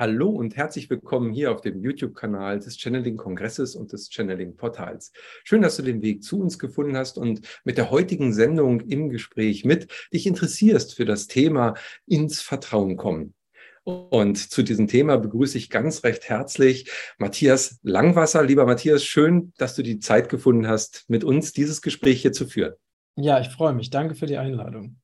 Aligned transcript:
Hallo 0.00 0.28
und 0.28 0.54
herzlich 0.54 0.88
willkommen 0.90 1.32
hier 1.32 1.50
auf 1.50 1.60
dem 1.60 1.82
YouTube-Kanal 1.82 2.60
des 2.60 2.76
Channeling-Kongresses 2.78 3.74
und 3.74 3.92
des 3.92 4.08
Channeling-Portals. 4.10 5.10
Schön, 5.42 5.60
dass 5.60 5.74
du 5.74 5.82
den 5.82 6.02
Weg 6.02 6.22
zu 6.22 6.40
uns 6.40 6.60
gefunden 6.60 6.96
hast 6.96 7.18
und 7.18 7.40
mit 7.64 7.78
der 7.78 7.90
heutigen 7.90 8.32
Sendung 8.32 8.80
im 8.82 9.08
Gespräch 9.08 9.64
mit 9.64 9.90
dich 10.14 10.28
interessierst 10.28 10.94
für 10.94 11.04
das 11.04 11.26
Thema 11.26 11.74
ins 12.06 12.40
Vertrauen 12.40 12.96
kommen. 12.96 13.34
Und 13.82 14.36
zu 14.36 14.62
diesem 14.62 14.86
Thema 14.86 15.18
begrüße 15.18 15.58
ich 15.58 15.68
ganz 15.68 16.04
recht 16.04 16.28
herzlich 16.28 16.88
Matthias 17.18 17.80
Langwasser. 17.82 18.44
Lieber 18.44 18.66
Matthias, 18.66 19.02
schön, 19.02 19.52
dass 19.58 19.74
du 19.74 19.82
die 19.82 19.98
Zeit 19.98 20.28
gefunden 20.28 20.68
hast, 20.68 21.06
mit 21.08 21.24
uns 21.24 21.52
dieses 21.52 21.82
Gespräch 21.82 22.22
hier 22.22 22.32
zu 22.32 22.46
führen. 22.46 22.74
Ja, 23.16 23.40
ich 23.40 23.48
freue 23.48 23.72
mich. 23.72 23.90
Danke 23.90 24.14
für 24.14 24.26
die 24.26 24.38
Einladung. 24.38 25.00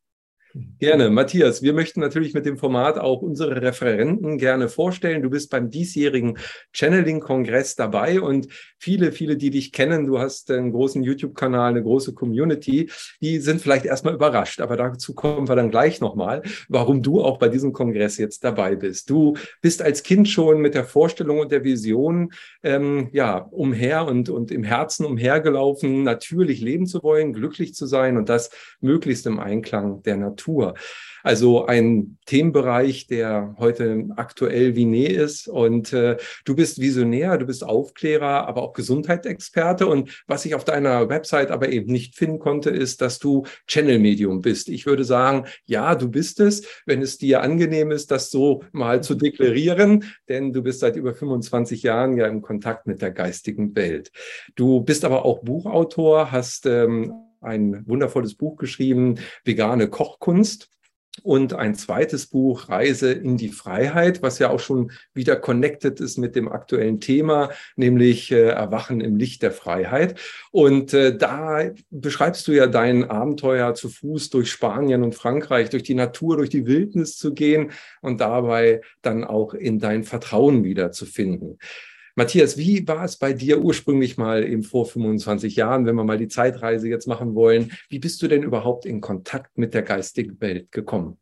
Gerne. 0.78 1.10
Matthias, 1.10 1.62
wir 1.62 1.72
möchten 1.72 1.98
natürlich 1.98 2.32
mit 2.32 2.46
dem 2.46 2.56
Format 2.56 2.96
auch 2.96 3.22
unsere 3.22 3.60
Referenten 3.60 4.38
gerne 4.38 4.68
vorstellen. 4.68 5.20
Du 5.20 5.28
bist 5.28 5.50
beim 5.50 5.68
diesjährigen 5.68 6.38
Channeling-Kongress 6.70 7.74
dabei 7.74 8.20
und 8.20 8.46
viele, 8.78 9.10
viele, 9.10 9.36
die 9.36 9.50
dich 9.50 9.72
kennen, 9.72 10.06
du 10.06 10.20
hast 10.20 10.52
einen 10.52 10.70
großen 10.70 11.02
YouTube-Kanal, 11.02 11.70
eine 11.70 11.82
große 11.82 12.14
Community, 12.14 12.88
die 13.20 13.38
sind 13.38 13.62
vielleicht 13.62 13.84
erstmal 13.84 14.14
überrascht, 14.14 14.60
aber 14.60 14.76
dazu 14.76 15.12
kommen 15.12 15.48
wir 15.48 15.56
dann 15.56 15.72
gleich 15.72 16.00
nochmal, 16.00 16.42
warum 16.68 17.02
du 17.02 17.20
auch 17.20 17.38
bei 17.38 17.48
diesem 17.48 17.72
Kongress 17.72 18.16
jetzt 18.18 18.44
dabei 18.44 18.76
bist. 18.76 19.10
Du 19.10 19.34
bist 19.60 19.82
als 19.82 20.04
Kind 20.04 20.28
schon 20.28 20.60
mit 20.60 20.76
der 20.76 20.84
Vorstellung 20.84 21.40
und 21.40 21.50
der 21.50 21.64
Vision 21.64 22.32
ähm, 22.62 23.08
ja, 23.10 23.38
umher 23.38 24.06
und, 24.06 24.28
und 24.28 24.52
im 24.52 24.62
Herzen 24.62 25.04
umhergelaufen, 25.04 26.04
natürlich 26.04 26.60
leben 26.60 26.86
zu 26.86 27.02
wollen, 27.02 27.32
glücklich 27.32 27.74
zu 27.74 27.86
sein 27.86 28.16
und 28.16 28.28
das 28.28 28.50
möglichst 28.80 29.26
im 29.26 29.40
Einklang 29.40 30.02
der 30.04 30.16
Natur. 30.16 30.43
Natur. 30.44 30.74
Also 31.22 31.64
ein 31.64 32.18
Themenbereich, 32.26 33.06
der 33.06 33.54
heute 33.58 34.08
aktuell 34.16 34.76
wie 34.76 34.84
nie 34.84 35.06
ist. 35.06 35.48
Und 35.48 35.92
äh, 35.94 36.18
du 36.44 36.54
bist 36.54 36.80
Visionär, 36.80 37.38
du 37.38 37.46
bist 37.46 37.64
Aufklärer, 37.64 38.46
aber 38.46 38.62
auch 38.62 38.74
Gesundheitsexperte. 38.74 39.86
Und 39.86 40.22
was 40.26 40.44
ich 40.44 40.54
auf 40.54 40.64
deiner 40.64 41.08
Website 41.08 41.50
aber 41.50 41.70
eben 41.70 41.90
nicht 41.90 42.14
finden 42.14 42.38
konnte, 42.38 42.68
ist, 42.68 43.00
dass 43.00 43.18
du 43.18 43.44
Channel-Medium 43.66 44.42
bist. 44.42 44.68
Ich 44.68 44.84
würde 44.84 45.04
sagen, 45.04 45.46
ja, 45.64 45.94
du 45.94 46.10
bist 46.10 46.40
es, 46.40 46.66
wenn 46.84 47.00
es 47.00 47.16
dir 47.16 47.40
angenehm 47.40 47.90
ist, 47.90 48.10
das 48.10 48.30
so 48.30 48.62
mal 48.72 49.02
zu 49.02 49.14
deklarieren, 49.14 50.04
denn 50.28 50.52
du 50.52 50.62
bist 50.62 50.80
seit 50.80 50.96
über 50.96 51.14
25 51.14 51.82
Jahren 51.82 52.18
ja 52.18 52.26
im 52.26 52.42
Kontakt 52.42 52.86
mit 52.86 53.00
der 53.00 53.12
geistigen 53.12 53.74
Welt. 53.74 54.12
Du 54.56 54.82
bist 54.82 55.06
aber 55.06 55.24
auch 55.24 55.42
Buchautor, 55.42 56.32
hast 56.32 56.66
ähm, 56.66 57.14
ein 57.44 57.86
wundervolles 57.86 58.34
Buch 58.34 58.56
geschrieben, 58.56 59.18
Vegane 59.44 59.88
Kochkunst. 59.88 60.70
Und 61.22 61.54
ein 61.54 61.76
zweites 61.76 62.26
Buch, 62.26 62.68
Reise 62.68 63.12
in 63.12 63.36
die 63.36 63.50
Freiheit, 63.50 64.20
was 64.20 64.40
ja 64.40 64.50
auch 64.50 64.58
schon 64.58 64.90
wieder 65.12 65.36
connected 65.36 66.00
ist 66.00 66.18
mit 66.18 66.34
dem 66.34 66.48
aktuellen 66.48 66.98
Thema, 66.98 67.50
nämlich 67.76 68.32
äh, 68.32 68.48
Erwachen 68.48 69.00
im 69.00 69.16
Licht 69.16 69.42
der 69.42 69.52
Freiheit. 69.52 70.18
Und 70.50 70.92
äh, 70.92 71.16
da 71.16 71.70
beschreibst 71.90 72.48
du 72.48 72.52
ja 72.52 72.66
dein 72.66 73.08
Abenteuer 73.08 73.74
zu 73.74 73.90
Fuß 73.90 74.30
durch 74.30 74.50
Spanien 74.50 75.04
und 75.04 75.14
Frankreich, 75.14 75.70
durch 75.70 75.84
die 75.84 75.94
Natur, 75.94 76.36
durch 76.36 76.50
die 76.50 76.66
Wildnis 76.66 77.16
zu 77.16 77.32
gehen 77.32 77.70
und 78.02 78.20
dabei 78.20 78.80
dann 79.00 79.22
auch 79.22 79.54
in 79.54 79.78
dein 79.78 80.02
Vertrauen 80.02 80.64
wiederzufinden. 80.64 81.58
Matthias, 82.16 82.56
wie 82.56 82.86
war 82.86 83.04
es 83.04 83.16
bei 83.16 83.32
dir 83.32 83.60
ursprünglich 83.60 84.16
mal 84.16 84.44
eben 84.44 84.62
vor 84.62 84.86
25 84.86 85.56
Jahren, 85.56 85.84
wenn 85.84 85.96
wir 85.96 86.04
mal 86.04 86.18
die 86.18 86.28
Zeitreise 86.28 86.88
jetzt 86.88 87.08
machen 87.08 87.34
wollen? 87.34 87.72
Wie 87.88 87.98
bist 87.98 88.22
du 88.22 88.28
denn 88.28 88.44
überhaupt 88.44 88.86
in 88.86 89.00
Kontakt 89.00 89.58
mit 89.58 89.74
der 89.74 89.82
geistigen 89.82 90.40
Welt 90.40 90.70
gekommen? 90.70 91.18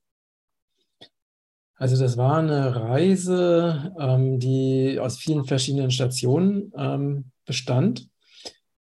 Also 1.77 2.01
das 2.01 2.17
war 2.17 2.39
eine 2.39 2.77
Reise, 2.77 3.93
ähm, 3.99 4.39
die 4.39 4.99
aus 5.01 5.17
vielen 5.17 5.45
verschiedenen 5.45 5.91
Stationen 5.91 6.73
ähm, 6.77 7.25
bestand. 7.47 8.09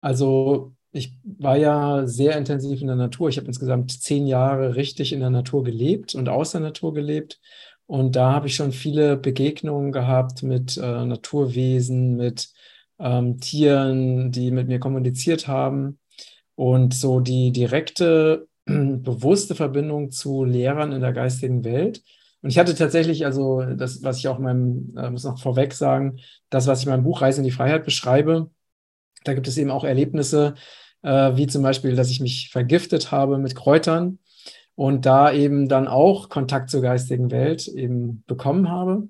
Also 0.00 0.74
ich 0.92 1.18
war 1.24 1.56
ja 1.56 2.06
sehr 2.06 2.36
intensiv 2.36 2.82
in 2.82 2.86
der 2.86 2.96
Natur. 2.96 3.30
Ich 3.30 3.38
habe 3.38 3.48
insgesamt 3.48 3.90
zehn 3.90 4.26
Jahre 4.26 4.76
richtig 4.76 5.12
in 5.12 5.20
der 5.20 5.30
Natur 5.30 5.64
gelebt 5.64 6.14
und 6.14 6.28
aus 6.28 6.52
der 6.52 6.60
Natur 6.60 6.94
gelebt 6.94 7.40
und 7.86 8.16
da 8.16 8.32
habe 8.32 8.46
ich 8.46 8.56
schon 8.56 8.72
viele 8.72 9.16
Begegnungen 9.16 9.92
gehabt 9.92 10.42
mit 10.42 10.76
äh, 10.76 11.04
Naturwesen, 11.04 12.16
mit 12.16 12.48
ähm, 12.98 13.40
Tieren, 13.40 14.32
die 14.32 14.50
mit 14.50 14.68
mir 14.68 14.78
kommuniziert 14.78 15.48
haben. 15.48 15.98
Und 16.54 16.94
so 16.94 17.20
die 17.20 17.52
direkte, 17.52 18.48
bewusste 18.64 19.54
Verbindung 19.54 20.10
zu 20.10 20.44
Lehrern 20.44 20.92
in 20.92 21.00
der 21.00 21.12
geistigen 21.12 21.64
Welt. 21.64 22.02
Und 22.40 22.50
ich 22.50 22.58
hatte 22.58 22.74
tatsächlich, 22.74 23.24
also 23.26 23.62
das, 23.62 24.02
was 24.02 24.18
ich 24.18 24.28
auch 24.28 24.38
in 24.38 24.44
meinem, 24.44 24.94
äh, 24.96 25.10
muss 25.10 25.24
noch 25.24 25.38
vorweg 25.38 25.74
sagen, 25.74 26.20
das, 26.50 26.66
was 26.66 26.80
ich 26.80 26.86
in 26.86 26.92
meinem 26.92 27.04
Buch 27.04 27.20
Reise 27.20 27.40
in 27.40 27.44
die 27.44 27.50
Freiheit 27.50 27.84
beschreibe, 27.84 28.50
da 29.24 29.34
gibt 29.34 29.48
es 29.48 29.58
eben 29.58 29.70
auch 29.70 29.84
Erlebnisse, 29.84 30.54
äh, 31.02 31.36
wie 31.36 31.46
zum 31.46 31.62
Beispiel, 31.62 31.96
dass 31.96 32.10
ich 32.10 32.20
mich 32.20 32.50
vergiftet 32.50 33.10
habe 33.10 33.38
mit 33.38 33.54
Kräutern 33.54 34.18
und 34.76 35.06
da 35.06 35.32
eben 35.32 35.68
dann 35.68 35.86
auch 35.86 36.28
Kontakt 36.28 36.70
zur 36.70 36.82
geistigen 36.82 37.30
Welt 37.30 37.68
eben 37.68 38.24
bekommen 38.26 38.70
habe. 38.70 39.08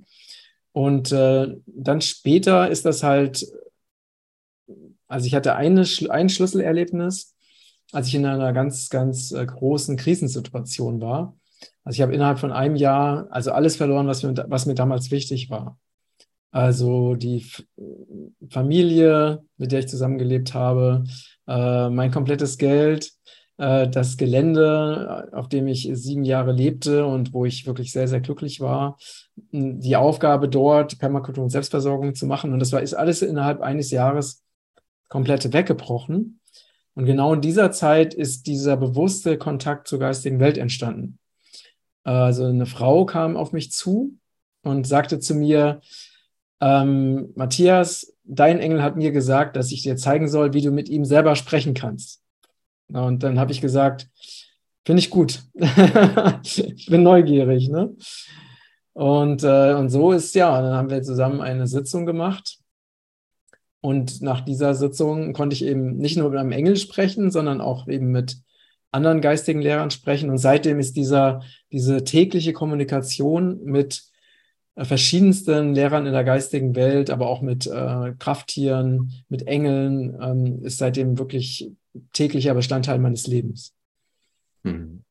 Und 0.73 1.13
äh, 1.13 1.57
dann 1.67 2.01
später 2.01 2.69
ist 2.69 2.85
das 2.85 3.03
halt, 3.03 3.47
also 5.07 5.27
ich 5.27 5.35
hatte 5.35 5.55
eine, 5.55 5.85
ein 6.11 6.29
Schlüsselerlebnis, 6.29 7.35
als 7.93 8.09
ich 8.09 8.15
in 8.17 8.27
einer 8.27 8.53
ganz, 8.53 8.91
ganz 8.91 9.33
äh, 9.33 9.47
großen 9.47 9.97
Krisensituation 9.97 11.01
war. 11.01 11.37
Also 11.85 11.97
ich 11.97 12.03
habe 12.03 12.15
innerhalb 12.15 12.39
von 12.39 12.53
einem 12.53 12.77
Jahr 12.77 13.29
also 13.31 13.53
alles 13.53 13.77
verloren, 13.77 14.07
was 14.07 14.23
mir, 14.23 14.35
was 14.49 14.67
mir 14.67 14.75
damals 14.75 15.11
wichtig 15.11 15.49
war. 15.51 15.79
Also 16.51 17.15
die 17.15 17.47
Familie, 18.49 19.45
mit 19.57 19.73
der 19.73 19.81
ich 19.81 19.89
zusammengelebt 19.89 20.55
habe, 20.55 21.05
äh, 21.49 21.89
mein 21.91 22.11
komplettes 22.11 22.59
Geld, 22.59 23.13
das 23.57 24.17
Gelände, 24.17 25.29
auf 25.33 25.49
dem 25.49 25.69
ich 25.69 25.89
sieben 25.93 26.25
Jahre 26.25 26.51
lebte 26.51 27.07
und 27.07 27.33
wo 27.33 27.45
ich 27.45 27.67
wirklich 27.67 27.93
sehr, 27.93 28.09
sehr 28.09 28.21
glücklich 28.21 28.61
war, 28.61 28.99
die 29.53 29.95
Aufgabe 29.95 30.49
dort, 30.49 30.99
Permakultur 30.99 31.45
und 31.45 31.51
Selbstversorgung 31.51 32.17
zu 32.17 32.27
machen. 32.27 32.53
Und 32.53 32.59
das 32.59 32.73
war, 32.73 32.83
ist 32.83 32.95
alles 32.95 33.23
innerhalb 33.23 33.61
eines 33.61 33.93
Jahres 33.93 34.43
komplett 35.09 35.53
weggebrochen. 35.53 36.41
Und 36.95 37.05
genau 37.07 37.35
in 37.35 37.41
dieser 37.41 37.71
Zeit 37.71 38.15
ist 38.15 38.49
dieser 38.49 38.77
bewusste 38.77 39.39
Kontakt 39.39 39.87
zur 39.87 40.01
geistigen 40.01 40.41
Welt 40.41 40.59
entstanden. 40.59 41.19
Also 42.03 42.47
eine 42.47 42.67
Frau 42.67 43.07
kam 43.07 43.37
auf 43.37 43.53
mich 43.53 43.71
zu 43.71 44.19
und 44.63 44.87
sagte 44.87 45.21
zu 45.21 45.35
mir, 45.35 45.81
ähm, 46.61 47.33
Matthias, 47.37 48.15
dein 48.25 48.59
Engel 48.59 48.83
hat 48.83 48.97
mir 48.97 49.13
gesagt, 49.13 49.55
dass 49.55 49.71
ich 49.71 49.83
dir 49.83 49.97
zeigen 49.97 50.29
soll, 50.29 50.53
wie 50.55 50.63
du 50.63 50.73
mit 50.73 50.89
ihm 50.89 51.05
selber 51.05 51.37
sprechen 51.37 51.75
kannst. 51.75 52.24
Und 52.95 53.23
dann 53.23 53.39
habe 53.39 53.53
ich 53.53 53.61
gesagt, 53.61 54.09
finde 54.85 55.01
ich 55.01 55.11
gut. 55.11 55.43
ich 56.43 56.87
bin 56.87 57.03
neugierig. 57.03 57.69
Ne? 57.69 57.95
Und, 58.93 59.43
äh, 59.43 59.75
und 59.75 59.91
so 59.91 60.13
ist 60.13 60.35
ja, 60.35 60.61
dann 60.63 60.75
haben 60.75 60.91
wir 60.91 61.03
zusammen 61.03 61.41
eine 61.41 61.67
Sitzung 61.67 62.07
gemacht. 62.07 62.59
Und 63.81 64.23
nach 64.23 64.41
dieser 64.41 64.75
Sitzung 64.75 65.33
konnte 65.35 65.55
ich 65.55 65.65
eben 65.65 65.97
nicht 65.97 66.17
nur 66.17 66.31
mit 66.31 66.39
einem 66.39 66.53
Engel 66.53 66.77
sprechen, 66.77 67.31
sondern 67.31 67.61
auch 67.61 67.87
eben 67.89 68.11
mit 68.13 68.39
anderen 68.93 69.21
geistigen 69.21 69.61
Lehrern 69.61 69.91
sprechen. 69.91 70.31
Und 70.31 70.39
seitdem 70.39 70.79
ist 70.79 70.97
dieser, 70.97 71.43
diese 71.73 72.05
tägliche 72.05 72.53
Kommunikation 72.53 73.63
mit 73.65 74.05
äh, 74.77 74.85
verschiedensten 74.85 75.75
Lehrern 75.75 76.07
in 76.07 76.13
der 76.13 76.25
geistigen 76.25 76.77
Welt, 76.77 77.11
aber 77.11 77.29
auch 77.29 77.43
mit 77.43 77.67
äh, 77.67 78.13
Krafttieren, 78.19 79.13
mit 79.29 79.47
Engeln, 79.49 80.17
ähm, 80.23 80.65
ist 80.65 80.79
seitdem 80.79 81.19
wirklich 81.19 81.71
täglicher 82.13 82.55
Bestandteil 82.55 82.99
meines 82.99 83.27
Lebens. 83.27 83.75
Hm. 84.65 85.05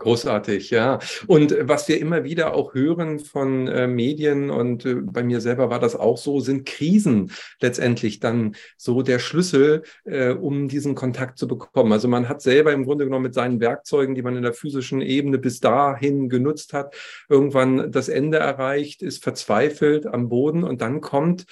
Großartig, 0.00 0.70
ja. 0.70 0.98
Und 1.26 1.54
was 1.60 1.86
wir 1.86 2.00
immer 2.00 2.24
wieder 2.24 2.54
auch 2.54 2.72
hören 2.72 3.18
von 3.18 3.68
äh, 3.68 3.86
Medien 3.86 4.48
und 4.48 4.86
äh, 4.86 4.94
bei 4.94 5.22
mir 5.22 5.42
selber 5.42 5.68
war 5.68 5.78
das 5.78 5.94
auch 5.94 6.16
so, 6.16 6.40
sind 6.40 6.64
Krisen 6.64 7.30
letztendlich 7.60 8.18
dann 8.18 8.56
so 8.78 9.02
der 9.02 9.18
Schlüssel, 9.18 9.82
äh, 10.04 10.30
um 10.30 10.68
diesen 10.68 10.94
Kontakt 10.94 11.36
zu 11.36 11.46
bekommen. 11.46 11.92
Also 11.92 12.08
man 12.08 12.30
hat 12.30 12.40
selber 12.40 12.72
im 12.72 12.86
Grunde 12.86 13.04
genommen 13.04 13.24
mit 13.24 13.34
seinen 13.34 13.60
Werkzeugen, 13.60 14.14
die 14.14 14.22
man 14.22 14.36
in 14.36 14.42
der 14.42 14.54
physischen 14.54 15.02
Ebene 15.02 15.36
bis 15.36 15.60
dahin 15.60 16.30
genutzt 16.30 16.72
hat, 16.72 16.94
irgendwann 17.28 17.92
das 17.92 18.08
Ende 18.08 18.38
erreicht, 18.38 19.02
ist 19.02 19.22
verzweifelt 19.22 20.06
am 20.06 20.30
Boden 20.30 20.64
und 20.64 20.80
dann 20.80 21.02
kommt 21.02 21.44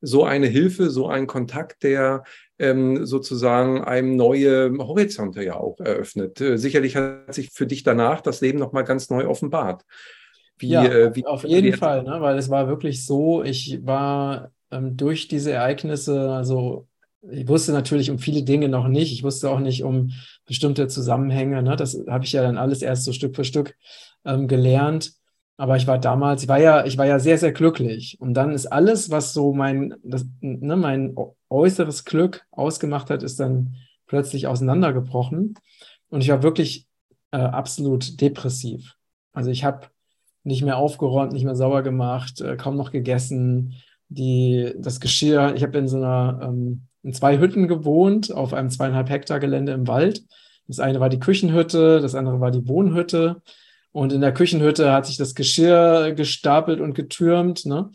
so 0.00 0.24
eine 0.24 0.46
Hilfe, 0.46 0.90
so 0.90 1.08
ein 1.08 1.26
Kontakt, 1.26 1.82
der 1.82 2.22
ähm, 2.58 3.04
sozusagen 3.04 3.82
einem 3.84 4.16
neue 4.16 4.72
Horizonte 4.78 5.42
ja 5.44 5.56
auch 5.56 5.78
eröffnet. 5.80 6.40
Äh, 6.40 6.56
sicherlich 6.56 6.96
hat 6.96 7.34
sich 7.34 7.50
für 7.52 7.66
dich 7.66 7.82
danach 7.82 8.20
das 8.20 8.40
Leben 8.40 8.58
nochmal 8.58 8.84
ganz 8.84 9.10
neu 9.10 9.26
offenbart. 9.26 9.84
Wie, 10.58 10.68
ja, 10.68 10.84
äh, 10.84 11.14
wie, 11.14 11.26
auf 11.26 11.44
jeden 11.44 11.72
wie, 11.72 11.76
Fall, 11.76 12.02
ne? 12.02 12.20
weil 12.20 12.38
es 12.38 12.48
war 12.48 12.68
wirklich 12.68 13.04
so, 13.04 13.42
ich 13.42 13.80
war 13.84 14.50
ähm, 14.70 14.96
durch 14.96 15.28
diese 15.28 15.52
Ereignisse, 15.52 16.30
also 16.30 16.86
ich 17.30 17.48
wusste 17.48 17.72
natürlich 17.72 18.10
um 18.10 18.18
viele 18.18 18.42
Dinge 18.42 18.68
noch 18.68 18.88
nicht. 18.88 19.12
Ich 19.12 19.22
wusste 19.22 19.50
auch 19.50 19.58
nicht 19.58 19.82
um 19.82 20.12
bestimmte 20.46 20.88
Zusammenhänge. 20.88 21.62
Ne? 21.62 21.76
Das 21.76 21.98
habe 22.08 22.24
ich 22.24 22.32
ja 22.32 22.42
dann 22.42 22.56
alles 22.56 22.82
erst 22.82 23.04
so 23.04 23.12
Stück 23.12 23.34
für 23.34 23.44
Stück 23.44 23.74
ähm, 24.24 24.48
gelernt. 24.48 25.12
Aber 25.58 25.76
ich 25.76 25.86
war 25.86 25.98
damals, 25.98 26.42
ich 26.42 26.48
war 26.48 26.58
ja, 26.58 26.84
ich 26.84 26.98
war 26.98 27.06
ja 27.06 27.18
sehr, 27.18 27.38
sehr 27.38 27.52
glücklich. 27.52 28.18
Und 28.20 28.34
dann 28.34 28.52
ist 28.52 28.66
alles, 28.66 29.10
was 29.10 29.32
so 29.32 29.54
mein, 29.54 29.94
das, 30.02 30.26
ne, 30.40 30.76
mein 30.76 31.14
äußeres 31.48 32.04
Glück 32.04 32.44
ausgemacht 32.50 33.08
hat, 33.08 33.22
ist 33.22 33.40
dann 33.40 33.76
plötzlich 34.06 34.46
auseinandergebrochen. 34.46 35.54
Und 36.08 36.20
ich 36.20 36.28
war 36.28 36.42
wirklich 36.42 36.86
äh, 37.30 37.38
absolut 37.38 38.20
depressiv. 38.20 38.96
Also 39.32 39.50
ich 39.50 39.64
habe 39.64 39.88
nicht 40.44 40.62
mehr 40.62 40.76
aufgeräumt, 40.76 41.32
nicht 41.32 41.44
mehr 41.44 41.56
sauber 41.56 41.82
gemacht, 41.82 42.40
äh, 42.40 42.56
kaum 42.56 42.76
noch 42.76 42.92
gegessen. 42.92 43.74
Die, 44.08 44.72
das 44.78 45.00
Geschirr, 45.00 45.54
ich 45.56 45.62
habe 45.62 45.78
in 45.78 45.88
so 45.88 45.96
einer, 45.96 46.40
ähm, 46.42 46.82
in 47.02 47.12
zwei 47.12 47.38
Hütten 47.38 47.66
gewohnt, 47.66 48.32
auf 48.32 48.52
einem 48.52 48.70
zweieinhalb 48.70 49.08
Hektar 49.08 49.40
Gelände 49.40 49.72
im 49.72 49.88
Wald. 49.88 50.22
Das 50.68 50.80
eine 50.80 51.00
war 51.00 51.08
die 51.08 51.18
Küchenhütte, 51.18 52.00
das 52.00 52.14
andere 52.14 52.40
war 52.40 52.50
die 52.50 52.68
Wohnhütte. 52.68 53.42
Und 53.96 54.12
in 54.12 54.20
der 54.20 54.34
Küchenhütte 54.34 54.92
hat 54.92 55.06
sich 55.06 55.16
das 55.16 55.34
Geschirr 55.34 56.12
gestapelt 56.12 56.80
und 56.80 56.92
getürmt. 56.92 57.64
Ne? 57.64 57.90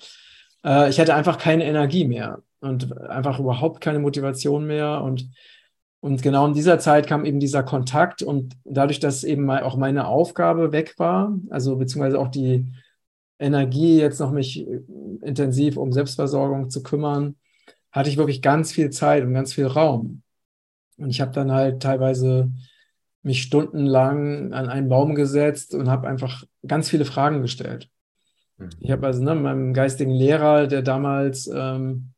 Äh, 0.65 0.89
ich 0.89 0.99
hatte 0.99 1.13
einfach 1.13 1.37
keine 1.37 1.63
Energie 1.63 2.05
mehr 2.05 2.41
und 2.59 2.99
einfach 3.01 3.39
überhaupt 3.39 3.81
keine 3.81 3.99
Motivation 3.99 4.65
mehr. 4.65 5.03
Und 5.03 5.29
und 5.99 6.23
genau 6.23 6.47
in 6.47 6.55
dieser 6.55 6.79
Zeit 6.79 7.05
kam 7.05 7.23
eben 7.23 7.39
dieser 7.39 7.61
Kontakt 7.61 8.23
und 8.23 8.57
dadurch, 8.63 8.99
dass 8.99 9.23
eben 9.23 9.47
auch 9.51 9.77
meine 9.77 10.07
Aufgabe 10.07 10.71
weg 10.71 10.95
war, 10.97 11.37
also 11.51 11.75
beziehungsweise 11.75 12.17
auch 12.17 12.29
die 12.29 12.65
Energie, 13.37 13.99
jetzt 13.99 14.19
noch 14.19 14.31
mich 14.31 14.67
äh, 14.67 14.79
intensiv 15.21 15.77
um 15.77 15.91
Selbstversorgung 15.91 16.71
zu 16.71 16.81
kümmern, 16.81 17.35
hatte 17.91 18.09
ich 18.09 18.17
wirklich 18.17 18.41
ganz 18.41 18.71
viel 18.71 18.89
Zeit 18.89 19.23
und 19.23 19.35
ganz 19.35 19.53
viel 19.53 19.67
Raum. 19.67 20.23
Und 20.97 21.11
ich 21.11 21.21
habe 21.21 21.31
dann 21.31 21.51
halt 21.51 21.83
teilweise 21.83 22.49
mich 23.23 23.43
stundenlang 23.43 24.53
an 24.53 24.67
einen 24.67 24.89
Baum 24.89 25.15
gesetzt 25.15 25.75
und 25.75 25.89
habe 25.89 26.07
einfach 26.07 26.43
ganz 26.65 26.89
viele 26.89 27.05
Fragen 27.05 27.41
gestellt. 27.41 27.89
Ich 28.79 28.91
habe 28.91 29.07
also 29.07 29.23
ne, 29.23 29.35
meinem 29.35 29.73
geistigen 29.73 30.11
Lehrer, 30.11 30.67
der 30.67 30.81
damals 30.81 31.47
ähm, 31.47 32.13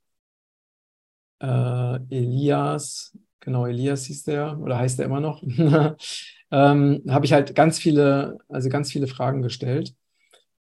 äh, 1.39 1.99
Elias, 2.09 3.17
genau, 3.39 3.65
Elias 3.65 4.05
hieß 4.05 4.23
der 4.23 4.59
oder 4.59 4.77
heißt 4.77 4.99
er 4.99 5.05
immer 5.05 5.19
noch, 5.19 5.43
ähm, 6.51 7.03
habe 7.09 7.25
ich 7.25 7.33
halt 7.33 7.55
ganz 7.55 7.79
viele, 7.79 8.37
also 8.49 8.69
ganz 8.69 8.91
viele 8.91 9.07
Fragen 9.07 9.41
gestellt 9.41 9.95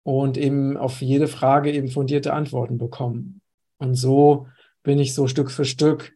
und 0.02 0.36
eben 0.36 0.76
auf 0.76 1.00
jede 1.00 1.28
Frage 1.28 1.72
eben 1.72 1.88
fundierte 1.88 2.32
Antworten 2.32 2.78
bekommen. 2.78 3.40
Und 3.78 3.94
so 3.94 4.46
bin 4.82 4.98
ich 4.98 5.14
so 5.14 5.26
Stück 5.26 5.50
für 5.50 5.64
Stück 5.64 6.12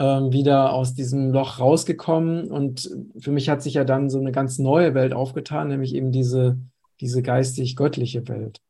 wieder 0.00 0.72
aus 0.72 0.94
diesem 0.94 1.30
Loch 1.30 1.58
rausgekommen. 1.58 2.50
Und 2.50 2.90
für 3.18 3.32
mich 3.32 3.48
hat 3.48 3.62
sich 3.62 3.74
ja 3.74 3.84
dann 3.84 4.08
so 4.08 4.18
eine 4.18 4.32
ganz 4.32 4.58
neue 4.58 4.94
Welt 4.94 5.12
aufgetan, 5.12 5.68
nämlich 5.68 5.94
eben 5.94 6.10
diese, 6.10 6.58
diese 7.00 7.22
geistig-göttliche 7.22 8.26
Welt. 8.28 8.60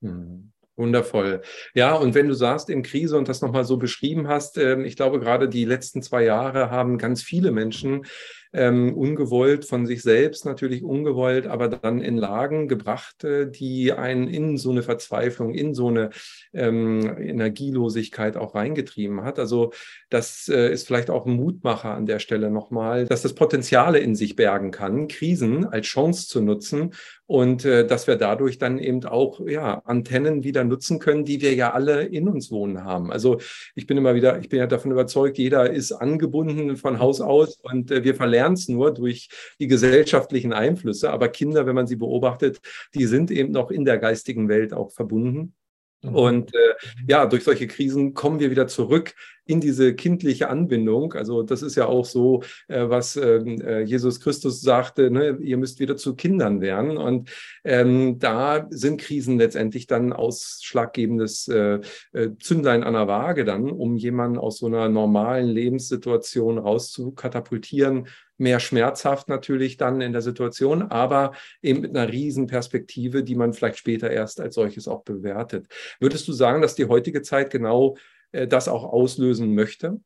Mhm. 0.00 0.52
Wundervoll. 0.74 1.42
Ja, 1.74 1.94
und 1.94 2.14
wenn 2.14 2.28
du 2.28 2.34
sagst 2.34 2.70
in 2.70 2.82
Krise 2.82 3.18
und 3.18 3.28
das 3.28 3.42
nochmal 3.42 3.64
so 3.64 3.76
beschrieben 3.76 4.28
hast, 4.28 4.56
äh, 4.56 4.80
ich 4.82 4.96
glaube, 4.96 5.20
gerade 5.20 5.48
die 5.48 5.66
letzten 5.66 6.00
zwei 6.00 6.24
Jahre 6.24 6.70
haben 6.70 6.96
ganz 6.96 7.22
viele 7.22 7.52
Menschen 7.52 8.06
ähm, 8.52 8.94
ungewollt 8.94 9.64
von 9.64 9.86
sich 9.86 10.02
selbst, 10.02 10.44
natürlich 10.44 10.82
ungewollt, 10.82 11.46
aber 11.46 11.68
dann 11.68 12.00
in 12.00 12.16
Lagen 12.16 12.68
gebracht, 12.68 13.24
äh, 13.24 13.50
die 13.50 13.92
einen 13.92 14.28
in 14.28 14.58
so 14.58 14.70
eine 14.70 14.82
Verzweiflung, 14.82 15.54
in 15.54 15.74
so 15.74 15.88
eine 15.88 16.10
ähm, 16.52 17.16
Energielosigkeit 17.18 18.36
auch 18.36 18.54
reingetrieben 18.54 19.24
hat. 19.24 19.38
Also 19.38 19.72
das 20.10 20.48
äh, 20.48 20.70
ist 20.70 20.86
vielleicht 20.86 21.10
auch 21.10 21.26
ein 21.26 21.34
Mutmacher 21.34 21.94
an 21.94 22.06
der 22.06 22.18
Stelle 22.18 22.50
nochmal, 22.50 23.06
dass 23.06 23.22
das 23.22 23.34
Potenziale 23.34 23.98
in 23.98 24.14
sich 24.14 24.36
bergen 24.36 24.70
kann, 24.70 25.08
Krisen 25.08 25.64
als 25.64 25.86
Chance 25.86 26.28
zu 26.28 26.40
nutzen 26.40 26.92
und 27.26 27.64
äh, 27.64 27.86
dass 27.86 28.06
wir 28.06 28.16
dadurch 28.16 28.58
dann 28.58 28.78
eben 28.78 29.04
auch 29.04 29.40
ja, 29.46 29.78
Antennen 29.84 30.44
wieder 30.44 30.64
nutzen 30.64 30.98
können, 30.98 31.24
die 31.24 31.40
wir 31.40 31.54
ja 31.54 31.72
alle 31.72 32.04
in 32.04 32.28
uns 32.28 32.50
wohnen 32.50 32.84
haben. 32.84 33.12
Also 33.12 33.38
ich 33.74 33.86
bin 33.86 33.96
immer 33.96 34.14
wieder, 34.14 34.38
ich 34.40 34.48
bin 34.48 34.58
ja 34.58 34.66
davon 34.66 34.90
überzeugt, 34.90 35.38
jeder 35.38 35.70
ist 35.70 35.92
angebunden 35.92 36.76
von 36.76 36.98
Haus 36.98 37.20
aus 37.20 37.56
und 37.62 37.90
äh, 37.90 38.04
wir 38.04 38.14
verlernen 38.14 38.54
es 38.54 38.68
nur 38.68 38.92
durch 38.92 39.28
die 39.58 39.66
gesellschaftlichen 39.66 40.52
Einflüsse. 40.52 41.10
Aber 41.10 41.28
Kinder, 41.28 41.66
wenn 41.66 41.74
man 41.74 41.86
sie 41.86 41.96
beobachtet, 41.96 42.60
die 42.94 43.06
sind 43.06 43.30
eben 43.30 43.52
noch 43.52 43.70
in 43.70 43.84
der 43.84 43.98
geistigen 43.98 44.48
Welt 44.48 44.72
auch 44.72 44.92
verbunden. 44.92 45.54
Mhm. 46.02 46.14
Und 46.14 46.54
äh, 46.54 46.58
ja, 47.06 47.26
durch 47.26 47.44
solche 47.44 47.66
Krisen 47.66 48.14
kommen 48.14 48.40
wir 48.40 48.50
wieder 48.50 48.66
zurück 48.66 49.14
in 49.44 49.60
diese 49.60 49.94
kindliche 49.94 50.48
Anbindung. 50.48 51.14
Also 51.14 51.42
das 51.42 51.62
ist 51.62 51.74
ja 51.74 51.86
auch 51.86 52.04
so, 52.04 52.42
äh, 52.68 52.88
was 52.88 53.16
ähm, 53.16 53.60
äh, 53.60 53.82
Jesus 53.82 54.20
Christus 54.20 54.60
sagte, 54.60 55.10
ne? 55.10 55.38
ihr 55.40 55.56
müsst 55.56 55.80
wieder 55.80 55.96
zu 55.96 56.14
Kindern 56.14 56.60
werden. 56.60 56.96
Und 56.96 57.30
ähm, 57.64 58.18
da 58.18 58.66
sind 58.70 59.00
Krisen 59.00 59.38
letztendlich 59.38 59.86
dann 59.86 60.12
ausschlaggebendes 60.12 61.48
äh, 61.48 61.80
äh 62.12 62.30
Zündlein 62.40 62.84
an 62.84 62.94
der 62.94 63.08
Waage 63.08 63.44
dann, 63.44 63.70
um 63.70 63.96
jemanden 63.96 64.38
aus 64.38 64.58
so 64.58 64.66
einer 64.66 64.88
normalen 64.88 65.48
Lebenssituation 65.48 66.58
rauszukatapultieren. 66.58 68.06
Mehr 68.42 68.58
schmerzhaft 68.58 69.28
natürlich 69.28 69.76
dann 69.76 70.00
in 70.00 70.12
der 70.12 70.20
Situation, 70.20 70.82
aber 70.82 71.30
eben 71.62 71.80
mit 71.80 71.96
einer 71.96 72.12
riesen 72.12 72.48
Perspektive, 72.48 73.22
die 73.22 73.36
man 73.36 73.52
vielleicht 73.52 73.78
später 73.78 74.10
erst 74.10 74.40
als 74.40 74.56
solches 74.56 74.88
auch 74.88 75.04
bewertet. 75.04 75.68
Würdest 76.00 76.26
du 76.26 76.32
sagen, 76.32 76.60
dass 76.60 76.74
die 76.74 76.86
heutige 76.86 77.22
Zeit 77.22 77.50
genau 77.50 77.96
äh, 78.32 78.48
das 78.48 78.66
auch 78.66 78.82
auslösen 78.82 79.54
möchte? 79.54 80.00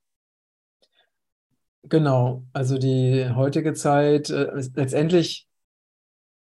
Genau, 1.85 2.44
also 2.53 2.77
die 2.77 3.27
heutige 3.35 3.73
Zeit, 3.73 4.29
äh, 4.29 4.50
letztendlich 4.75 5.49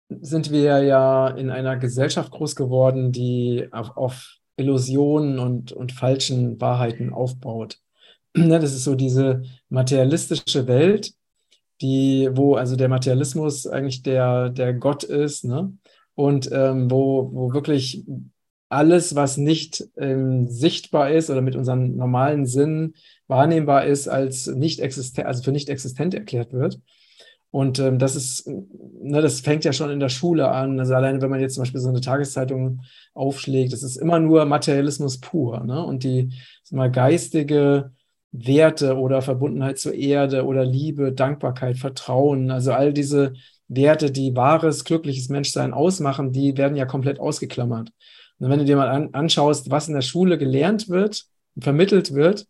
sind 0.08 0.50
wir 0.50 0.82
ja 0.84 1.28
in 1.28 1.50
einer 1.50 1.76
Gesellschaft 1.76 2.32
groß 2.32 2.56
geworden, 2.56 3.12
die 3.12 3.68
auf, 3.72 3.98
auf 3.98 4.36
Illusionen 4.56 5.40
und, 5.40 5.74
und 5.74 5.92
falschen 5.92 6.62
Wahrheiten 6.62 7.12
aufbaut. 7.12 7.80
Ne, 8.34 8.60
das 8.60 8.72
ist 8.72 8.86
so 8.86 8.96
diese 8.96 9.42
materialistische 9.68 10.66
Welt, 10.66 11.12
die, 11.82 12.30
wo 12.34 12.56
also 12.56 12.76
der 12.76 12.90
Materialismus 12.90 13.68
eigentlich 13.68 14.04
der, 14.04 14.50
der 14.50 14.74
Gott 14.74 15.04
ist, 15.04 15.46
ne? 15.46 15.74
Und 16.16 16.50
ähm, 16.52 16.92
wo, 16.92 17.30
wo 17.34 17.54
wirklich 17.54 18.06
alles, 18.70 19.16
was 19.16 19.38
nicht 19.38 19.86
ähm, 19.98 20.48
sichtbar 20.48 21.12
ist 21.12 21.30
oder 21.30 21.42
mit 21.42 21.56
unseren 21.56 21.96
normalen 21.98 22.46
Sinnen 22.46 22.96
wahrnehmbar 23.28 23.86
ist, 23.86 24.08
als 24.08 24.48
nicht 24.48 24.80
existent, 24.80 25.28
also 25.28 25.44
für 25.44 25.52
nicht 25.52 25.70
existent 25.70 26.14
erklärt 26.14 26.54
wird. 26.54 26.80
Und 27.50 27.80
ähm, 27.80 28.00
das 28.00 28.16
ist, 28.16 28.48
ne, 28.48 29.22
das 29.22 29.42
fängt 29.42 29.66
ja 29.66 29.74
schon 29.74 29.90
in 29.90 30.00
der 30.00 30.08
Schule 30.08 30.50
an. 30.50 30.80
Also 30.80 30.96
alleine, 30.96 31.22
wenn 31.22 31.30
man 31.30 31.42
jetzt 31.42 31.56
zum 31.56 31.64
Beispiel 31.64 31.82
so 31.82 31.90
eine 31.90 32.00
Tageszeitung 32.00 32.82
aufschlägt, 33.14 33.74
das 33.74 33.84
ist 33.84 33.98
immer 33.98 34.20
nur 34.20 34.46
Materialismus 34.46 35.20
pur. 35.20 35.62
Ne? 35.66 35.84
Und 35.84 36.06
die 36.06 36.32
mal, 36.72 36.90
geistige 36.90 37.92
Werte 38.32 38.98
oder 38.98 39.22
Verbundenheit 39.22 39.78
zur 39.80 39.94
Erde 39.94 40.46
oder 40.46 40.66
Liebe, 40.66 41.12
Dankbarkeit, 41.12 41.78
Vertrauen, 41.78 42.50
also 42.50 42.72
all 42.72 42.94
diese 42.94 43.34
Werte, 43.68 44.12
die 44.12 44.36
wahres, 44.36 44.84
glückliches 44.84 45.30
Menschsein 45.30 45.74
ausmachen, 45.74 46.32
die 46.32 46.58
werden 46.58 46.78
ja 46.78 46.86
komplett 46.86 47.20
ausgeklammert. 47.20 47.92
Und 48.40 48.50
wenn 48.50 48.60
du 48.60 48.66
dir 48.66 48.78
mal 48.78 48.90
an, 48.90 49.14
anschaust, 49.14 49.70
was 49.70 49.88
in 49.88 49.94
der 49.94 50.02
Schule 50.02 50.38
gelernt 50.38 50.90
wird, 50.90 51.26
vermittelt 51.60 52.14
wird, 52.14 52.48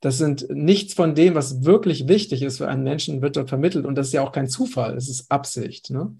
das 0.00 0.18
sind 0.18 0.46
nichts 0.50 0.94
von 0.94 1.14
dem, 1.14 1.34
was 1.34 1.64
wirklich 1.64 2.06
wichtig 2.06 2.42
ist 2.42 2.58
für 2.58 2.68
einen 2.68 2.82
Menschen, 2.82 3.22
wird 3.22 3.36
dort 3.36 3.48
vermittelt. 3.48 3.86
Und 3.86 3.96
das 3.96 4.08
ist 4.08 4.12
ja 4.12 4.22
auch 4.22 4.32
kein 4.32 4.48
Zufall, 4.48 4.96
es 4.96 5.08
ist 5.08 5.30
Absicht. 5.30 5.90
Ne? 5.90 6.16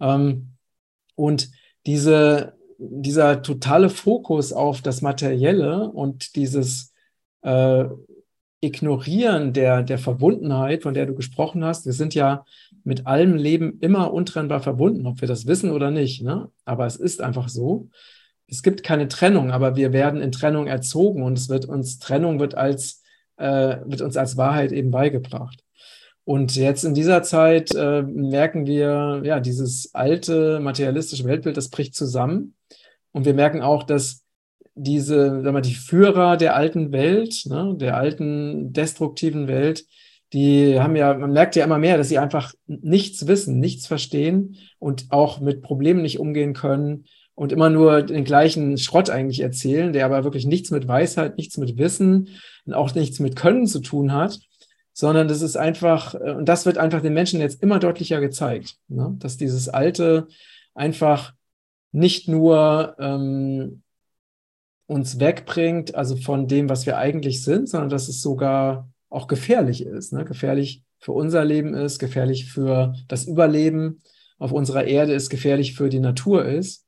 Ähm, 0.00 0.52
und 1.14 1.50
diese, 1.86 2.54
dieser 2.78 3.42
totale 3.42 3.90
Fokus 3.90 4.52
auf 4.52 4.82
das 4.82 5.02
Materielle 5.02 5.90
und 5.90 6.36
dieses 6.36 6.92
äh, 7.42 7.84
Ignorieren 8.60 9.52
der, 9.52 9.82
der 9.82 9.98
Verbundenheit, 9.98 10.82
von 10.82 10.94
der 10.94 11.06
du 11.06 11.14
gesprochen 11.14 11.64
hast, 11.64 11.86
wir 11.86 11.92
sind 11.92 12.14
ja 12.14 12.44
mit 12.84 13.06
allem 13.06 13.34
Leben 13.34 13.78
immer 13.80 14.12
untrennbar 14.12 14.60
verbunden, 14.60 15.06
ob 15.06 15.20
wir 15.20 15.28
das 15.28 15.46
wissen 15.46 15.70
oder 15.70 15.90
nicht. 15.90 16.22
Ne? 16.22 16.50
Aber 16.64 16.86
es 16.86 16.96
ist 16.96 17.20
einfach 17.20 17.48
so 17.48 17.88
es 18.48 18.62
gibt 18.62 18.82
keine 18.82 19.08
Trennung, 19.08 19.50
aber 19.50 19.76
wir 19.76 19.92
werden 19.92 20.22
in 20.22 20.32
Trennung 20.32 20.66
erzogen 20.66 21.22
und 21.22 21.38
es 21.38 21.48
wird 21.48 21.66
uns, 21.66 21.98
Trennung 21.98 22.40
wird 22.40 22.54
als, 22.54 23.02
äh, 23.36 23.76
wird 23.84 24.00
uns 24.00 24.16
als 24.16 24.36
Wahrheit 24.36 24.72
eben 24.72 24.90
beigebracht. 24.90 25.62
Und 26.24 26.56
jetzt 26.56 26.84
in 26.84 26.94
dieser 26.94 27.22
Zeit 27.22 27.74
äh, 27.74 28.02
merken 28.02 28.66
wir, 28.66 29.22
ja, 29.24 29.40
dieses 29.40 29.94
alte 29.94 30.60
materialistische 30.60 31.24
Weltbild, 31.24 31.56
das 31.56 31.70
bricht 31.70 31.94
zusammen. 31.94 32.54
Und 33.12 33.24
wir 33.24 33.34
merken 33.34 33.62
auch, 33.62 33.82
dass 33.82 34.24
diese, 34.78 35.42
sagen 35.42 35.54
wir, 35.54 35.60
die 35.60 35.74
Führer 35.74 36.36
der 36.36 36.54
alten 36.56 36.92
Welt, 36.92 37.42
ne, 37.46 37.74
der 37.78 37.96
alten 37.96 38.72
destruktiven 38.72 39.48
Welt, 39.48 39.84
die 40.32 40.78
haben 40.78 40.94
ja, 40.96 41.14
man 41.14 41.32
merkt 41.32 41.56
ja 41.56 41.64
immer 41.64 41.78
mehr, 41.78 41.96
dass 41.96 42.08
sie 42.08 42.18
einfach 42.18 42.52
nichts 42.66 43.26
wissen, 43.26 43.58
nichts 43.58 43.86
verstehen 43.86 44.56
und 44.78 45.06
auch 45.10 45.40
mit 45.40 45.62
Problemen 45.62 46.02
nicht 46.02 46.18
umgehen 46.18 46.52
können, 46.52 47.04
und 47.38 47.52
immer 47.52 47.70
nur 47.70 48.02
den 48.02 48.24
gleichen 48.24 48.78
Schrott 48.78 49.10
eigentlich 49.10 49.38
erzählen, 49.38 49.92
der 49.92 50.04
aber 50.04 50.24
wirklich 50.24 50.44
nichts 50.44 50.72
mit 50.72 50.88
Weisheit, 50.88 51.36
nichts 51.36 51.56
mit 51.56 51.78
Wissen 51.78 52.30
und 52.66 52.74
auch 52.74 52.96
nichts 52.96 53.20
mit 53.20 53.36
Können 53.36 53.68
zu 53.68 53.78
tun 53.78 54.12
hat, 54.12 54.40
sondern 54.92 55.28
das 55.28 55.40
ist 55.40 55.56
einfach, 55.56 56.16
äh, 56.16 56.32
und 56.32 56.48
das 56.48 56.66
wird 56.66 56.78
einfach 56.78 57.00
den 57.00 57.14
Menschen 57.14 57.40
jetzt 57.40 57.62
immer 57.62 57.78
deutlicher 57.78 58.20
gezeigt, 58.20 58.78
ne? 58.88 59.14
dass 59.20 59.36
dieses 59.36 59.68
Alte 59.68 60.26
einfach 60.74 61.32
nicht 61.92 62.26
nur 62.26 62.96
ähm, 62.98 63.82
uns 64.88 65.20
wegbringt, 65.20 65.94
also 65.94 66.16
von 66.16 66.48
dem, 66.48 66.68
was 66.68 66.86
wir 66.86 66.96
eigentlich 66.96 67.44
sind, 67.44 67.68
sondern 67.68 67.90
dass 67.90 68.08
es 68.08 68.22
sogar 68.22 68.88
auch 69.10 69.28
gefährlich 69.28 69.84
ist. 69.84 70.14
Ne? 70.14 70.24
Gefährlich 70.24 70.82
für 70.98 71.12
unser 71.12 71.44
Leben 71.44 71.74
ist, 71.74 71.98
gefährlich 71.98 72.50
für 72.50 72.94
das 73.06 73.26
Überleben 73.26 74.00
auf 74.38 74.50
unserer 74.50 74.84
Erde 74.84 75.12
ist, 75.12 75.28
gefährlich 75.28 75.74
für 75.74 75.90
die 75.90 76.00
Natur 76.00 76.46
ist. 76.46 76.86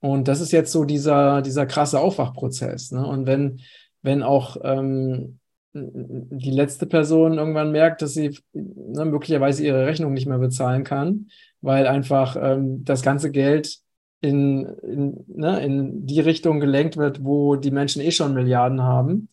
Und 0.00 0.26
das 0.26 0.40
ist 0.40 0.50
jetzt 0.50 0.72
so 0.72 0.84
dieser, 0.84 1.40
dieser 1.40 1.66
krasse 1.66 2.00
Aufwachprozess. 2.00 2.90
Ne? 2.90 3.06
Und 3.06 3.26
wenn, 3.26 3.60
wenn 4.02 4.24
auch 4.24 4.56
ähm, 4.64 5.38
die 5.72 6.50
letzte 6.50 6.86
Person 6.86 7.38
irgendwann 7.38 7.70
merkt, 7.70 8.02
dass 8.02 8.14
sie 8.14 8.36
ne, 8.52 9.04
möglicherweise 9.04 9.64
ihre 9.64 9.86
Rechnung 9.86 10.12
nicht 10.12 10.26
mehr 10.26 10.38
bezahlen 10.38 10.82
kann, 10.82 11.28
weil 11.60 11.86
einfach 11.86 12.36
ähm, 12.40 12.84
das 12.84 13.02
ganze 13.02 13.30
Geld 13.30 13.83
in, 14.24 14.64
in, 14.82 15.24
ne, 15.28 15.60
in 15.62 16.06
die 16.06 16.20
Richtung 16.20 16.58
gelenkt 16.58 16.96
wird, 16.96 17.22
wo 17.24 17.56
die 17.56 17.70
Menschen 17.70 18.00
eh 18.00 18.10
schon 18.10 18.32
Milliarden 18.32 18.82
haben. 18.82 19.28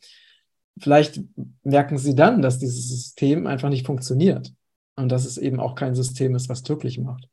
Vielleicht 0.80 1.22
merken 1.64 1.98
sie 1.98 2.14
dann, 2.14 2.42
dass 2.42 2.60
dieses 2.60 2.90
System 2.90 3.48
einfach 3.48 3.70
nicht 3.70 3.86
funktioniert 3.86 4.54
und 4.98 5.10
dass 5.10 5.26
es 5.26 5.38
eben 5.38 5.62
auch 5.62 5.76
kein 5.76 5.96
System 5.96 6.36
ist, 6.36 6.50
was 6.50 6.64
glücklich 6.64 7.00
macht. 7.00 7.30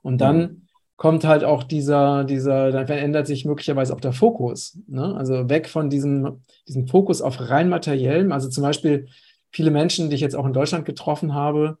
Und 0.00 0.22
dann 0.22 0.38
mhm. 0.38 0.62
kommt 0.96 1.24
halt 1.24 1.44
auch 1.44 1.64
dieser, 1.64 2.24
dieser, 2.24 2.72
dann 2.72 2.88
ändert 2.88 3.26
sich 3.26 3.44
möglicherweise 3.44 3.92
auch 3.92 4.00
der 4.00 4.12
Fokus. 4.12 4.78
Ne? 4.86 5.14
Also 5.16 5.50
weg 5.50 5.68
von 5.68 5.90
diesem, 5.90 6.40
diesem 6.66 6.88
Fokus 6.88 7.20
auf 7.20 7.50
rein 7.50 7.68
materiellem. 7.68 8.32
Also 8.32 8.48
zum 8.48 8.62
Beispiel 8.62 9.08
viele 9.50 9.70
Menschen, 9.70 10.08
die 10.08 10.14
ich 10.14 10.22
jetzt 10.22 10.36
auch 10.36 10.46
in 10.46 10.54
Deutschland 10.54 10.86
getroffen 10.86 11.34
habe, 11.34 11.76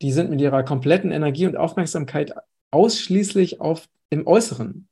die 0.00 0.12
sind 0.12 0.30
mit 0.30 0.40
ihrer 0.40 0.62
kompletten 0.62 1.10
Energie 1.10 1.46
und 1.46 1.56
Aufmerksamkeit 1.56 2.34
ausschließlich 2.70 3.60
auf 3.60 3.88
im 4.10 4.26
Äußeren. 4.26 4.88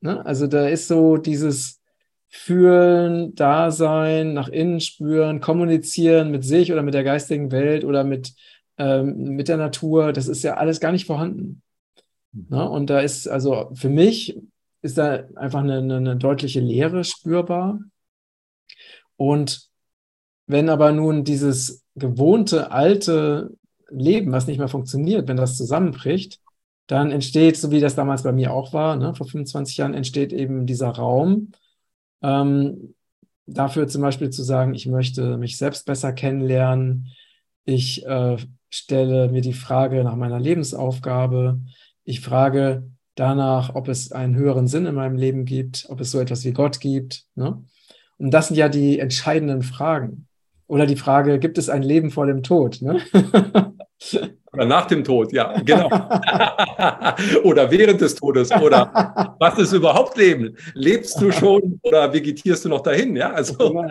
Ne? 0.00 0.24
Also 0.24 0.46
da 0.46 0.66
ist 0.68 0.88
so 0.88 1.16
dieses 1.16 1.80
Fühlen, 2.28 3.34
Dasein, 3.34 4.34
nach 4.34 4.48
innen 4.48 4.80
spüren, 4.80 5.40
kommunizieren 5.40 6.30
mit 6.30 6.44
sich 6.44 6.72
oder 6.72 6.82
mit 6.82 6.94
der 6.94 7.04
geistigen 7.04 7.50
Welt 7.50 7.84
oder 7.84 8.04
mit, 8.04 8.34
ähm, 8.78 9.34
mit 9.34 9.48
der 9.48 9.56
Natur, 9.56 10.12
das 10.12 10.28
ist 10.28 10.42
ja 10.44 10.54
alles 10.54 10.80
gar 10.80 10.92
nicht 10.92 11.06
vorhanden. 11.06 11.62
Ne? 12.32 12.68
Und 12.68 12.88
da 12.88 13.00
ist, 13.00 13.26
also 13.26 13.70
für 13.74 13.88
mich 13.88 14.40
ist 14.82 14.96
da 14.96 15.24
einfach 15.34 15.60
eine, 15.60 15.78
eine, 15.78 15.96
eine 15.96 16.16
deutliche 16.16 16.60
Leere 16.60 17.04
spürbar. 17.04 17.80
Und 19.16 19.68
wenn 20.46 20.68
aber 20.68 20.92
nun 20.92 21.24
dieses 21.24 21.84
gewohnte, 21.96 22.70
alte 22.70 23.56
Leben, 23.90 24.32
was 24.32 24.46
nicht 24.46 24.58
mehr 24.58 24.68
funktioniert, 24.68 25.28
wenn 25.28 25.36
das 25.36 25.56
zusammenbricht, 25.56 26.40
dann 26.90 27.12
entsteht, 27.12 27.56
so 27.56 27.70
wie 27.70 27.78
das 27.78 27.94
damals 27.94 28.24
bei 28.24 28.32
mir 28.32 28.52
auch 28.52 28.72
war, 28.72 28.96
ne, 28.96 29.14
vor 29.14 29.26
25 29.26 29.76
Jahren, 29.76 29.94
entsteht 29.94 30.32
eben 30.32 30.66
dieser 30.66 30.88
Raum, 30.88 31.52
ähm, 32.20 32.94
dafür 33.46 33.86
zum 33.86 34.02
Beispiel 34.02 34.30
zu 34.30 34.42
sagen, 34.42 34.74
ich 34.74 34.86
möchte 34.86 35.38
mich 35.38 35.56
selbst 35.56 35.86
besser 35.86 36.12
kennenlernen, 36.12 37.08
ich 37.64 38.04
äh, 38.06 38.36
stelle 38.70 39.28
mir 39.28 39.40
die 39.40 39.52
Frage 39.52 40.02
nach 40.02 40.16
meiner 40.16 40.40
Lebensaufgabe, 40.40 41.60
ich 42.02 42.20
frage 42.20 42.90
danach, 43.14 43.74
ob 43.76 43.86
es 43.86 44.10
einen 44.10 44.34
höheren 44.34 44.66
Sinn 44.66 44.86
in 44.86 44.96
meinem 44.96 45.16
Leben 45.16 45.44
gibt, 45.44 45.86
ob 45.90 46.00
es 46.00 46.10
so 46.10 46.18
etwas 46.18 46.44
wie 46.44 46.52
Gott 46.52 46.80
gibt. 46.80 47.24
Ne? 47.36 47.62
Und 48.18 48.32
das 48.32 48.48
sind 48.48 48.56
ja 48.56 48.68
die 48.68 48.98
entscheidenden 48.98 49.62
Fragen. 49.62 50.26
Oder 50.70 50.86
die 50.86 50.94
Frage, 50.94 51.40
gibt 51.40 51.58
es 51.58 51.68
ein 51.68 51.82
Leben 51.82 52.12
vor 52.12 52.26
dem 52.26 52.44
Tod? 52.44 52.80
Ne? 52.80 53.00
Oder 54.52 54.66
nach 54.66 54.86
dem 54.86 55.02
Tod, 55.02 55.32
ja, 55.32 55.60
genau. 55.62 55.86
oder 57.44 57.70
während 57.70 58.00
des 58.00 58.14
Todes. 58.16 58.50
Oder 58.50 59.36
was 59.38 59.58
ist 59.58 59.72
überhaupt 59.72 60.16
Leben? 60.16 60.56
Lebst 60.74 61.20
du 61.20 61.30
schon 61.30 61.78
oder 61.82 62.12
vegetierst 62.12 62.64
du 62.64 62.68
noch 62.68 62.80
dahin? 62.80 63.14
Ja, 63.14 63.30
also. 63.30 63.84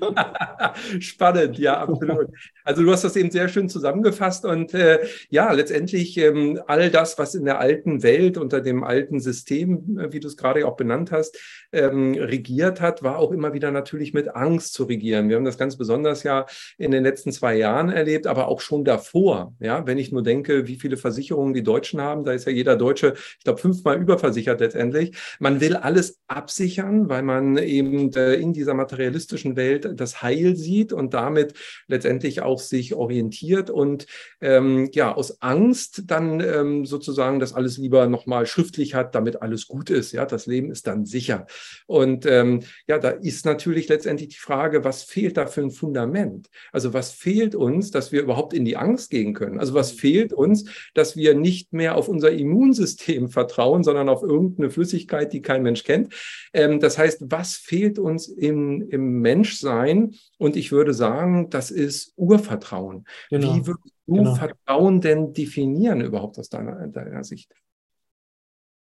Spannend, 1.00 1.58
ja, 1.58 1.78
absolut. 1.78 2.28
Also 2.64 2.82
du 2.82 2.90
hast 2.90 3.04
das 3.04 3.16
eben 3.16 3.30
sehr 3.30 3.48
schön 3.48 3.68
zusammengefasst 3.68 4.44
und 4.44 4.74
äh, 4.74 5.00
ja, 5.28 5.52
letztendlich 5.52 6.16
ähm, 6.18 6.60
all 6.66 6.90
das, 6.90 7.18
was 7.18 7.34
in 7.34 7.44
der 7.44 7.60
alten 7.60 8.02
Welt 8.02 8.38
unter 8.38 8.60
dem 8.60 8.84
alten 8.84 9.20
System, 9.20 9.98
äh, 9.98 10.12
wie 10.12 10.20
du 10.20 10.28
es 10.28 10.36
gerade 10.36 10.66
auch 10.66 10.76
benannt 10.76 11.12
hast, 11.12 11.38
ähm, 11.72 12.14
regiert 12.14 12.80
hat, 12.80 13.02
war 13.02 13.18
auch 13.18 13.32
immer 13.32 13.52
wieder 13.52 13.70
natürlich 13.70 14.14
mit 14.14 14.34
Angst 14.34 14.74
zu 14.74 14.84
regieren. 14.84 15.28
Wir 15.28 15.36
haben 15.36 15.44
das 15.44 15.58
ganz 15.58 15.76
besonders 15.76 16.22
ja 16.22 16.46
in 16.78 16.90
den 16.90 17.02
letzten 17.02 17.32
zwei 17.32 17.56
Jahren 17.56 17.90
erlebt, 17.90 18.26
aber 18.26 18.48
auch 18.48 18.60
schon 18.60 18.84
davor. 18.84 19.54
Ja, 19.60 19.86
wenn 19.86 19.98
ich 19.98 20.12
nur 20.12 20.22
denke, 20.22 20.66
wie 20.66 20.76
viele 20.76 20.96
Versicherungen 20.96 21.54
die 21.54 21.62
Deutschen 21.62 22.00
haben, 22.00 22.24
da 22.24 22.32
ist 22.32 22.46
ja 22.46 22.52
jeder 22.52 22.76
Deutsche, 22.76 23.14
ich 23.38 23.44
glaube, 23.44 23.60
fünfmal 23.60 24.00
überversichert 24.00 24.60
letztendlich. 24.60 25.16
Man 25.38 25.60
will 25.60 25.76
alles 25.76 26.20
absichern, 26.26 27.08
weil 27.08 27.22
man 27.22 27.56
eben 27.58 28.12
äh, 28.12 28.34
in 28.34 28.52
dieser 28.52 28.74
materialistischen 28.74 29.56
Welt 29.56 29.59
das 29.80 30.22
Heil 30.22 30.56
sieht 30.56 30.92
und 30.92 31.14
damit 31.14 31.54
letztendlich 31.86 32.42
auch 32.42 32.58
sich 32.58 32.94
orientiert 32.94 33.70
und 33.70 34.06
ähm, 34.40 34.88
ja, 34.92 35.14
aus 35.14 35.42
Angst 35.42 36.02
dann 36.06 36.40
ähm, 36.40 36.86
sozusagen 36.86 37.40
das 37.40 37.52
alles 37.52 37.78
lieber 37.78 38.06
nochmal 38.06 38.46
schriftlich 38.46 38.94
hat, 38.94 39.14
damit 39.14 39.42
alles 39.42 39.66
gut 39.66 39.90
ist. 39.90 40.12
Ja, 40.12 40.26
das 40.26 40.46
Leben 40.46 40.70
ist 40.70 40.86
dann 40.86 41.06
sicher. 41.06 41.46
Und 41.86 42.26
ähm, 42.26 42.60
ja, 42.86 42.98
da 42.98 43.10
ist 43.10 43.44
natürlich 43.44 43.88
letztendlich 43.88 44.30
die 44.30 44.36
Frage, 44.36 44.84
was 44.84 45.02
fehlt 45.02 45.36
da 45.36 45.46
für 45.46 45.62
ein 45.62 45.70
Fundament? 45.70 46.48
Also 46.72 46.92
was 46.92 47.12
fehlt 47.12 47.54
uns, 47.54 47.90
dass 47.90 48.12
wir 48.12 48.22
überhaupt 48.22 48.54
in 48.54 48.64
die 48.64 48.76
Angst 48.76 49.10
gehen 49.10 49.34
können? 49.34 49.58
Also 49.58 49.74
was 49.74 49.92
fehlt 49.92 50.32
uns, 50.32 50.64
dass 50.94 51.16
wir 51.16 51.34
nicht 51.34 51.72
mehr 51.72 51.96
auf 51.96 52.08
unser 52.08 52.30
Immunsystem 52.30 53.28
vertrauen, 53.28 53.82
sondern 53.84 54.08
auf 54.08 54.22
irgendeine 54.22 54.70
Flüssigkeit, 54.70 55.32
die 55.32 55.42
kein 55.42 55.62
Mensch 55.62 55.84
kennt? 55.84 56.12
Ähm, 56.52 56.80
das 56.80 56.98
heißt, 56.98 57.24
was 57.30 57.56
fehlt 57.56 57.98
uns 57.98 58.28
im, 58.28 58.88
im 58.88 59.20
Menschsein? 59.50 60.14
Und 60.38 60.56
ich 60.56 60.72
würde 60.72 60.94
sagen, 60.94 61.50
das 61.50 61.70
ist 61.70 62.12
Urvertrauen. 62.16 63.04
Genau. 63.30 63.54
Wie 63.54 63.66
würdest 63.66 63.94
du 64.06 64.14
genau. 64.14 64.34
Vertrauen 64.34 65.00
denn 65.00 65.32
definieren 65.32 66.00
überhaupt 66.00 66.38
aus 66.38 66.48
deiner, 66.48 66.86
deiner 66.88 67.24
Sicht? 67.24 67.52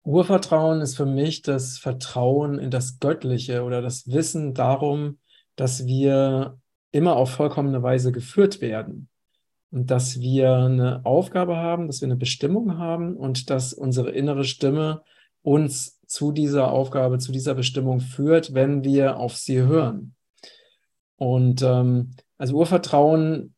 Urvertrauen 0.03 0.81
ist 0.81 0.97
für 0.97 1.07
mich 1.07 1.43
das 1.43 1.79
Vertrauen 1.79 2.59
in 2.59 2.71
das 2.71 2.99
Göttliche 3.01 3.63
oder 3.63 3.83
das 3.83 4.09
Wissen 4.09 4.55
darum, 4.55 5.19
dass 5.57 5.87
wir 5.87 6.59
immer 6.91 7.17
auf 7.17 7.31
vollkommene 7.31 7.83
Weise 7.83 8.11
geführt 8.11 8.61
werden 8.61 9.09
und 9.71 9.91
dass 9.91 10.19
wir 10.19 10.53
eine 10.53 11.05
Aufgabe 11.05 11.57
haben, 11.57 11.87
dass 11.87 12.01
wir 12.01 12.07
eine 12.07 12.17
Bestimmung 12.17 12.79
haben 12.79 13.17
und 13.17 13.51
dass 13.51 13.73
unsere 13.73 14.11
innere 14.11 14.45
Stimme 14.45 15.03
uns 15.43 16.01
zu 16.07 16.33
dieser 16.33 16.73
Aufgabe, 16.73 17.19
zu 17.19 17.31
dieser 17.31 17.55
Bestimmung 17.55 18.01
führt, 18.01 18.53
wenn 18.55 18.83
wir 18.83 19.19
auf 19.19 19.37
sie 19.37 19.61
hören. 19.61 20.15
Und 21.21 21.61
ähm, 21.61 22.13
also 22.39 22.57
Urvertrauen 22.57 23.55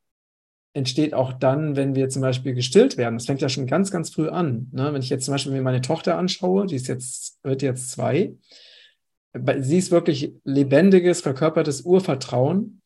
entsteht 0.72 1.14
auch 1.14 1.32
dann, 1.32 1.76
wenn 1.76 1.94
wir 1.94 2.08
zum 2.08 2.20
Beispiel 2.20 2.54
gestillt 2.54 2.96
werden. 2.96 3.14
Das 3.18 3.26
fängt 3.26 3.40
ja 3.40 3.48
schon 3.48 3.68
ganz, 3.68 3.92
ganz 3.92 4.10
früh 4.10 4.28
an. 4.28 4.68
Ne? 4.72 4.92
Wenn 4.92 5.00
ich 5.00 5.10
jetzt 5.10 5.26
zum 5.26 5.34
Beispiel 5.34 5.52
mir 5.52 5.62
meine 5.62 5.80
Tochter 5.80 6.18
anschaue, 6.18 6.66
die 6.66 6.74
ist 6.74 6.88
jetzt, 6.88 7.38
wird 7.44 7.62
jetzt 7.62 7.92
zwei, 7.92 8.34
sie 9.60 9.78
ist 9.78 9.92
wirklich 9.92 10.32
lebendiges, 10.42 11.20
verkörpertes 11.20 11.82
Urvertrauen, 11.82 12.82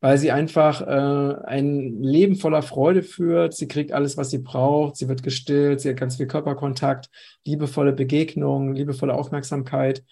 weil 0.00 0.16
sie 0.16 0.30
einfach 0.30 0.80
äh, 0.80 1.44
ein 1.44 2.02
Leben 2.02 2.36
voller 2.36 2.62
Freude 2.62 3.02
führt. 3.02 3.52
Sie 3.52 3.68
kriegt 3.68 3.92
alles, 3.92 4.16
was 4.16 4.30
sie 4.30 4.38
braucht. 4.38 4.96
Sie 4.96 5.08
wird 5.08 5.22
gestillt, 5.22 5.82
sie 5.82 5.90
hat 5.90 5.98
ganz 5.98 6.16
viel 6.16 6.26
Körperkontakt, 6.26 7.10
liebevolle 7.44 7.92
Begegnungen, 7.92 8.74
liebevolle 8.74 9.12
Aufmerksamkeit. 9.12 10.02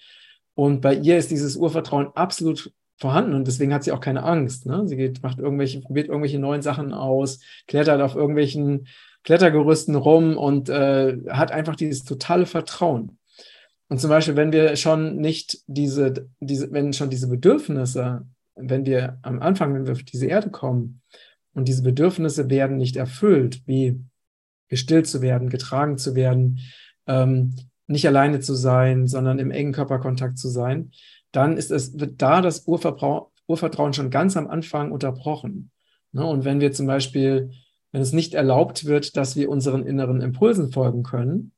Und 0.54 0.82
bei 0.82 0.94
ihr 0.94 1.16
ist 1.16 1.30
dieses 1.30 1.56
Urvertrauen 1.56 2.08
absolut 2.14 2.74
vorhanden 3.02 3.34
und 3.34 3.46
deswegen 3.46 3.74
hat 3.74 3.84
sie 3.84 3.92
auch 3.92 4.00
keine 4.00 4.22
Angst. 4.22 4.64
Ne? 4.64 4.86
Sie 4.86 4.96
geht, 4.96 5.22
macht 5.22 5.38
irgendwelche, 5.38 5.80
probiert 5.80 6.08
irgendwelche 6.08 6.38
neuen 6.38 6.62
Sachen 6.62 6.94
aus, 6.94 7.40
klettert 7.66 8.00
auf 8.00 8.14
irgendwelchen 8.14 8.86
Klettergerüsten 9.24 9.94
rum 9.96 10.38
und 10.38 10.68
äh, 10.68 11.18
hat 11.28 11.52
einfach 11.52 11.76
dieses 11.76 12.04
totale 12.04 12.46
Vertrauen. 12.46 13.18
Und 13.88 14.00
zum 14.00 14.08
Beispiel, 14.08 14.36
wenn 14.36 14.52
wir 14.52 14.76
schon 14.76 15.16
nicht 15.16 15.58
diese, 15.66 16.28
diese, 16.40 16.72
wenn 16.72 16.92
schon 16.92 17.10
diese 17.10 17.28
Bedürfnisse, 17.28 18.24
wenn 18.54 18.86
wir 18.86 19.18
am 19.22 19.42
Anfang, 19.42 19.74
wenn 19.74 19.84
wir 19.84 19.92
auf 19.92 20.02
diese 20.02 20.26
Erde 20.26 20.50
kommen 20.50 21.02
und 21.54 21.66
diese 21.66 21.82
Bedürfnisse 21.82 22.48
werden 22.48 22.76
nicht 22.76 22.96
erfüllt, 22.96 23.62
wie 23.66 24.00
gestillt 24.68 25.08
zu 25.08 25.20
werden, 25.22 25.50
getragen 25.50 25.98
zu 25.98 26.14
werden, 26.14 26.60
ähm, 27.06 27.54
nicht 27.88 28.06
alleine 28.06 28.40
zu 28.40 28.54
sein, 28.54 29.08
sondern 29.08 29.38
im 29.40 29.50
engen 29.50 29.72
Körperkontakt 29.72 30.38
zu 30.38 30.48
sein, 30.48 30.92
dann 31.32 31.56
ist 31.56 31.70
es, 31.70 31.98
wird 31.98 32.20
da 32.22 32.40
das 32.40 32.66
Urvertrauen 32.66 33.92
schon 33.92 34.10
ganz 34.10 34.36
am 34.36 34.48
Anfang 34.48 34.92
unterbrochen. 34.92 35.70
Ne? 36.12 36.24
Und 36.24 36.44
wenn 36.44 36.60
wir 36.60 36.72
zum 36.72 36.86
Beispiel, 36.86 37.50
wenn 37.90 38.02
es 38.02 38.12
nicht 38.12 38.34
erlaubt 38.34 38.84
wird, 38.84 39.16
dass 39.16 39.36
wir 39.36 39.48
unseren 39.48 39.84
inneren 39.84 40.20
Impulsen 40.20 40.70
folgen 40.70 41.02
können, 41.02 41.52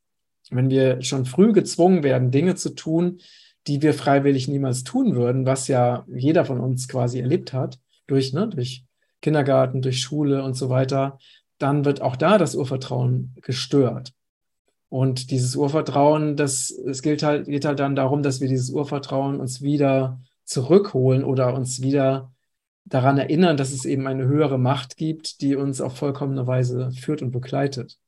wenn 0.51 0.71
wir 0.71 1.03
schon 1.03 1.27
früh 1.27 1.53
gezwungen 1.53 2.03
werden, 2.03 2.31
Dinge 2.31 2.55
zu 2.55 2.75
tun, 2.75 3.21
die 3.67 3.83
wir 3.83 3.95
freiwillig 3.95 4.47
niemals 4.49 4.85
tun 4.85 5.15
würden, 5.15 5.47
was 5.47 5.69
ja 5.69 6.05
jeder 6.15 6.45
von 6.45 6.61
uns 6.61 6.87
quasi 6.87 7.21
erlebt 7.21 7.53
hat, 7.53 7.79
durch, 8.07 8.33
ne, 8.33 8.49
durch 8.49 8.85
Kindergarten, 9.23 9.81
durch 9.81 10.01
Schule 10.01 10.43
und 10.43 10.55
so 10.55 10.69
weiter, 10.69 11.19
dann 11.59 11.85
wird 11.85 12.03
auch 12.03 12.17
da 12.17 12.37
das 12.37 12.55
Urvertrauen 12.55 13.35
gestört. 13.41 14.13
Und 14.95 15.33
dieses 15.33 15.57
Urvertrauen, 15.57 16.37
das, 16.37 16.71
es 16.71 17.03
gilt 17.03 17.25
halt, 17.25 17.47
geht 17.47 17.65
halt 17.65 17.81
dann 17.81 17.97
darum, 17.97 18.23
dass 18.23 18.41
wir 18.41 18.47
dieses 18.47 18.71
Urvertrauen 18.71 19.41
uns 19.41 19.61
wieder 19.61 20.21
zurückholen 20.45 21.25
oder 21.25 21.53
uns 21.53 21.83
wieder 21.83 22.33
daran 22.85 23.19
erinnern, 23.19 23.57
dass 23.57 23.73
es 23.73 23.87
eben 23.87 24.07
eine 24.07 24.29
höhere 24.29 24.57
Macht 24.57 24.97
gibt, 24.97 25.41
die 25.41 25.57
uns 25.57 25.81
auf 25.81 25.97
vollkommene 25.97 26.47
Weise 26.47 26.93
führt 26.93 27.23
und 27.23 27.33
begleitet. 27.33 27.99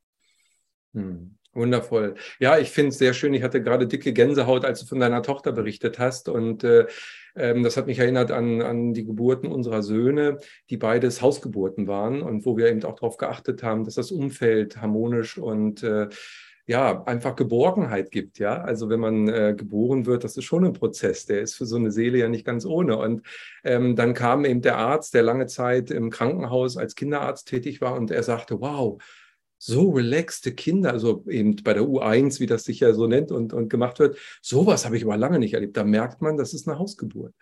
Hm. 0.94 1.34
Wundervoll. 1.54 2.14
Ja, 2.38 2.56
ich 2.56 2.70
finde 2.70 2.90
es 2.90 2.98
sehr 2.98 3.14
schön. 3.14 3.34
Ich 3.34 3.42
hatte 3.42 3.60
gerade 3.60 3.88
dicke 3.88 4.12
Gänsehaut, 4.12 4.64
als 4.64 4.78
du 4.78 4.86
von 4.86 5.00
deiner 5.00 5.22
Tochter 5.22 5.50
berichtet 5.50 5.98
hast. 5.98 6.28
Und 6.28 6.62
äh, 6.62 6.86
ähm, 7.34 7.64
das 7.64 7.76
hat 7.76 7.88
mich 7.88 7.98
erinnert 7.98 8.30
an, 8.30 8.62
an 8.62 8.94
die 8.94 9.04
Geburten 9.04 9.48
unserer 9.48 9.82
Söhne, 9.82 10.38
die 10.70 10.76
beides 10.76 11.20
Hausgeburten 11.20 11.88
waren 11.88 12.22
und 12.22 12.46
wo 12.46 12.56
wir 12.56 12.68
eben 12.68 12.84
auch 12.84 12.94
darauf 12.94 13.16
geachtet 13.16 13.64
haben, 13.64 13.82
dass 13.82 13.94
das 13.94 14.12
Umfeld 14.12 14.80
harmonisch 14.80 15.36
und 15.36 15.82
äh, 15.82 16.08
ja, 16.66 17.04
einfach 17.04 17.36
Geborgenheit 17.36 18.10
gibt, 18.10 18.38
ja. 18.38 18.60
Also 18.60 18.88
wenn 18.88 18.98
man 18.98 19.28
äh, 19.28 19.54
geboren 19.56 20.04
wird, 20.04 20.24
das 20.24 20.36
ist 20.36 20.44
schon 20.44 20.64
ein 20.64 20.72
Prozess, 20.72 21.24
der 21.24 21.40
ist 21.40 21.54
für 21.54 21.64
so 21.64 21.76
eine 21.76 21.92
Seele 21.92 22.18
ja 22.18 22.28
nicht 22.28 22.44
ganz 22.44 22.66
ohne. 22.66 22.98
Und 22.98 23.22
ähm, 23.62 23.94
dann 23.94 24.14
kam 24.14 24.44
eben 24.44 24.62
der 24.62 24.76
Arzt, 24.76 25.14
der 25.14 25.22
lange 25.22 25.46
Zeit 25.46 25.92
im 25.92 26.10
Krankenhaus 26.10 26.76
als 26.76 26.96
Kinderarzt 26.96 27.46
tätig 27.46 27.80
war 27.80 27.94
und 27.94 28.10
er 28.10 28.24
sagte, 28.24 28.60
wow, 28.60 29.00
so 29.58 29.90
relaxte 29.90 30.52
Kinder, 30.52 30.92
also 30.92 31.24
eben 31.28 31.56
bei 31.56 31.72
der 31.72 31.84
U1, 31.84 32.40
wie 32.40 32.46
das 32.46 32.64
sich 32.64 32.80
ja 32.80 32.92
so 32.92 33.06
nennt 33.06 33.30
und, 33.30 33.52
und 33.52 33.68
gemacht 33.68 34.00
wird, 34.00 34.18
sowas 34.42 34.84
habe 34.84 34.96
ich 34.96 35.04
aber 35.04 35.16
lange 35.16 35.38
nicht 35.38 35.54
erlebt. 35.54 35.76
Da 35.76 35.84
merkt 35.84 36.20
man, 36.20 36.36
das 36.36 36.52
ist 36.52 36.68
eine 36.68 36.78
Hausgeburt. 36.78 37.32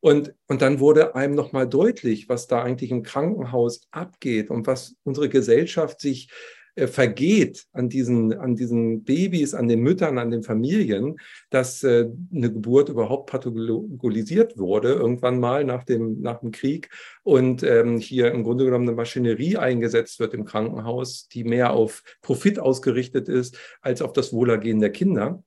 Und, 0.00 0.34
und 0.46 0.60
dann 0.60 0.80
wurde 0.80 1.14
einem 1.14 1.34
nochmal 1.34 1.66
deutlich, 1.66 2.28
was 2.28 2.46
da 2.46 2.62
eigentlich 2.62 2.90
im 2.90 3.02
Krankenhaus 3.02 3.88
abgeht 3.90 4.50
und 4.50 4.66
was 4.66 4.96
unsere 5.02 5.28
Gesellschaft 5.28 6.00
sich 6.00 6.28
vergeht 6.76 7.66
an 7.72 7.88
diesen, 7.88 8.38
an 8.38 8.54
diesen 8.54 9.02
Babys, 9.04 9.54
an 9.54 9.68
den 9.68 9.80
Müttern, 9.80 10.18
an 10.18 10.30
den 10.30 10.42
Familien, 10.42 11.16
dass 11.48 11.82
äh, 11.82 12.08
eine 12.34 12.52
Geburt 12.52 12.90
überhaupt 12.90 13.30
pathologisiert 13.30 14.58
wurde, 14.58 14.92
irgendwann 14.92 15.40
mal 15.40 15.64
nach 15.64 15.84
dem, 15.84 16.20
nach 16.20 16.40
dem 16.40 16.50
Krieg 16.50 16.90
und 17.22 17.62
ähm, 17.62 17.98
hier 17.98 18.30
im 18.30 18.44
Grunde 18.44 18.66
genommen 18.66 18.88
eine 18.88 18.96
Maschinerie 18.96 19.56
eingesetzt 19.56 20.20
wird 20.20 20.34
im 20.34 20.44
Krankenhaus, 20.44 21.28
die 21.28 21.44
mehr 21.44 21.72
auf 21.72 22.02
Profit 22.20 22.58
ausgerichtet 22.58 23.28
ist 23.28 23.58
als 23.80 24.02
auf 24.02 24.12
das 24.12 24.32
Wohlergehen 24.32 24.80
der 24.80 24.90
Kinder. 24.90 25.42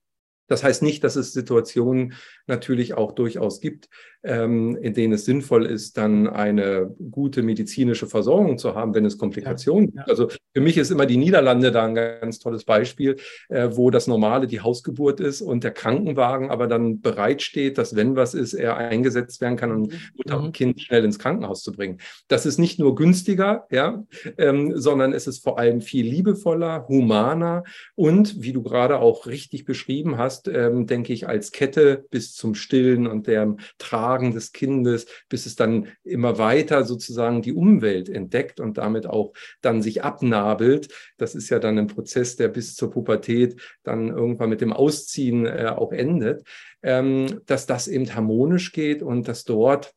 Das 0.50 0.63
heißt 0.63 0.84
nicht, 0.84 1.03
dass 1.03 1.15
es 1.15 1.32
Situationen 1.32 2.13
natürlich 2.48 2.96
auch 2.96 3.13
durchaus 3.13 3.62
gibt, 3.62 3.89
ähm, 4.24 4.75
in 4.82 4.94
denen 4.94 5.13
es 5.13 5.24
sinnvoll 5.24 5.65
ist, 5.65 5.98
dann 5.98 6.27
eine 6.27 6.94
gute 7.12 7.41
medizinische 7.41 8.08
Versorgung 8.08 8.58
zu 8.58 8.75
haben, 8.75 8.94
wenn 8.94 9.06
es 9.06 9.18
Komplikationen 9.18 9.86
ja, 9.86 9.91
gibt. 9.91 10.08
Ja. 10.08 10.12
Also 10.12 10.27
für 10.53 10.62
mich 10.62 10.77
ist 10.77 10.91
immer 10.91 11.06
die 11.06 11.18
Niederlande 11.18 11.72
da 11.72 11.86
ein 11.86 11.96
ganz 11.96 12.39
tolles 12.39 12.65
Beispiel, 12.65 13.15
äh, 13.48 13.70
wo 13.72 13.91
das 13.91 14.08
Normale 14.08 14.48
die 14.48 14.60
Hausgeburt 14.60 15.20
ist 15.22 15.41
und 15.41 15.63
der 15.63 15.72
Krankenwagen 15.72 16.50
aber 16.50 16.68
dann 16.68 17.00
bereitsteht, 17.00 17.77
dass 17.77 17.96
wenn 17.96 18.15
was 18.15 18.34
ist, 18.34 18.53
er 18.53 18.75
eingesetzt 18.77 19.39
werden 19.39 19.56
kann, 19.56 19.72
um 19.72 19.82
mhm. 19.84 19.91
Mutter 20.15 20.39
mhm. 20.39 20.46
und 20.46 20.51
Kind 20.53 20.82
schnell 20.82 21.06
ins 21.06 21.20
Krankenhaus 21.20 21.63
zu 21.63 21.72
bringen. 21.72 22.00
Das 22.27 22.46
ist 22.46 22.58
nicht 22.58 22.79
nur 22.79 22.96
günstiger, 22.96 23.68
ja, 23.72 24.03
ähm, 24.38 24.74
sondern 24.75 25.13
es 25.13 25.27
ist 25.27 25.44
vor 25.44 25.60
allem 25.60 25.82
viel 25.82 26.06
liebevoller, 26.06 26.88
humaner 26.88 27.63
und 27.96 28.41
wie 28.41 28.51
du 28.51 28.63
gerade 28.63 29.00
auch 29.00 29.27
richtig 29.27 29.63
beschrieben 29.63 30.18
hast, 30.18 30.38
ähm, 30.48 30.88
denke 30.88 31.13
ich, 31.13 31.27
als 31.27 31.51
Kette 31.51 32.05
bis 32.10 32.34
zum 32.34 32.55
Stillen 32.55 33.08
und 33.08 33.27
dem 33.27 33.58
Tragen 33.77 34.00
Tragen 34.00 34.34
des 34.34 34.51
Kindes, 34.51 35.05
bis 35.29 35.46
es 35.46 35.55
dann 35.55 35.88
immer 36.03 36.38
weiter 36.38 36.84
sozusagen 36.84 37.41
die 37.41 37.53
Umwelt 37.53 38.10
entdeckt 38.10 38.60
und 38.60 38.77
damit 38.77 39.08
auch 39.08 39.34
dann 39.62 39.81
sich 39.81 40.03
abnabelt. 40.03 40.89
Das 41.17 41.36
ist 41.36 41.49
ja 41.49 41.60
dann 41.60 41.78
ein 41.78 41.88
Prozess, 41.88 42.36
der 42.36 42.47
bis 42.47 42.75
zur 42.75 42.91
Pubertät 42.91 43.60
dann 43.84 44.10
irgendwann 44.10 44.49
mit 44.49 44.62
dem 44.62 44.73
Ausziehen 44.73 45.45
äh, 45.45 45.73
auch 45.75 45.91
endet, 45.91 46.47
ähm, 46.82 47.41
dass 47.45 47.65
das 47.65 47.88
eben 47.88 48.13
harmonisch 48.13 48.71
geht 48.71 49.04
und 49.04 49.28
dass 49.28 49.43
dort 49.43 49.93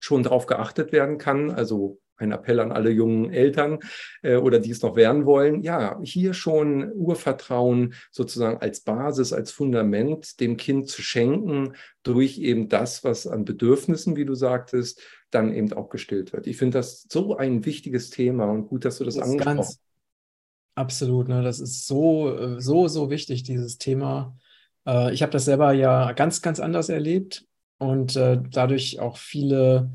schon 0.00 0.22
darauf 0.22 0.46
geachtet 0.46 0.92
werden 0.92 1.18
kann, 1.18 1.50
also 1.50 1.98
ein 2.16 2.32
Appell 2.32 2.60
an 2.60 2.72
alle 2.72 2.90
jungen 2.90 3.32
Eltern 3.32 3.78
äh, 4.22 4.36
oder 4.36 4.60
die 4.60 4.70
es 4.70 4.82
noch 4.82 4.96
werden 4.96 5.26
wollen. 5.26 5.62
Ja, 5.62 5.98
hier 6.02 6.34
schon 6.34 6.92
Urvertrauen 6.92 7.94
sozusagen 8.10 8.58
als 8.58 8.80
Basis, 8.80 9.32
als 9.32 9.50
Fundament 9.50 10.40
dem 10.40 10.56
Kind 10.56 10.88
zu 10.88 11.02
schenken 11.02 11.74
durch 12.02 12.38
eben 12.38 12.68
das, 12.68 13.04
was 13.04 13.26
an 13.26 13.44
Bedürfnissen, 13.44 14.16
wie 14.16 14.24
du 14.24 14.34
sagtest, 14.34 15.02
dann 15.30 15.52
eben 15.52 15.72
auch 15.72 15.88
gestillt 15.88 16.32
wird. 16.32 16.46
Ich 16.46 16.56
finde 16.56 16.78
das 16.78 17.06
so 17.08 17.36
ein 17.36 17.64
wichtiges 17.64 18.10
Thema 18.10 18.44
und 18.44 18.68
gut, 18.68 18.84
dass 18.84 18.98
du 18.98 19.04
das, 19.04 19.14
das 19.14 19.24
angesprochen 19.24 19.58
hast. 19.58 19.80
Absolut, 20.74 21.28
ne? 21.28 21.42
das 21.42 21.60
ist 21.60 21.86
so, 21.86 22.58
so, 22.58 22.88
so 22.88 23.10
wichtig, 23.10 23.42
dieses 23.42 23.76
Thema. 23.76 24.36
Äh, 24.86 25.12
ich 25.12 25.22
habe 25.22 25.32
das 25.32 25.44
selber 25.44 25.72
ja 25.72 26.12
ganz, 26.12 26.42
ganz 26.42 26.60
anders 26.60 26.88
erlebt 26.88 27.46
und 27.78 28.16
äh, 28.16 28.40
dadurch 28.50 29.00
auch 29.00 29.16
viele 29.16 29.90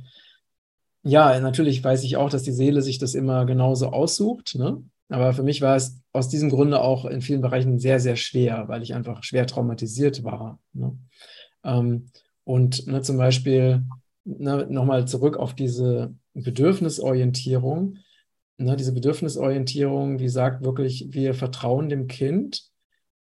ja, 1.03 1.39
natürlich 1.39 1.83
weiß 1.83 2.03
ich 2.03 2.17
auch, 2.17 2.29
dass 2.29 2.43
die 2.43 2.51
Seele 2.51 2.81
sich 2.81 2.97
das 2.97 3.15
immer 3.15 3.45
genauso 3.45 3.87
aussucht. 3.87 4.55
Ne? 4.55 4.83
Aber 5.09 5.33
für 5.33 5.43
mich 5.43 5.61
war 5.61 5.75
es 5.75 6.01
aus 6.11 6.29
diesem 6.29 6.49
Grunde 6.49 6.81
auch 6.81 7.05
in 7.05 7.21
vielen 7.21 7.41
Bereichen 7.41 7.79
sehr, 7.79 7.99
sehr 7.99 8.15
schwer, 8.15 8.67
weil 8.67 8.83
ich 8.83 8.93
einfach 8.93 9.23
schwer 9.23 9.47
traumatisiert 9.47 10.23
war. 10.23 10.59
Ne? 10.73 10.97
Ähm, 11.63 12.07
und 12.43 12.87
ne, 12.87 13.01
zum 13.01 13.17
Beispiel 13.17 13.83
ne, 14.25 14.67
nochmal 14.69 15.07
zurück 15.07 15.37
auf 15.37 15.53
diese 15.53 16.15
Bedürfnisorientierung. 16.33 17.97
Ne, 18.57 18.75
diese 18.75 18.93
Bedürfnisorientierung, 18.93 20.17
die 20.17 20.29
sagt 20.29 20.63
wirklich, 20.63 21.07
wir 21.11 21.33
vertrauen 21.33 21.89
dem 21.89 22.07
Kind 22.07 22.63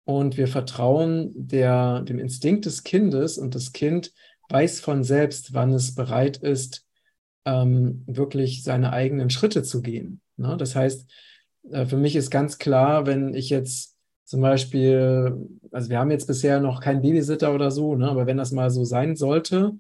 und 0.06 0.38
wir 0.38 0.48
vertrauen 0.48 1.32
der, 1.36 2.02
dem 2.02 2.20
Instinkt 2.20 2.66
des 2.66 2.84
Kindes 2.84 3.38
und 3.38 3.56
das 3.56 3.72
Kind 3.72 4.14
weiß 4.50 4.80
von 4.80 5.04
selbst, 5.04 5.54
wann 5.54 5.74
es 5.74 5.96
bereit 5.96 6.38
ist, 6.38 6.86
ähm, 7.46 8.04
wirklich 8.08 8.64
seine 8.64 8.94
eigenen 8.94 9.30
Schritte 9.30 9.64
zu 9.64 9.82
gehen. 9.82 10.22
Ne? 10.38 10.56
Das 10.58 10.76
heißt, 10.76 11.10
äh, 11.72 11.86
für 11.86 11.98
mich 11.98 12.16
ist 12.16 12.30
ganz 12.30 12.58
klar, 12.58 13.06
wenn 13.06 13.34
ich 13.34 13.50
jetzt 13.50 13.98
zum 14.26 14.42
Beispiel, 14.42 15.48
also 15.72 15.90
wir 15.90 16.00
haben 16.00 16.12
jetzt 16.12 16.28
bisher 16.28 16.60
noch 16.60 16.80
keinen 16.80 17.02
Babysitter 17.02 17.54
oder 17.54 17.72
so, 17.72 17.96
ne? 17.96 18.10
aber 18.10 18.26
wenn 18.26 18.38
das 18.38 18.52
mal 18.52 18.70
so 18.70 18.84
sein 18.86 19.16
sollte 19.16 19.74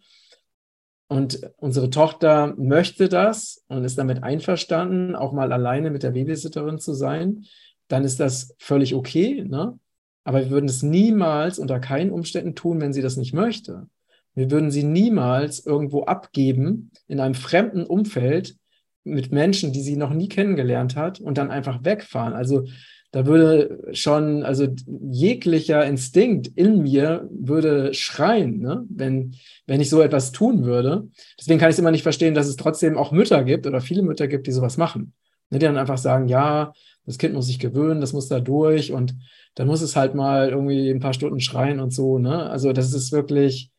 und 1.08 1.39
unsere 1.58 1.89
Tochter 1.89 2.54
möchte 2.58 3.08
das 3.08 3.63
und 3.67 3.84
ist 3.84 3.97
damit 3.97 4.23
einverstanden, 4.23 5.15
auch 5.15 5.32
mal 5.32 5.52
alleine 5.52 5.91
mit 5.91 6.04
der 6.04 6.12
Babysitterin 6.12 6.80
zu 6.80 6.93
sein, 6.93 7.45
dann 7.88 8.04
ist 8.04 8.19
das 8.19 8.56
völlig 8.60 8.95
okay. 8.95 9.43
Ne? 9.47 9.80
Aber 10.23 10.39
wir 10.39 10.49
würden 10.49 10.69
es 10.69 10.84
niemals 10.84 11.60
unter 11.60 11.80
keinen 11.80 12.12
Umständen 12.12 12.56
tun, 12.56 12.82
wenn 12.82 12.93
sie 12.93 13.02
das 13.02 13.17
nicht 13.17 13.34
möchte. 13.34 13.88
Wir 14.36 14.52
würden 14.52 14.72
sie 14.72 14.84
niemals 14.84 15.65
irgendwo 15.65 16.04
abgeben 16.04 16.91
in 17.08 17.19
einem 17.19 17.36
fremden 17.36 17.86
Umfeld 17.86 18.56
mit 19.04 19.32
Menschen, 19.32 19.74
die 19.74 19.82
sie 19.82 19.98
noch 19.98 20.13
nie 20.13 20.30
kennengelernt 20.30 20.96
hat 20.96 21.19
und 21.19 21.38
dann 21.38 21.52
einfach 21.52 21.84
wegfahren. 21.84 22.34
Also 22.34 22.65
da 23.12 23.28
würde 23.28 23.89
schon, 23.91 24.41
also 24.43 24.67
jeglicher 24.88 25.86
Instinkt 25.86 26.48
in 26.48 26.82
mir 26.82 27.30
würde 27.32 27.93
schreien, 27.93 28.60
ne? 28.60 28.86
wenn, 28.89 29.36
wenn 29.67 29.82
ich 29.82 29.89
so 29.91 30.02
etwas 30.02 30.32
tun 30.32 30.63
würde. 30.63 31.08
Deswegen 31.39 31.60
kann 31.60 31.69
ich 31.69 31.76
es 31.76 31.80
immer 31.80 31.91
nicht 31.91 32.02
verstehen, 32.02 32.34
dass 32.34 32.48
es 32.48 32.56
trotzdem 32.56 32.98
auch 32.98 33.12
Mütter 33.12 33.43
gibt 33.43 33.67
oder 33.67 33.82
viele 33.82 34.02
Mütter 34.02 34.28
gibt, 34.28 34.48
die 34.48 34.52
sowas 34.52 34.78
machen. 34.78 35.13
Ne? 35.52 35.60
Die 35.60 35.65
dann 35.65 35.78
einfach 35.78 36.00
sagen, 36.00 36.28
ja, 36.28 36.74
das 37.06 37.19
Kind 37.19 37.36
muss 37.36 37.46
sich 37.46 37.60
gewöhnen, 37.60 38.02
das 38.02 38.13
muss 38.13 38.30
da 38.30 38.39
durch 38.39 38.91
und 38.91 39.15
dann 39.54 39.67
muss 39.67 39.84
es 39.84 39.96
halt 39.96 40.15
mal 40.15 40.50
irgendwie 40.50 40.89
ein 40.89 41.00
paar 41.00 41.13
Stunden 41.13 41.39
schreien 41.39 41.80
und 41.80 41.93
so. 41.93 42.17
Ne? 42.17 42.50
Also 42.50 42.74
das 42.74 42.93
ist 42.93 43.12
wirklich, 43.12 43.69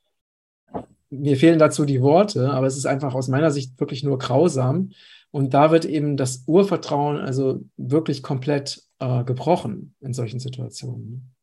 mir 1.21 1.37
fehlen 1.37 1.59
dazu 1.59 1.85
die 1.85 2.03
Worte, 2.03 2.51
aber 2.51 2.67
es 2.67 2.77
ist 2.77 2.87
einfach 2.87 3.15
aus 3.15 3.29
meiner 3.29 3.51
Sicht 3.51 3.79
wirklich 3.81 4.03
nur 4.03 4.19
grausam. 4.19 4.91
Und 5.31 5.53
da 5.53 5.71
wird 5.71 5.85
eben 5.85 6.17
das 6.17 6.45
Urvertrauen 6.47 7.19
also 7.19 7.65
wirklich 7.77 8.23
komplett 8.23 8.83
äh, 9.01 9.25
gebrochen 9.25 9.95
in 10.01 10.15
solchen 10.15 10.39
Situationen. 10.39 11.35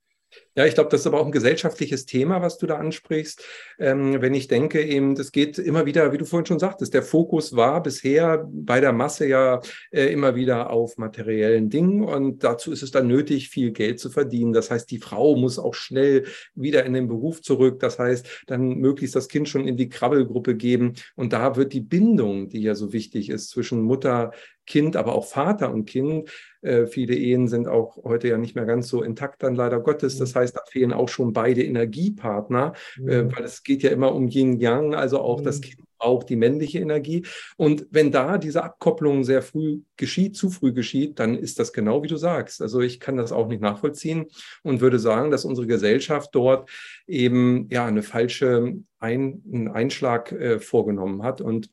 Ja, 0.55 0.65
ich 0.65 0.73
glaube, 0.73 0.89
das 0.89 1.01
ist 1.01 1.07
aber 1.07 1.21
auch 1.21 1.25
ein 1.25 1.31
gesellschaftliches 1.31 2.05
Thema, 2.05 2.41
was 2.41 2.57
du 2.57 2.67
da 2.67 2.75
ansprichst. 2.75 3.41
Ähm, 3.79 4.21
wenn 4.21 4.33
ich 4.33 4.49
denke, 4.49 4.83
eben, 4.83 5.15
das 5.15 5.31
geht 5.31 5.57
immer 5.57 5.85
wieder, 5.85 6.11
wie 6.11 6.17
du 6.17 6.25
vorhin 6.25 6.45
schon 6.45 6.59
sagtest, 6.59 6.93
der 6.93 7.03
Fokus 7.03 7.55
war 7.55 7.81
bisher 7.81 8.49
bei 8.51 8.81
der 8.81 8.91
Masse 8.91 9.27
ja 9.27 9.61
äh, 9.91 10.11
immer 10.11 10.35
wieder 10.35 10.69
auf 10.69 10.97
materiellen 10.97 11.69
Dingen 11.69 12.03
und 12.03 12.43
dazu 12.43 12.71
ist 12.73 12.83
es 12.83 12.91
dann 12.91 13.07
nötig, 13.07 13.49
viel 13.49 13.71
Geld 13.71 13.99
zu 14.01 14.09
verdienen. 14.09 14.51
Das 14.51 14.69
heißt, 14.69 14.91
die 14.91 14.99
Frau 14.99 15.37
muss 15.37 15.57
auch 15.57 15.73
schnell 15.73 16.25
wieder 16.53 16.85
in 16.85 16.93
den 16.93 17.07
Beruf 17.07 17.41
zurück. 17.41 17.79
Das 17.79 17.97
heißt, 17.97 18.43
dann 18.47 18.75
möglichst 18.75 19.15
das 19.15 19.29
Kind 19.29 19.47
schon 19.47 19.67
in 19.67 19.77
die 19.77 19.89
Krabbelgruppe 19.89 20.55
geben 20.55 20.93
und 21.15 21.31
da 21.31 21.55
wird 21.55 21.71
die 21.71 21.81
Bindung, 21.81 22.49
die 22.49 22.61
ja 22.61 22.75
so 22.75 22.91
wichtig 22.91 23.29
ist 23.29 23.49
zwischen 23.49 23.81
Mutter, 23.81 24.31
Kind, 24.67 24.95
aber 24.95 25.15
auch 25.15 25.25
Vater 25.25 25.73
und 25.73 25.85
Kind. 25.85 26.29
Äh, 26.62 26.86
viele 26.86 27.15
Ehen 27.15 27.47
sind 27.47 27.67
auch 27.67 28.04
heute 28.04 28.28
ja 28.28 28.38
nicht 28.38 28.56
mehr 28.56 28.65
ganz 28.65 28.88
so 28.88 29.04
intakt 29.04 29.43
dann 29.43 29.56
leider 29.56 29.80
Gottes. 29.80 30.17
Das 30.17 30.36
heißt, 30.36 30.56
da 30.56 30.62
fehlen 30.67 30.93
auch 30.93 31.10
schon 31.10 31.34
beide 31.34 31.63
Energiepartner, 31.63 32.74
äh, 32.97 33.24
weil 33.32 33.43
es 33.43 33.63
geht 33.63 33.84
ja 33.84 33.91
immer 33.91 34.13
um 34.13 34.28
Yin-Yang, 34.28 34.95
also 34.95 35.19
auch 35.19 35.41
das 35.41 35.62
Kind 35.62 35.82
auch 36.02 36.24
die 36.24 36.36
männliche 36.36 36.80
Energie. 36.80 37.26
Und 37.58 37.88
wenn 37.91 38.12
da 38.12 38.38
diese 38.38 38.63
Abkopplung 38.63 39.24
sehr 39.24 39.41
früh 39.41 39.82
geschieht, 39.97 40.36
zu 40.36 40.50
früh 40.50 40.74
geschieht, 40.74 41.19
dann 41.19 41.38
ist 41.38 41.60
das 41.60 41.74
genau 41.74 42.04
wie 42.04 42.08
du 42.08 42.17
sagst. 42.17 42.62
Also 42.62 42.82
ich 42.82 43.00
kann 43.00 43.17
das 43.17 43.32
auch 43.32 43.47
nicht 43.47 43.62
nachvollziehen 43.62 44.28
und 44.63 44.82
würde 44.82 45.00
sagen, 45.00 45.32
dass 45.32 45.45
unsere 45.45 45.67
Gesellschaft 45.67 46.30
dort 46.34 46.69
eben 47.08 47.67
ja 47.69 47.86
eine 47.86 48.04
falsche 48.04 48.76
Ein 49.00 49.43
einen 49.52 49.67
Einschlag 49.67 50.32
äh, 50.32 50.60
vorgenommen 50.60 51.24
hat 51.24 51.41
und 51.41 51.69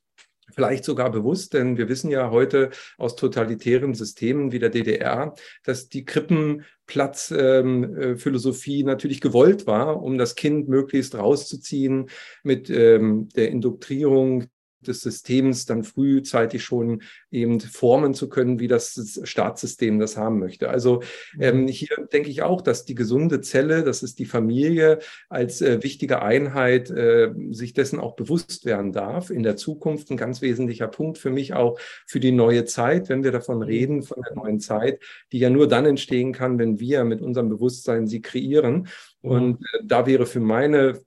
Vielleicht 0.55 0.85
sogar 0.85 1.11
bewusst, 1.11 1.55
denn 1.55 1.77
wir 1.77 1.89
wissen 1.89 2.11
ja 2.11 2.31
heute 2.31 2.71
aus 2.97 3.17
totalitären 3.17 3.95
Systemen 3.95 4.53
wie 4.53 4.59
der 4.59 4.71
DDR, 4.71 5.35
dass 5.63 5.89
die 5.89 6.05
Krippenplatzphilosophie 6.05 8.81
ähm, 8.81 8.87
äh, 8.87 8.91
natürlich 8.91 9.21
gewollt 9.21 9.67
war, 9.67 10.03
um 10.03 10.19
das 10.19 10.35
Kind 10.35 10.69
möglichst 10.69 11.15
rauszuziehen 11.17 12.09
mit 12.43 12.69
ähm, 12.71 13.29
der 13.35 13.51
Indoktrierung 13.51 14.47
des 14.89 15.01
Systems 15.01 15.67
dann 15.67 15.85
frühzeitig 15.85 16.65
schon 16.65 17.03
eben 17.31 17.61
formen 17.61 18.15
zu 18.15 18.29
können, 18.29 18.59
wie 18.59 18.69
das 18.69 19.21
Staatssystem 19.23 19.99
das 19.99 20.17
haben 20.17 20.39
möchte. 20.39 20.71
Also 20.71 21.03
ähm, 21.39 21.63
mhm. 21.63 21.69
hier 21.69 22.09
denke 22.13 22.31
ich 22.31 22.43
auch, 22.43 22.61
dass 22.61 22.85
die 22.85 22.95
gesunde 22.95 23.41
Zelle, 23.41 23.85
das 23.85 24.03
ist 24.03 24.19
die 24.19 24.25
Familie, 24.25 24.99
als 25.29 25.61
äh, 25.61 25.83
wichtige 25.83 26.23
Einheit 26.23 26.91
äh, 26.91 27.33
sich 27.51 27.73
dessen 27.73 28.01
auch 28.01 28.17
bewusst 28.17 28.65
werden 28.65 28.93
darf. 28.93 29.31
In 29.31 29.43
der 29.43 29.57
Zukunft 29.57 30.11
ein 30.11 30.17
ganz 30.17 30.43
wesentlicher 30.43 30.89
Punkt 30.89 31.19
für 31.19 31.31
mich 31.31 31.55
auch 31.55 31.79
für 32.07 32.21
die 32.21 32.33
neue 32.33 32.65
Zeit, 32.65 33.09
wenn 33.09 33.25
wir 33.25 33.33
davon 33.33 33.59
mhm. 33.59 33.65
reden, 33.65 34.03
von 34.03 34.23
der 34.23 34.35
neuen 34.35 34.61
Zeit, 34.61 35.01
die 35.33 35.39
ja 35.39 35.51
nur 35.51 35.69
dann 35.69 35.87
entstehen 35.87 36.33
kann, 36.33 36.59
wenn 36.59 36.81
wir 36.81 37.05
mit 37.05 37.21
unserem 37.21 37.49
Bewusstsein 37.49 38.07
sie 38.07 38.21
kreieren. 38.21 38.89
Mhm. 39.23 39.31
Und 39.31 39.63
äh, 39.63 39.85
da 39.85 40.07
wäre 40.07 40.27
für 40.27 40.41
meine 40.41 41.01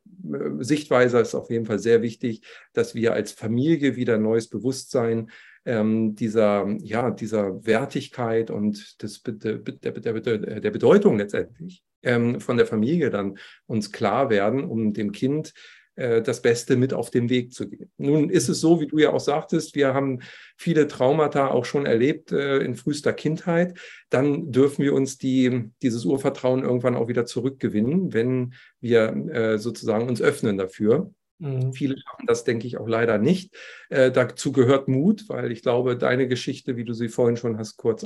Sichtweise 0.59 1.19
ist 1.19 1.35
auf 1.35 1.49
jeden 1.49 1.65
Fall 1.65 1.79
sehr 1.79 2.01
wichtig, 2.01 2.41
dass 2.73 2.95
wir 2.95 3.13
als 3.13 3.31
Familie 3.31 3.95
wieder 3.95 4.17
neues 4.17 4.47
Bewusstsein 4.47 5.29
ähm, 5.65 6.15
dieser, 6.15 6.67
ja, 6.79 7.11
dieser 7.11 7.65
Wertigkeit 7.65 8.49
und 8.51 9.01
des, 9.01 9.21
der, 9.23 9.57
der, 9.59 10.59
der 10.59 10.71
Bedeutung 10.71 11.17
letztendlich 11.17 11.83
ähm, 12.03 12.39
von 12.39 12.57
der 12.57 12.65
Familie 12.65 13.09
dann 13.09 13.37
uns 13.67 13.91
klar 13.91 14.29
werden, 14.29 14.63
um 14.63 14.93
dem 14.93 15.11
Kind 15.11 15.49
äh, 15.49 15.80
das 15.95 16.41
Beste 16.41 16.77
mit 16.77 16.93
auf 16.93 17.11
den 17.11 17.29
Weg 17.29 17.53
zu 17.53 17.69
gehen. 17.69 17.91
Nun 17.97 18.29
ist 18.29 18.49
es 18.49 18.61
so, 18.61 18.79
wie 18.79 18.87
du 18.87 18.97
ja 18.97 19.11
auch 19.11 19.19
sagtest, 19.19 19.75
wir 19.75 19.93
haben 19.93 20.19
viele 20.57 20.87
Traumata 20.87 21.47
auch 21.47 21.65
schon 21.65 21.85
erlebt 21.85 22.31
äh, 22.31 22.59
in 22.59 22.75
frühester 22.75 23.13
Kindheit. 23.13 23.77
Dann 24.09 24.51
dürfen 24.51 24.83
wir 24.83 24.93
uns 24.93 25.17
die, 25.17 25.69
dieses 25.81 26.05
Urvertrauen 26.05 26.63
irgendwann 26.63 26.95
auch 26.95 27.07
wieder 27.07 27.25
zurückgewinnen, 27.25 28.13
wenn 28.13 28.53
wir 28.79 29.09
äh, 29.31 29.57
sozusagen 29.57 30.07
uns 30.07 30.21
öffnen 30.21 30.57
dafür. 30.57 31.11
Mhm. 31.39 31.73
Viele 31.73 31.97
schaffen 31.97 32.25
das, 32.27 32.43
denke 32.43 32.67
ich, 32.67 32.77
auch 32.77 32.87
leider 32.87 33.17
nicht. 33.17 33.55
Äh, 33.89 34.11
dazu 34.11 34.51
gehört 34.51 34.87
Mut, 34.87 35.27
weil 35.27 35.51
ich 35.51 35.61
glaube, 35.61 35.97
deine 35.97 36.27
Geschichte, 36.27 36.77
wie 36.77 36.85
du 36.85 36.93
sie 36.93 37.09
vorhin 37.09 37.35
schon 37.35 37.57
hast 37.57 37.77
kurz 37.77 38.03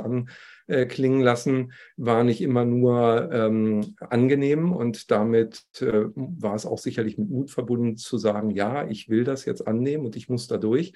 anklingen 0.68 1.22
lassen, 1.22 1.74
war 1.98 2.24
nicht 2.24 2.42
immer 2.42 2.66
nur 2.66 3.30
ähm, 3.32 3.96
angenehm 4.00 4.72
und 4.74 5.12
damit 5.12 5.66
äh, 5.82 6.06
war 6.16 6.56
es 6.56 6.66
auch 6.66 6.80
sicherlich 6.80 7.18
mit 7.18 7.30
Mut 7.30 7.52
verbunden 7.52 7.98
zu 7.98 8.18
sagen, 8.18 8.50
ja, 8.50 8.88
ich 8.88 9.10
will 9.10 9.24
das 9.24 9.46
jetzt 9.46 9.68
annehmen 9.68 10.06
und 10.06 10.16
ich 10.16 10.30
muss 10.30 10.48
da 10.48 10.58
durch. 10.58 10.94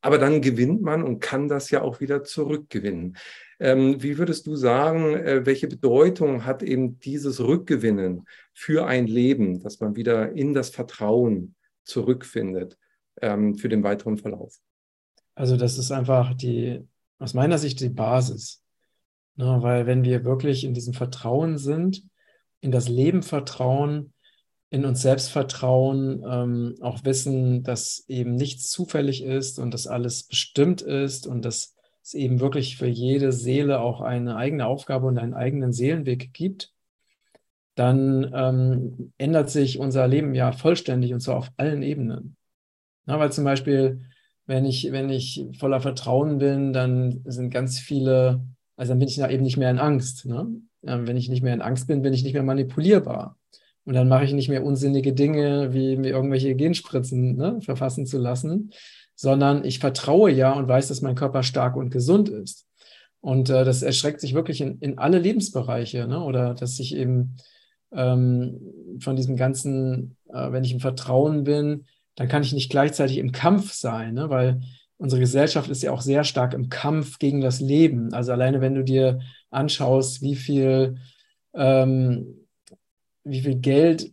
Aber 0.00 0.18
dann 0.18 0.40
gewinnt 0.40 0.80
man 0.80 1.02
und 1.02 1.18
kann 1.18 1.48
das 1.48 1.70
ja 1.70 1.82
auch 1.82 2.00
wieder 2.00 2.22
zurückgewinnen. 2.22 3.16
Ähm, 3.58 4.00
wie 4.00 4.16
würdest 4.18 4.46
du 4.46 4.54
sagen, 4.54 5.14
äh, 5.16 5.44
welche 5.44 5.66
Bedeutung 5.66 6.44
hat 6.44 6.62
eben 6.62 7.00
dieses 7.00 7.40
Rückgewinnen 7.40 8.24
für 8.54 8.86
ein 8.86 9.08
Leben, 9.08 9.60
dass 9.60 9.80
man 9.80 9.96
wieder 9.96 10.32
in 10.32 10.54
das 10.54 10.70
Vertrauen 10.70 11.56
zurückfindet 11.82 12.78
ähm, 13.20 13.56
für 13.56 13.68
den 13.68 13.82
weiteren 13.82 14.18
Verlauf. 14.18 14.54
Also 15.34 15.56
das 15.56 15.78
ist 15.78 15.90
einfach 15.90 16.34
die, 16.34 16.86
aus 17.18 17.34
meiner 17.34 17.58
Sicht 17.58 17.80
die 17.80 17.88
Basis. 17.88 18.62
Ne, 19.38 19.62
weil 19.62 19.86
wenn 19.86 20.02
wir 20.02 20.24
wirklich 20.24 20.64
in 20.64 20.74
diesem 20.74 20.94
Vertrauen 20.94 21.58
sind, 21.58 22.02
in 22.60 22.72
das 22.72 22.88
Leben 22.88 23.22
vertrauen, 23.22 24.12
in 24.68 24.84
uns 24.84 25.00
selbst 25.00 25.30
vertrauen, 25.30 26.24
ähm, 26.28 26.74
auch 26.80 27.04
wissen, 27.04 27.62
dass 27.62 28.04
eben 28.08 28.34
nichts 28.34 28.68
zufällig 28.68 29.22
ist 29.22 29.60
und 29.60 29.72
dass 29.72 29.86
alles 29.86 30.24
bestimmt 30.24 30.82
ist 30.82 31.28
und 31.28 31.44
dass 31.44 31.76
es 32.02 32.14
eben 32.14 32.40
wirklich 32.40 32.76
für 32.78 32.88
jede 32.88 33.30
Seele 33.30 33.80
auch 33.80 34.00
eine 34.00 34.34
eigene 34.34 34.66
Aufgabe 34.66 35.06
und 35.06 35.18
einen 35.18 35.34
eigenen 35.34 35.72
Seelenweg 35.72 36.32
gibt, 36.32 36.72
dann 37.76 38.32
ähm, 38.34 39.12
ändert 39.18 39.50
sich 39.50 39.78
unser 39.78 40.08
Leben 40.08 40.34
ja 40.34 40.50
vollständig 40.50 41.14
und 41.14 41.20
zwar 41.20 41.36
auf 41.36 41.52
allen 41.56 41.84
Ebenen. 41.84 42.36
Na, 43.06 43.20
weil 43.20 43.30
zum 43.30 43.44
Beispiel, 43.44 44.02
wenn 44.46 44.64
ich, 44.64 44.90
wenn 44.90 45.10
ich 45.10 45.46
voller 45.58 45.80
Vertrauen 45.80 46.38
bin, 46.38 46.72
dann 46.72 47.22
sind 47.24 47.50
ganz 47.50 47.78
viele, 47.78 48.44
also 48.78 48.92
dann 48.92 49.00
bin 49.00 49.08
ich 49.08 49.16
ja 49.16 49.28
eben 49.28 49.42
nicht 49.42 49.56
mehr 49.56 49.70
in 49.70 49.80
Angst. 49.80 50.24
Ne? 50.24 50.46
Ähm, 50.86 51.06
wenn 51.06 51.16
ich 51.16 51.28
nicht 51.28 51.42
mehr 51.42 51.52
in 51.52 51.60
Angst 51.60 51.88
bin, 51.88 52.00
bin 52.00 52.14
ich 52.14 52.22
nicht 52.22 52.32
mehr 52.32 52.44
manipulierbar. 52.44 53.36
Und 53.84 53.94
dann 53.94 54.08
mache 54.08 54.24
ich 54.24 54.32
nicht 54.32 54.48
mehr 54.48 54.64
unsinnige 54.64 55.12
Dinge, 55.12 55.74
wie 55.74 55.96
mir 55.96 56.10
irgendwelche 56.10 56.54
Genspritzen 56.54 57.36
ne, 57.36 57.60
verfassen 57.60 58.06
zu 58.06 58.18
lassen, 58.18 58.70
sondern 59.16 59.64
ich 59.64 59.80
vertraue 59.80 60.30
ja 60.30 60.52
und 60.52 60.68
weiß, 60.68 60.88
dass 60.88 61.02
mein 61.02 61.16
Körper 61.16 61.42
stark 61.42 61.74
und 61.74 61.90
gesund 61.90 62.28
ist. 62.28 62.66
Und 63.20 63.50
äh, 63.50 63.64
das 63.64 63.82
erschreckt 63.82 64.20
sich 64.20 64.34
wirklich 64.34 64.60
in, 64.60 64.78
in 64.78 64.98
alle 64.98 65.18
Lebensbereiche, 65.18 66.06
ne? 66.06 66.22
oder 66.22 66.54
dass 66.54 66.78
ich 66.78 66.94
eben 66.94 67.34
ähm, 67.92 68.60
von 69.00 69.16
diesem 69.16 69.36
ganzen, 69.36 70.16
äh, 70.28 70.52
wenn 70.52 70.62
ich 70.62 70.72
im 70.72 70.80
Vertrauen 70.80 71.42
bin, 71.42 71.86
dann 72.14 72.28
kann 72.28 72.42
ich 72.42 72.52
nicht 72.52 72.70
gleichzeitig 72.70 73.18
im 73.18 73.32
Kampf 73.32 73.72
sein, 73.72 74.14
ne? 74.14 74.30
weil 74.30 74.60
unsere 74.98 75.20
Gesellschaft 75.20 75.70
ist 75.70 75.82
ja 75.82 75.92
auch 75.92 76.00
sehr 76.00 76.24
stark 76.24 76.54
im 76.54 76.68
Kampf 76.68 77.18
gegen 77.18 77.40
das 77.40 77.60
Leben. 77.60 78.12
Also 78.12 78.32
alleine 78.32 78.60
wenn 78.60 78.74
du 78.74 78.84
dir 78.84 79.20
anschaust, 79.50 80.22
wie 80.22 80.36
viel, 80.36 80.96
ähm, 81.54 82.46
wie 83.24 83.40
viel 83.40 83.56
Geld 83.56 84.12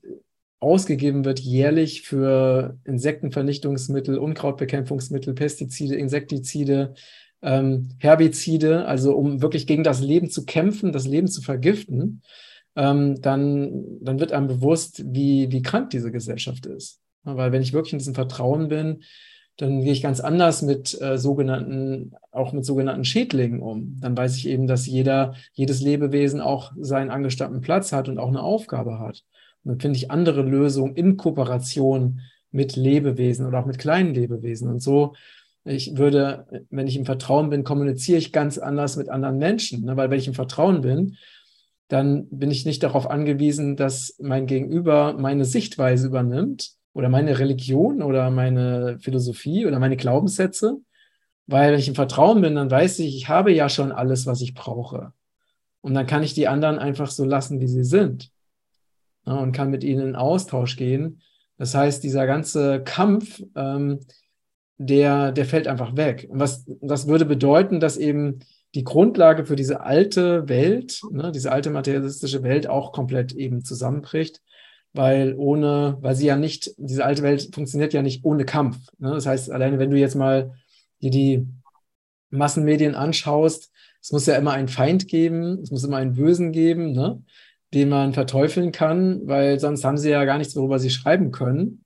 ausgegeben 0.59 1.25
wird 1.25 1.39
jährlich 1.39 2.03
für 2.03 2.77
Insektenvernichtungsmittel, 2.85 4.17
Unkrautbekämpfungsmittel, 4.17 5.33
Pestizide, 5.33 5.95
Insektizide, 5.95 6.93
ähm, 7.41 7.89
Herbizide, 7.99 8.85
also 8.85 9.15
um 9.15 9.41
wirklich 9.41 9.67
gegen 9.67 9.83
das 9.83 10.01
Leben 10.01 10.29
zu 10.29 10.45
kämpfen, 10.45 10.91
das 10.91 11.05
Leben 11.05 11.27
zu 11.27 11.41
vergiften 11.41 12.21
ähm, 12.75 13.21
dann, 13.21 13.99
dann 14.01 14.19
wird 14.19 14.31
einem 14.31 14.47
bewusst, 14.47 15.03
wie, 15.05 15.51
wie 15.51 15.61
krank 15.61 15.89
diese 15.89 16.11
Gesellschaft 16.11 16.65
ist. 16.65 17.01
Weil 17.23 17.51
wenn 17.51 17.61
ich 17.61 17.73
wirklich 17.73 17.93
in 17.93 17.99
diesem 17.99 18.15
Vertrauen 18.15 18.67
bin, 18.67 19.03
dann 19.57 19.81
gehe 19.81 19.93
ich 19.93 20.01
ganz 20.01 20.19
anders 20.19 20.61
mit 20.61 20.99
äh, 21.01 21.17
sogenannten, 21.17 22.13
auch 22.31 22.51
mit 22.51 22.65
sogenannten 22.65 23.05
Schädlingen 23.05 23.61
um. 23.61 23.97
Dann 24.01 24.17
weiß 24.17 24.35
ich 24.35 24.47
eben, 24.47 24.67
dass 24.67 24.85
jeder, 24.85 25.35
jedes 25.53 25.81
Lebewesen 25.81 26.41
auch 26.41 26.73
seinen 26.77 27.09
angestammten 27.09 27.61
Platz 27.61 27.93
hat 27.93 28.09
und 28.09 28.19
auch 28.19 28.27
eine 28.27 28.43
Aufgabe 28.43 28.99
hat. 28.99 29.23
Und 29.63 29.71
dann 29.71 29.79
finde 29.79 29.97
ich 29.97 30.11
andere 30.11 30.41
Lösungen 30.41 30.95
in 30.95 31.15
Kooperation 31.15 32.21
mit 32.51 32.75
Lebewesen 32.75 33.45
oder 33.45 33.59
auch 33.59 33.65
mit 33.65 33.79
kleinen 33.79 34.13
Lebewesen. 34.13 34.69
Und 34.69 34.81
so, 34.81 35.13
ich 35.63 35.97
würde, 35.97 36.45
wenn 36.69 36.87
ich 36.87 36.97
im 36.97 37.05
Vertrauen 37.05 37.49
bin, 37.49 37.63
kommuniziere 37.63 38.17
ich 38.17 38.31
ganz 38.33 38.57
anders 38.57 38.97
mit 38.97 39.09
anderen 39.09 39.37
Menschen. 39.37 39.85
Ne? 39.85 39.95
Weil 39.95 40.09
wenn 40.09 40.19
ich 40.19 40.27
im 40.27 40.33
Vertrauen 40.33 40.81
bin, 40.81 41.17
dann 41.87 42.27
bin 42.29 42.51
ich 42.51 42.65
nicht 42.65 42.83
darauf 42.83 43.09
angewiesen, 43.09 43.75
dass 43.75 44.15
mein 44.19 44.47
Gegenüber 44.47 45.13
meine 45.17 45.45
Sichtweise 45.45 46.07
übernimmt 46.07 46.75
oder 46.95 47.09
meine 47.09 47.37
Religion 47.37 48.01
oder 48.01 48.31
meine 48.31 48.97
Philosophie 49.01 49.65
oder 49.65 49.79
meine 49.79 49.97
Glaubenssätze, 49.97 50.79
weil 51.45 51.73
wenn 51.73 51.79
ich 51.79 51.89
im 51.89 51.95
Vertrauen 51.95 52.41
bin, 52.41 52.55
dann 52.55 52.71
weiß 52.71 52.99
ich, 52.99 53.17
ich 53.17 53.27
habe 53.27 53.51
ja 53.51 53.67
schon 53.67 53.91
alles, 53.91 54.25
was 54.25 54.39
ich 54.41 54.53
brauche. 54.53 55.11
Und 55.81 55.93
dann 55.93 56.07
kann 56.07 56.23
ich 56.23 56.33
die 56.33 56.47
anderen 56.47 56.79
einfach 56.79 57.11
so 57.11 57.25
lassen, 57.25 57.59
wie 57.59 57.67
sie 57.67 57.83
sind. 57.83 58.31
Ja, 59.25 59.33
und 59.33 59.51
kann 59.51 59.71
mit 59.71 59.83
ihnen 59.83 60.07
in 60.07 60.15
Austausch 60.15 60.77
gehen. 60.77 61.21
Das 61.57 61.75
heißt, 61.75 62.01
dieser 62.01 62.25
ganze 62.27 62.81
Kampf, 62.81 63.43
ähm, 63.55 63.99
der, 64.77 65.33
der 65.33 65.45
fällt 65.45 65.67
einfach 65.67 65.97
weg. 65.97 66.27
Und 66.29 66.39
was, 66.39 66.65
das 66.81 67.07
würde 67.07 67.25
bedeuten, 67.25 67.81
dass 67.81 67.97
eben 67.97 68.39
die 68.73 68.85
Grundlage 68.85 69.45
für 69.45 69.57
diese 69.57 69.81
alte 69.81 70.47
Welt, 70.47 71.01
ne, 71.11 71.33
diese 71.33 71.51
alte 71.51 71.71
materialistische 71.71 72.41
Welt 72.41 72.67
auch 72.67 72.93
komplett 72.93 73.33
eben 73.33 73.65
zusammenbricht, 73.65 74.41
weil 74.95 75.35
ohne, 75.37 75.97
weil 76.01 76.15
sie 76.15 76.27
ja 76.27 76.35
nicht, 76.35 76.71
diese 76.77 77.05
alte 77.05 77.23
Welt 77.23 77.53
funktioniert 77.53 77.93
ja 77.93 78.01
nicht 78.01 78.23
ohne 78.23 78.45
Kampf. 78.45 78.77
Ne? 78.97 79.11
Das 79.11 79.25
heißt, 79.25 79.51
alleine 79.51 79.79
wenn 79.79 79.91
du 79.91 79.97
jetzt 79.97 80.15
mal 80.15 80.53
dir 81.01 81.11
die 81.11 81.47
Massenmedien 82.29 82.95
anschaust, 82.95 83.71
es 84.01 84.11
muss 84.11 84.25
ja 84.25 84.35
immer 84.35 84.53
einen 84.53 84.67
Feind 84.67 85.07
geben, 85.07 85.59
es 85.61 85.71
muss 85.71 85.83
immer 85.83 85.97
einen 85.97 86.13
Bösen 86.13 86.51
geben, 86.51 86.91
ne? 86.93 87.21
den 87.73 87.89
man 87.89 88.13
verteufeln 88.13 88.71
kann, 88.71 89.27
weil 89.27 89.59
sonst 89.59 89.83
haben 89.83 89.97
sie 89.97 90.09
ja 90.09 90.23
gar 90.25 90.37
nichts, 90.37 90.55
worüber 90.55 90.79
sie 90.79 90.89
schreiben 90.89 91.31
können. 91.31 91.83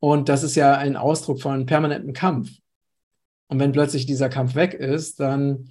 Und 0.00 0.28
das 0.28 0.42
ist 0.42 0.54
ja 0.54 0.76
ein 0.76 0.96
Ausdruck 0.96 1.40
von 1.40 1.66
permanentem 1.66 2.12
Kampf. 2.12 2.50
Und 3.48 3.60
wenn 3.60 3.72
plötzlich 3.72 4.06
dieser 4.06 4.28
Kampf 4.28 4.54
weg 4.54 4.74
ist, 4.74 5.20
dann 5.20 5.70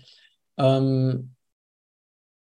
ähm, 0.58 1.34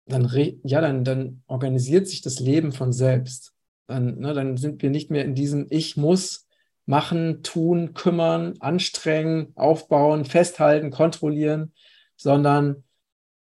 dann, 0.05 0.29
ja, 0.63 0.81
dann, 0.81 1.03
dann 1.03 1.43
organisiert 1.47 2.07
sich 2.07 2.21
das 2.21 2.39
Leben 2.39 2.71
von 2.71 2.91
selbst. 2.91 3.52
Dann, 3.87 4.19
ne, 4.19 4.33
dann 4.33 4.57
sind 4.57 4.81
wir 4.81 4.89
nicht 4.89 5.11
mehr 5.11 5.25
in 5.25 5.35
diesem 5.35 5.67
Ich 5.69 5.97
muss 5.97 6.47
machen, 6.85 7.43
tun, 7.43 7.93
kümmern, 7.93 8.55
anstrengen, 8.59 9.53
aufbauen, 9.55 10.25
festhalten, 10.25 10.91
kontrollieren, 10.91 11.73
sondern 12.15 12.83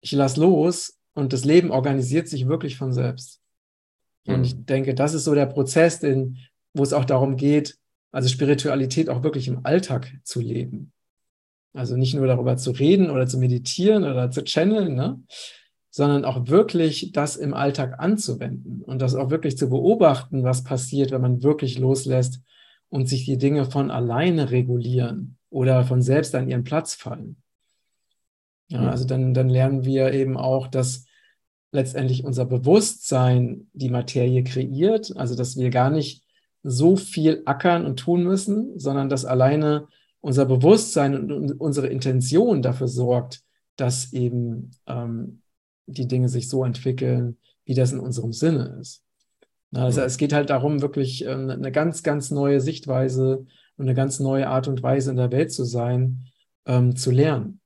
ich 0.01 0.13
lasse 0.13 0.41
los 0.41 0.99
und 1.15 1.33
das 1.33 1.45
Leben 1.45 1.71
organisiert 1.71 2.29
sich 2.29 2.49
wirklich 2.49 2.77
von 2.77 2.93
selbst. 2.93 3.41
Und 4.27 4.45
ich 4.45 4.57
mhm. 4.57 4.67
denke, 4.67 4.95
das 4.95 5.15
ist 5.15 5.25
so 5.25 5.35
der 5.35 5.47
Prozess, 5.47 6.01
den, 6.01 6.39
wo 6.75 6.83
es 6.83 6.93
auch 6.93 7.05
darum 7.05 7.37
geht, 7.37 7.79
also 8.11 8.29
Spiritualität 8.29 9.09
auch 9.09 9.23
wirklich 9.23 9.49
im 9.49 9.65
Alltag 9.65 10.13
zu 10.25 10.41
leben. 10.41 10.93
Also 11.73 11.97
nicht 11.97 12.15
nur 12.15 12.27
darüber 12.27 12.57
zu 12.57 12.71
reden 12.71 13.11
oder 13.11 13.27
zu 13.27 13.39
meditieren 13.39 14.05
oder 14.05 14.31
zu 14.31 14.43
channeln, 14.43 14.95
ne? 14.95 15.21
Sondern 15.97 16.27
auch 16.27 16.47
wirklich 16.49 17.13
das 17.13 17.37
im 17.37 17.55
Alltag 17.55 17.95
anzuwenden 18.01 18.83
und 18.83 19.01
das 19.01 19.15
auch 19.15 19.31
wirklich 19.31 19.57
zu 19.57 19.71
beobachten, 19.71 20.45
was 20.45 20.63
passiert, 20.63 21.11
wenn 21.11 21.23
man 21.23 21.43
wirklich 21.43 21.79
loslässt 21.79 22.43
und 22.91 23.09
sich 23.09 23.25
die 23.25 23.39
Dinge 23.39 23.65
von 23.65 23.91
alleine 23.91 24.51
regulieren 24.51 25.39
oder 25.49 25.85
von 25.85 26.03
selbst 26.03 26.35
an 26.35 26.51
ihren 26.51 26.65
Platz 26.65 26.93
fallen. 26.93 27.37
Ja, 28.69 28.91
also 28.91 29.07
dann, 29.07 29.33
dann 29.33 29.49
lernen 29.49 29.87
wir 29.87 30.13
eben 30.13 30.37
auch, 30.37 30.67
dass 30.67 31.07
letztendlich 31.73 32.25
unser 32.25 32.45
Bewusstsein 32.45 33.71
die 33.73 33.89
Materie 33.89 34.45
kreiert, 34.45 35.17
also 35.17 35.35
dass 35.35 35.57
wir 35.57 35.71
gar 35.71 35.89
nicht 35.89 36.25
so 36.63 36.97
viel 36.97 37.41
ackern 37.47 37.87
und 37.87 37.99
tun 38.01 38.23
müssen, 38.23 38.79
sondern 38.79 39.09
dass 39.09 39.25
alleine 39.25 39.89
unser 40.21 40.45
Bewusstsein 40.45 41.33
und 41.33 41.53
unsere 41.59 41.87
Intention 41.87 42.61
dafür 42.61 42.89
sorgt, 42.89 43.41
dass 43.77 44.13
eben 44.13 44.73
ähm, 44.87 45.41
die 45.87 46.09
Dinge 46.09 46.29
sich 46.29 46.49
so 46.49 46.65
entwickeln, 46.65 47.39
wie 47.65 47.75
das 47.75 47.93
in 47.93 48.01
unserem 48.01 48.33
Sinne 48.33 48.79
ist. 48.81 49.03
Also 49.73 50.01
es 50.01 50.17
geht 50.17 50.33
halt 50.33 50.51
darum, 50.51 50.81
wirklich 50.81 51.25
ähm, 51.25 51.51
eine 51.51 51.73
ganz, 51.73 52.03
ganz 52.03 52.31
neue 52.31 52.61
Sichtweise 52.61 53.45
und 53.77 53.85
eine 53.85 53.95
ganz 53.95 54.21
neue 54.21 54.49
Art 54.49 54.69
und 54.69 54.83
Weise 54.83 55.11
in 55.11 55.17
der 55.17 55.33
Welt 55.33 55.53
zu 55.53 55.65
sein, 55.65 56.27
ähm, 56.65 56.97
zu 56.97 57.11
lernen. 57.11 57.61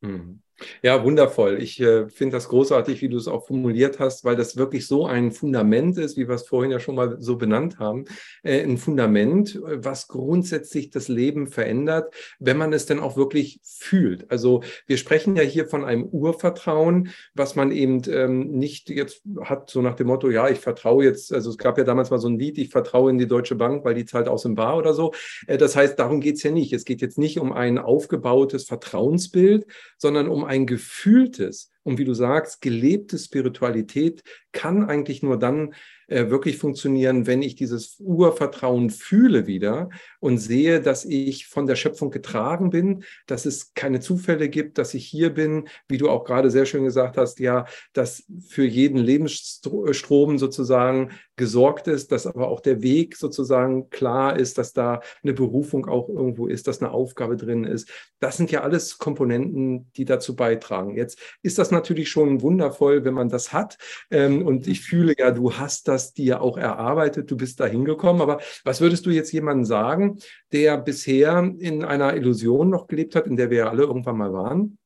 Mhm. 0.00 0.42
Ja, 0.82 1.04
wundervoll. 1.04 1.62
Ich 1.62 1.80
äh, 1.80 2.08
finde 2.08 2.36
das 2.36 2.48
großartig, 2.48 3.00
wie 3.00 3.08
du 3.08 3.16
es 3.16 3.28
auch 3.28 3.46
formuliert 3.46 4.00
hast, 4.00 4.24
weil 4.24 4.34
das 4.34 4.56
wirklich 4.56 4.86
so 4.86 5.06
ein 5.06 5.30
Fundament 5.30 5.96
ist, 5.98 6.16
wie 6.16 6.26
wir 6.26 6.34
es 6.34 6.48
vorhin 6.48 6.72
ja 6.72 6.80
schon 6.80 6.96
mal 6.96 7.16
so 7.20 7.36
benannt 7.36 7.78
haben. 7.78 8.06
Äh, 8.42 8.62
ein 8.62 8.76
Fundament, 8.76 9.54
äh, 9.54 9.84
was 9.84 10.08
grundsätzlich 10.08 10.90
das 10.90 11.06
Leben 11.08 11.46
verändert, 11.46 12.12
wenn 12.40 12.56
man 12.56 12.72
es 12.72 12.86
denn 12.86 12.98
auch 12.98 13.16
wirklich 13.16 13.60
fühlt. 13.62 14.30
Also 14.30 14.62
wir 14.86 14.96
sprechen 14.96 15.36
ja 15.36 15.42
hier 15.42 15.66
von 15.66 15.84
einem 15.84 16.04
Urvertrauen, 16.04 17.10
was 17.34 17.54
man 17.54 17.70
eben 17.70 18.02
ähm, 18.10 18.50
nicht 18.50 18.90
jetzt 18.90 19.22
hat, 19.44 19.70
so 19.70 19.80
nach 19.80 19.94
dem 19.94 20.08
Motto, 20.08 20.28
ja, 20.28 20.48
ich 20.48 20.58
vertraue 20.58 21.04
jetzt, 21.04 21.32
also 21.32 21.50
es 21.50 21.58
gab 21.58 21.78
ja 21.78 21.84
damals 21.84 22.10
mal 22.10 22.18
so 22.18 22.28
ein 22.28 22.38
Lied, 22.38 22.58
ich 22.58 22.70
vertraue 22.70 23.10
in 23.10 23.18
die 23.18 23.28
Deutsche 23.28 23.54
Bank, 23.54 23.84
weil 23.84 23.94
die 23.94 24.06
zahlt 24.06 24.26
aus 24.26 24.42
dem 24.42 24.56
Bar 24.56 24.76
oder 24.76 24.92
so. 24.92 25.12
Äh, 25.46 25.56
das 25.56 25.76
heißt, 25.76 25.98
darum 26.00 26.20
geht 26.20 26.36
es 26.36 26.42
ja 26.42 26.50
nicht. 26.50 26.72
Es 26.72 26.84
geht 26.84 27.00
jetzt 27.00 27.18
nicht 27.18 27.38
um 27.38 27.52
ein 27.52 27.78
aufgebautes 27.78 28.64
Vertrauensbild, 28.64 29.66
sondern 29.98 30.28
um 30.28 30.47
ein 30.48 30.66
gefühltes 30.66 31.70
und 31.82 31.98
wie 31.98 32.04
du 32.04 32.14
sagst, 32.14 32.60
gelebte 32.60 33.18
Spiritualität 33.18 34.22
kann 34.52 34.84
eigentlich 34.84 35.22
nur 35.22 35.38
dann 35.38 35.74
äh, 36.06 36.30
wirklich 36.30 36.56
funktionieren, 36.56 37.26
wenn 37.26 37.42
ich 37.42 37.54
dieses 37.54 37.96
Urvertrauen 38.00 38.90
fühle 38.90 39.46
wieder 39.46 39.90
und 40.20 40.38
sehe, 40.38 40.80
dass 40.80 41.04
ich 41.04 41.46
von 41.46 41.66
der 41.66 41.76
Schöpfung 41.76 42.10
getragen 42.10 42.70
bin, 42.70 43.04
dass 43.26 43.46
es 43.46 43.74
keine 43.74 44.00
Zufälle 44.00 44.48
gibt, 44.48 44.78
dass 44.78 44.94
ich 44.94 45.06
hier 45.06 45.30
bin, 45.30 45.68
wie 45.86 45.98
du 45.98 46.08
auch 46.08 46.24
gerade 46.24 46.50
sehr 46.50 46.66
schön 46.66 46.84
gesagt 46.84 47.16
hast, 47.16 47.40
ja, 47.40 47.66
dass 47.92 48.24
für 48.48 48.64
jeden 48.64 48.98
Lebensstrom 48.98 50.38
sozusagen 50.38 51.10
gesorgt 51.38 51.88
ist, 51.88 52.12
dass 52.12 52.26
aber 52.26 52.48
auch 52.48 52.60
der 52.60 52.82
Weg 52.82 53.16
sozusagen 53.16 53.88
klar 53.88 54.38
ist, 54.38 54.58
dass 54.58 54.74
da 54.74 55.00
eine 55.22 55.32
Berufung 55.32 55.86
auch 55.86 56.10
irgendwo 56.10 56.46
ist, 56.46 56.68
dass 56.68 56.82
eine 56.82 56.90
Aufgabe 56.90 57.36
drin 57.36 57.64
ist. 57.64 57.90
Das 58.20 58.36
sind 58.36 58.50
ja 58.50 58.60
alles 58.60 58.98
Komponenten, 58.98 59.90
die 59.96 60.04
dazu 60.04 60.36
beitragen. 60.36 60.94
Jetzt 60.96 61.18
ist 61.42 61.58
das 61.58 61.70
natürlich 61.70 62.10
schon 62.10 62.42
wundervoll, 62.42 63.04
wenn 63.04 63.14
man 63.14 63.30
das 63.30 63.52
hat. 63.52 63.78
Ähm, 64.10 64.44
und 64.44 64.66
ich 64.66 64.82
fühle 64.82 65.14
ja, 65.16 65.30
du 65.30 65.54
hast 65.54 65.88
das 65.88 66.12
dir 66.12 66.42
auch 66.42 66.58
erarbeitet, 66.58 67.30
du 67.30 67.36
bist 67.36 67.60
da 67.60 67.66
hingekommen. 67.66 68.20
Aber 68.20 68.40
was 68.64 68.80
würdest 68.80 69.06
du 69.06 69.10
jetzt 69.10 69.32
jemandem 69.32 69.64
sagen, 69.64 70.18
der 70.52 70.76
bisher 70.78 71.38
in 71.58 71.84
einer 71.84 72.14
Illusion 72.14 72.68
noch 72.68 72.86
gelebt 72.88 73.14
hat, 73.14 73.26
in 73.26 73.36
der 73.36 73.50
wir 73.50 73.70
alle 73.70 73.84
irgendwann 73.84 74.18
mal 74.18 74.32
waren? 74.32 74.77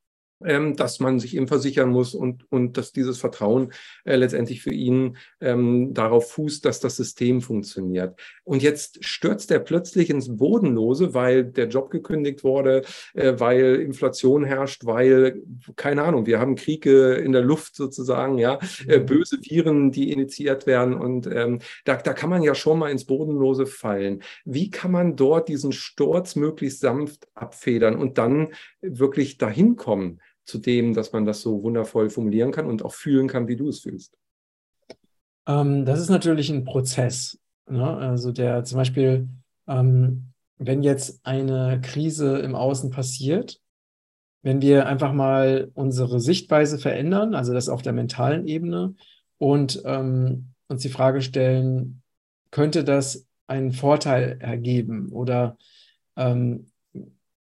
Ähm, 0.46 0.76
dass 0.76 1.00
man 1.00 1.18
sich 1.18 1.36
eben 1.36 1.48
versichern 1.48 1.90
muss 1.90 2.14
und, 2.14 2.50
und 2.50 2.76
dass 2.76 2.92
dieses 2.92 3.18
Vertrauen 3.18 3.72
äh, 4.04 4.16
letztendlich 4.16 4.62
für 4.62 4.72
ihn 4.72 5.16
ähm, 5.40 5.94
darauf 5.94 6.30
fußt, 6.32 6.64
dass 6.64 6.80
das 6.80 6.96
System 6.96 7.40
funktioniert. 7.40 8.18
Und 8.44 8.62
jetzt 8.62 9.04
stürzt 9.04 9.50
er 9.50 9.60
plötzlich 9.60 10.10
ins 10.10 10.36
Bodenlose, 10.36 11.14
weil 11.14 11.44
der 11.44 11.68
Job 11.68 11.90
gekündigt 11.90 12.44
wurde, 12.44 12.82
äh, 13.14 13.34
weil 13.38 13.76
Inflation 13.76 14.44
herrscht, 14.44 14.84
weil, 14.84 15.42
keine 15.76 16.02
Ahnung, 16.02 16.26
wir 16.26 16.40
haben 16.40 16.56
Kriege 16.56 17.14
in 17.14 17.32
der 17.32 17.42
Luft 17.42 17.76
sozusagen, 17.76 18.38
ja, 18.38 18.58
äh, 18.86 18.98
mhm. 18.98 19.06
böse 19.06 19.38
Viren, 19.42 19.90
die 19.90 20.12
initiiert 20.12 20.66
werden. 20.66 20.94
Und 20.94 21.26
ähm, 21.26 21.60
da, 21.84 21.96
da 21.96 22.12
kann 22.12 22.30
man 22.30 22.42
ja 22.42 22.54
schon 22.54 22.78
mal 22.78 22.90
ins 22.90 23.04
Bodenlose 23.04 23.66
fallen. 23.66 24.22
Wie 24.44 24.70
kann 24.70 24.90
man 24.90 25.16
dort 25.16 25.48
diesen 25.48 25.72
Sturz 25.72 26.36
möglichst 26.36 26.80
sanft 26.80 27.28
abfedern 27.34 27.96
und 27.96 28.18
dann 28.18 28.48
wirklich 28.80 29.38
dahin 29.38 29.76
kommen? 29.76 30.20
Zu 30.44 30.58
dem, 30.58 30.94
dass 30.94 31.12
man 31.12 31.24
das 31.24 31.40
so 31.40 31.62
wundervoll 31.62 32.10
formulieren 32.10 32.52
kann 32.52 32.66
und 32.66 32.84
auch 32.84 32.94
fühlen 32.94 33.28
kann, 33.28 33.48
wie 33.48 33.56
du 33.56 33.68
es 33.68 33.80
fühlst? 33.80 34.16
Ähm, 35.46 35.84
das 35.84 36.00
ist 36.00 36.10
natürlich 36.10 36.50
ein 36.50 36.64
Prozess. 36.64 37.38
Ne? 37.68 37.84
Also 37.84 38.32
der 38.32 38.64
zum 38.64 38.78
Beispiel, 38.78 39.28
ähm, 39.66 40.32
wenn 40.58 40.82
jetzt 40.82 41.20
eine 41.24 41.80
Krise 41.80 42.38
im 42.38 42.54
Außen 42.54 42.90
passiert, 42.90 43.60
wenn 44.42 44.60
wir 44.60 44.86
einfach 44.86 45.12
mal 45.12 45.70
unsere 45.74 46.20
Sichtweise 46.20 46.78
verändern, 46.78 47.34
also 47.34 47.52
das 47.52 47.68
auf 47.68 47.82
der 47.82 47.92
mentalen 47.92 48.46
Ebene, 48.46 48.94
und 49.38 49.82
ähm, 49.84 50.52
uns 50.68 50.82
die 50.82 50.88
Frage 50.88 51.20
stellen, 51.20 52.02
könnte 52.52 52.84
das 52.84 53.26
einen 53.48 53.72
Vorteil 53.72 54.36
ergeben 54.40 55.10
oder 55.10 55.56
ähm, 56.16 56.66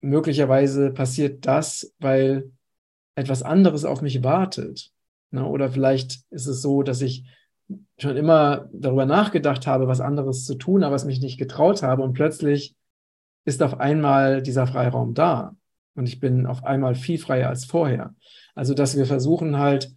möglicherweise 0.01 0.91
passiert 0.91 1.45
das, 1.45 1.93
weil 1.99 2.51
etwas 3.17 3.41
anderes 3.41 3.83
auf 3.83 4.01
mich 4.01 4.23
wartet. 4.23 4.91
Ne? 5.31 5.43
Oder 5.43 5.71
vielleicht 5.71 6.19
ist 6.29 6.45
es 6.45 6.61
so, 6.61 6.83
dass 6.83 7.01
ich 7.01 7.25
schon 7.97 8.15
immer 8.15 8.69
darüber 8.71 9.05
nachgedacht 9.05 9.65
habe, 9.65 9.87
was 9.87 9.99
anderes 9.99 10.45
zu 10.45 10.55
tun, 10.55 10.83
aber 10.83 10.95
es 10.95 11.03
mich 11.03 11.19
nicht 11.19 11.39
getraut 11.39 11.81
habe 11.81 12.03
und 12.03 12.13
plötzlich 12.13 12.75
ist 13.43 13.63
auf 13.63 13.79
einmal 13.79 14.41
dieser 14.43 14.67
Freiraum 14.67 15.15
da 15.15 15.55
und 15.95 16.07
ich 16.07 16.19
bin 16.19 16.45
auf 16.45 16.63
einmal 16.63 16.93
viel 16.93 17.17
freier 17.17 17.49
als 17.49 17.65
vorher. 17.65 18.13
Also, 18.53 18.73
dass 18.75 18.95
wir 18.95 19.07
versuchen 19.07 19.57
halt, 19.57 19.91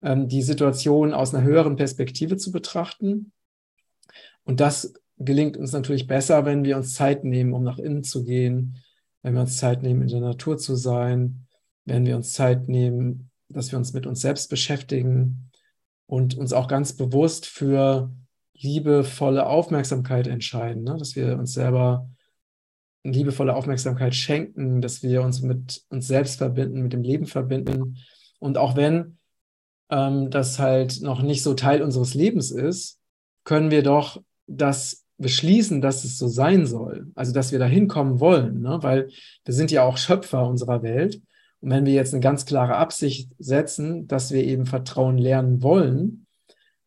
ähm, 0.00 0.28
die 0.28 0.42
Situation 0.42 1.12
aus 1.12 1.34
einer 1.34 1.44
höheren 1.44 1.76
Perspektive 1.76 2.38
zu 2.38 2.52
betrachten. 2.52 3.32
Und 4.44 4.60
das 4.60 4.94
gelingt 5.18 5.58
uns 5.58 5.72
natürlich 5.72 6.06
besser, 6.06 6.46
wenn 6.46 6.64
wir 6.64 6.78
uns 6.78 6.94
Zeit 6.94 7.22
nehmen, 7.22 7.52
um 7.52 7.62
nach 7.64 7.78
innen 7.78 8.02
zu 8.02 8.24
gehen, 8.24 8.78
wenn 9.20 9.34
wir 9.34 9.42
uns 9.42 9.58
Zeit 9.58 9.82
nehmen, 9.82 10.02
in 10.02 10.08
der 10.08 10.20
Natur 10.20 10.56
zu 10.56 10.74
sein, 10.74 11.46
wenn 11.84 12.06
wir 12.06 12.16
uns 12.16 12.32
Zeit 12.32 12.68
nehmen, 12.68 13.30
dass 13.48 13.72
wir 13.72 13.78
uns 13.78 13.92
mit 13.92 14.06
uns 14.06 14.20
selbst 14.20 14.48
beschäftigen 14.48 15.50
und 16.06 16.36
uns 16.36 16.52
auch 16.52 16.68
ganz 16.68 16.94
bewusst 16.94 17.46
für 17.46 18.10
liebevolle 18.54 19.46
Aufmerksamkeit 19.46 20.26
entscheiden, 20.26 20.84
ne? 20.84 20.96
dass 20.96 21.16
wir 21.16 21.38
uns 21.38 21.52
selber 21.52 22.08
liebevolle 23.04 23.54
Aufmerksamkeit 23.54 24.14
schenken, 24.14 24.80
dass 24.80 25.02
wir 25.02 25.22
uns 25.22 25.42
mit 25.42 25.82
uns 25.88 26.06
selbst 26.06 26.38
verbinden, 26.38 26.82
mit 26.82 26.92
dem 26.92 27.02
Leben 27.02 27.26
verbinden. 27.26 27.98
Und 28.38 28.58
auch 28.58 28.76
wenn 28.76 29.18
ähm, 29.90 30.30
das 30.30 30.58
halt 30.58 31.02
noch 31.02 31.22
nicht 31.22 31.42
so 31.42 31.54
Teil 31.54 31.82
unseres 31.82 32.14
Lebens 32.14 32.50
ist, 32.50 33.00
können 33.44 33.70
wir 33.70 33.82
doch 33.82 34.22
das 34.46 35.04
beschließen, 35.18 35.80
dass 35.80 36.04
es 36.04 36.18
so 36.18 36.28
sein 36.28 36.66
soll. 36.66 37.10
Also, 37.14 37.32
dass 37.32 37.52
wir 37.52 37.58
da 37.58 37.66
hinkommen 37.66 38.20
wollen, 38.20 38.60
ne? 38.60 38.78
weil 38.82 39.08
wir 39.44 39.54
sind 39.54 39.70
ja 39.70 39.84
auch 39.84 39.96
Schöpfer 39.96 40.46
unserer 40.46 40.82
Welt. 40.82 41.20
Und 41.62 41.70
wenn 41.70 41.86
wir 41.86 41.94
jetzt 41.94 42.12
eine 42.12 42.20
ganz 42.20 42.44
klare 42.44 42.76
Absicht 42.76 43.32
setzen, 43.38 44.08
dass 44.08 44.32
wir 44.32 44.44
eben 44.44 44.66
Vertrauen 44.66 45.16
lernen 45.16 45.62
wollen, 45.62 46.26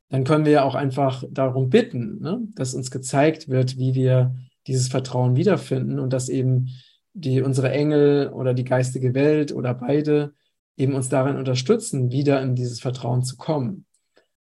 dann 0.09 0.25
können 0.25 0.45
wir 0.45 0.51
ja 0.51 0.63
auch 0.63 0.75
einfach 0.75 1.23
darum 1.31 1.69
bitten, 1.69 2.19
ne, 2.19 2.41
dass 2.53 2.75
uns 2.75 2.91
gezeigt 2.91 3.49
wird, 3.49 3.77
wie 3.77 3.95
wir 3.95 4.35
dieses 4.67 4.89
Vertrauen 4.89 5.35
wiederfinden 5.35 5.97
und 5.97 6.11
dass 6.11 6.29
eben 6.29 6.69
die, 7.13 7.41
unsere 7.41 7.71
Engel 7.71 8.29
oder 8.29 8.53
die 8.53 8.65
geistige 8.65 9.13
Welt 9.13 9.53
oder 9.53 9.73
beide 9.73 10.33
eben 10.77 10.93
uns 10.93 11.07
darin 11.07 11.37
unterstützen, 11.37 12.11
wieder 12.11 12.41
in 12.41 12.55
dieses 12.55 12.81
Vertrauen 12.81 13.23
zu 13.23 13.37
kommen. 13.37 13.85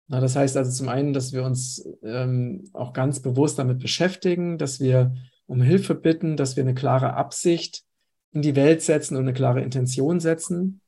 Na, 0.06 0.20
das 0.20 0.36
heißt 0.36 0.56
also 0.56 0.70
zum 0.70 0.88
einen, 0.88 1.14
dass 1.14 1.32
wir 1.32 1.44
uns 1.44 1.88
ähm, 2.02 2.68
auch 2.74 2.92
ganz 2.92 3.20
bewusst 3.20 3.58
damit 3.58 3.78
beschäftigen, 3.78 4.58
dass 4.58 4.80
wir 4.80 5.14
um 5.46 5.62
Hilfe 5.62 5.94
bitten, 5.94 6.36
dass 6.36 6.56
wir 6.56 6.62
eine 6.62 6.74
klare 6.74 7.14
Absicht 7.14 7.84
in 8.32 8.42
die 8.42 8.56
Welt 8.56 8.82
setzen 8.82 9.16
und 9.16 9.22
eine 9.22 9.32
klare 9.32 9.62
Intention 9.62 10.20
setzen. 10.20 10.80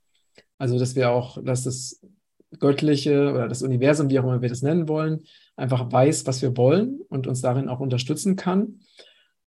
Also, 0.58 0.78
dass 0.78 0.94
wir 0.94 1.10
auch, 1.10 1.42
dass 1.42 1.64
das 1.64 2.00
Göttliche 2.58 3.32
oder 3.32 3.48
das 3.48 3.62
Universum, 3.62 4.10
wie 4.10 4.18
auch 4.18 4.24
immer 4.24 4.42
wir 4.42 4.48
das 4.48 4.62
nennen 4.62 4.88
wollen, 4.88 5.24
einfach 5.56 5.90
weiß, 5.90 6.26
was 6.26 6.42
wir 6.42 6.56
wollen 6.56 7.00
und 7.08 7.26
uns 7.26 7.40
darin 7.40 7.68
auch 7.68 7.80
unterstützen 7.80 8.36
kann. 8.36 8.80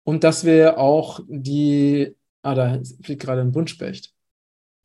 und 0.05 0.23
dass 0.25 0.43
wir 0.43 0.79
auch 0.79 1.21
die, 1.29 2.13
ah, 2.41 2.55
da 2.55 2.79
fliegt 3.01 3.21
gerade 3.21 3.41
ein 3.41 3.53
Buntspecht. 3.53 4.13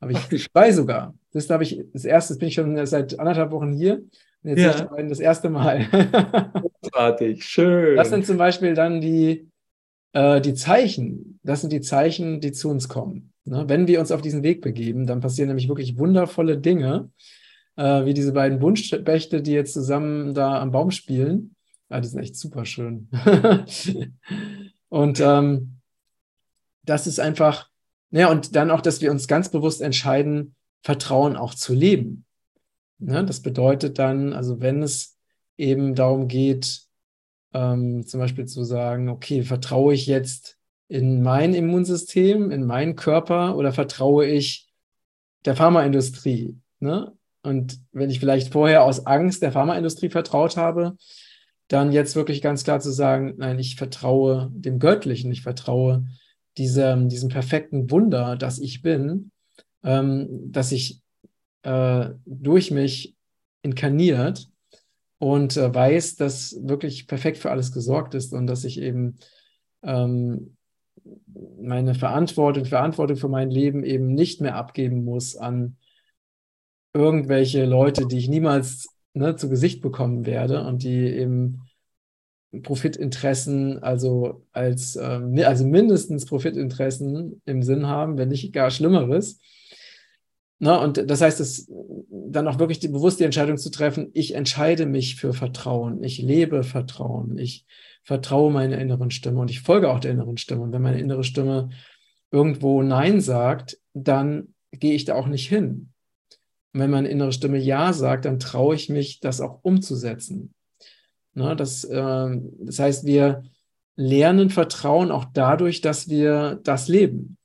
Habe 0.01 0.13
ich 0.13 0.49
zwei 0.51 0.71
sogar. 0.71 1.13
Das 1.33 1.49
habe 1.49 1.63
ich, 1.63 1.83
das 1.91 2.05
erste, 2.05 2.33
das 2.33 2.39
bin 2.39 2.47
ich 2.47 2.53
schon 2.53 2.85
seit 2.85 3.19
anderthalb 3.19 3.51
Wochen 3.51 3.73
hier. 3.73 4.01
Und 4.43 4.57
jetzt 4.57 4.79
ja. 4.79 5.03
das 5.03 5.19
erste 5.19 5.49
Mal. 5.49 5.85
Großartig, 6.81 7.43
schön. 7.43 7.97
Das 7.97 8.09
sind 8.09 8.25
zum 8.25 8.37
Beispiel 8.37 8.73
dann 8.73 9.01
die, 9.01 9.49
äh, 10.13 10.41
die 10.41 10.53
Zeichen. 10.53 11.39
Das 11.43 11.61
sind 11.61 11.71
die 11.71 11.81
Zeichen, 11.81 12.41
die 12.41 12.51
zu 12.51 12.69
uns 12.69 12.87
kommen. 12.87 13.33
Ne? 13.45 13.65
Wenn 13.67 13.87
wir 13.87 13.99
uns 13.99 14.11
auf 14.11 14.21
diesen 14.21 14.43
Weg 14.43 14.61
begeben, 14.61 15.07
dann 15.07 15.21
passieren 15.21 15.47
nämlich 15.47 15.67
wirklich 15.67 15.97
wundervolle 15.97 16.57
Dinge, 16.57 17.09
äh, 17.75 18.05
wie 18.05 18.13
diese 18.13 18.33
beiden 18.33 18.59
Buntspechte, 18.59 19.41
die 19.41 19.51
jetzt 19.51 19.73
zusammen 19.73 20.33
da 20.33 20.61
am 20.61 20.71
Baum 20.71 20.91
spielen. 20.91 21.55
Ah, 21.89 22.01
die 22.01 22.07
sind 22.07 22.19
echt 22.19 22.35
super 22.35 22.65
schön. 22.65 23.09
und 24.89 25.19
ähm, 25.19 25.79
das 26.83 27.07
ist 27.07 27.19
einfach, 27.19 27.69
ja, 28.11 28.29
und 28.29 28.55
dann 28.55 28.71
auch, 28.71 28.81
dass 28.81 29.01
wir 29.01 29.11
uns 29.11 29.27
ganz 29.27 29.49
bewusst 29.49 29.81
entscheiden, 29.81 30.55
Vertrauen 30.83 31.35
auch 31.35 31.55
zu 31.55 31.73
leben. 31.73 32.25
Ne? 32.99 33.25
Das 33.25 33.41
bedeutet 33.41 33.97
dann, 33.97 34.33
also 34.33 34.61
wenn 34.61 34.83
es 34.83 35.17
eben 35.57 35.95
darum 35.95 36.27
geht, 36.27 36.81
ähm, 37.53 38.05
zum 38.05 38.19
Beispiel 38.19 38.45
zu 38.45 38.63
sagen, 38.63 39.09
okay, 39.09 39.43
vertraue 39.43 39.93
ich 39.93 40.07
jetzt 40.07 40.57
in 40.87 41.21
mein 41.21 41.53
Immunsystem, 41.53 42.51
in 42.51 42.65
meinen 42.65 42.95
Körper 42.95 43.55
oder 43.55 43.71
vertraue 43.71 44.25
ich 44.25 44.67
der 45.45 45.55
Pharmaindustrie? 45.55 46.57
Ne? 46.79 47.13
Und 47.43 47.79
wenn 47.91 48.09
ich 48.09 48.19
vielleicht 48.19 48.51
vorher 48.51 48.83
aus 48.83 49.05
Angst 49.05 49.41
der 49.41 49.51
Pharmaindustrie 49.51 50.09
vertraut 50.09 50.57
habe, 50.57 50.97
dann 51.67 51.91
jetzt 51.91 52.15
wirklich 52.15 52.41
ganz 52.41 52.63
klar 52.63 52.79
zu 52.79 52.91
sagen, 52.91 53.35
nein, 53.37 53.59
ich 53.59 53.75
vertraue 53.75 54.49
dem 54.51 54.79
Göttlichen, 54.79 55.31
ich 55.31 55.43
vertraue 55.43 56.05
diesem, 56.57 57.09
diesem 57.09 57.29
perfekten 57.29 57.91
Wunder, 57.91 58.35
das 58.35 58.59
ich 58.59 58.81
bin, 58.81 59.31
ähm, 59.83 60.27
dass 60.51 60.71
ich 60.71 61.01
äh, 61.61 62.09
durch 62.25 62.71
mich 62.71 63.15
inkarniert 63.61 64.49
und 65.19 65.57
äh, 65.57 65.73
weiß, 65.73 66.15
dass 66.15 66.57
wirklich 66.61 67.07
perfekt 67.07 67.37
für 67.37 67.51
alles 67.51 67.71
gesorgt 67.71 68.15
ist 68.15 68.33
und 68.33 68.47
dass 68.47 68.63
ich 68.63 68.81
eben 68.81 69.19
ähm, 69.83 70.55
meine 71.61 71.93
Verantwortung, 71.93 72.65
Verantwortung 72.65 73.17
für 73.17 73.29
mein 73.29 73.51
Leben 73.51 73.83
eben 73.83 74.13
nicht 74.13 74.41
mehr 74.41 74.55
abgeben 74.55 75.03
muss 75.03 75.35
an 75.35 75.77
irgendwelche 76.93 77.65
Leute, 77.65 78.07
die 78.07 78.17
ich 78.17 78.29
niemals 78.29 78.87
ne, 79.13 79.35
zu 79.35 79.49
Gesicht 79.49 79.81
bekommen 79.81 80.25
werde 80.25 80.65
und 80.65 80.83
die 80.83 80.97
eben 80.97 81.61
Profitinteressen, 82.63 83.83
also 83.83 84.45
als 84.51 84.95
ähm, 84.95 85.39
also 85.45 85.65
mindestens 85.65 86.25
Profitinteressen 86.25 87.41
im 87.45 87.61
Sinn 87.61 87.85
haben, 87.85 88.17
wenn 88.17 88.29
nicht 88.29 88.51
gar 88.53 88.71
Schlimmeres. 88.71 89.39
Na, 90.57 90.77
und 90.83 91.09
das 91.09 91.21
heißt, 91.21 91.39
es 91.39 91.71
dann 92.31 92.47
auch 92.47 92.59
wirklich 92.59 92.79
die, 92.79 92.87
bewusst 92.87 93.19
die 93.19 93.23
Entscheidung 93.23 93.57
zu 93.57 93.69
treffen, 93.69 94.09
ich 94.13 94.35
entscheide 94.35 94.85
mich 94.85 95.15
für 95.15 95.33
Vertrauen, 95.33 96.03
ich 96.03 96.19
lebe 96.19 96.63
Vertrauen, 96.63 97.37
ich 97.37 97.65
vertraue 98.03 98.51
meiner 98.51 98.77
inneren 98.77 99.11
Stimme 99.11 99.39
und 99.39 99.51
ich 99.51 99.61
folge 99.61 99.89
auch 99.89 99.99
der 99.99 100.11
inneren 100.11 100.37
Stimme. 100.37 100.63
Und 100.63 100.71
wenn 100.71 100.81
meine 100.81 100.99
innere 100.99 101.23
Stimme 101.23 101.69
irgendwo 102.31 102.81
Nein 102.81 103.21
sagt, 103.21 103.77
dann 103.93 104.53
gehe 104.71 104.93
ich 104.93 105.05
da 105.05 105.15
auch 105.15 105.27
nicht 105.27 105.47
hin. 105.47 105.91
Und 106.73 106.81
wenn 106.81 106.91
meine 106.91 107.09
innere 107.09 107.31
Stimme 107.31 107.57
Ja 107.57 107.93
sagt, 107.93 108.25
dann 108.25 108.39
traue 108.39 108.75
ich 108.75 108.89
mich, 108.89 109.19
das 109.19 109.41
auch 109.41 109.59
umzusetzen. 109.63 110.53
Na, 111.33 111.55
das, 111.55 111.83
äh, 111.83 112.39
das 112.59 112.79
heißt, 112.79 113.05
wir 113.05 113.43
lernen 113.95 114.49
Vertrauen 114.49 115.11
auch 115.11 115.25
dadurch, 115.33 115.81
dass 115.81 116.09
wir 116.09 116.59
das 116.63 116.87
leben. 116.87 117.37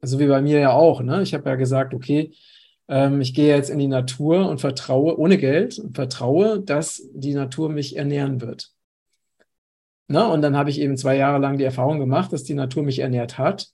Also 0.00 0.18
wie 0.18 0.26
bei 0.26 0.40
mir 0.40 0.58
ja 0.58 0.72
auch. 0.72 1.02
Ne? 1.02 1.22
Ich 1.22 1.34
habe 1.34 1.48
ja 1.48 1.56
gesagt, 1.56 1.94
okay, 1.94 2.32
ähm, 2.90 3.20
ich 3.20 3.32
gehe 3.32 3.54
jetzt 3.54 3.70
in 3.70 3.78
die 3.78 3.88
Natur 3.88 4.48
und 4.48 4.60
vertraue, 4.60 5.18
ohne 5.18 5.38
Geld, 5.38 5.78
und 5.78 5.94
vertraue, 5.94 6.60
dass 6.60 7.08
die 7.14 7.34
Natur 7.34 7.70
mich 7.70 7.96
ernähren 7.96 8.40
wird. 8.40 8.72
Na, 10.08 10.26
und 10.26 10.42
dann 10.42 10.56
habe 10.56 10.70
ich 10.70 10.80
eben 10.80 10.96
zwei 10.96 11.16
Jahre 11.16 11.38
lang 11.38 11.56
die 11.56 11.64
Erfahrung 11.64 12.00
gemacht, 12.00 12.32
dass 12.32 12.42
die 12.42 12.54
Natur 12.54 12.82
mich 12.82 12.98
ernährt 12.98 13.38
hat. 13.38 13.68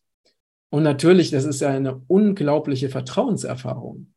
Und 0.69 0.83
natürlich, 0.83 1.31
das 1.31 1.47
ist 1.47 1.63
ja 1.63 1.71
eine 1.71 2.03
unglaubliche 2.09 2.91
Vertrauenserfahrung. 2.91 4.13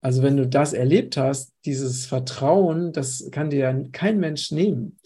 Also 0.00 0.22
wenn 0.22 0.36
du 0.36 0.46
das 0.46 0.72
erlebt 0.72 1.16
hast, 1.16 1.52
dieses 1.64 2.06
Vertrauen, 2.06 2.92
das 2.92 3.28
kann 3.32 3.50
dir 3.50 3.88
kein 3.90 4.20
Mensch 4.20 4.52
nehmen. 4.52 5.00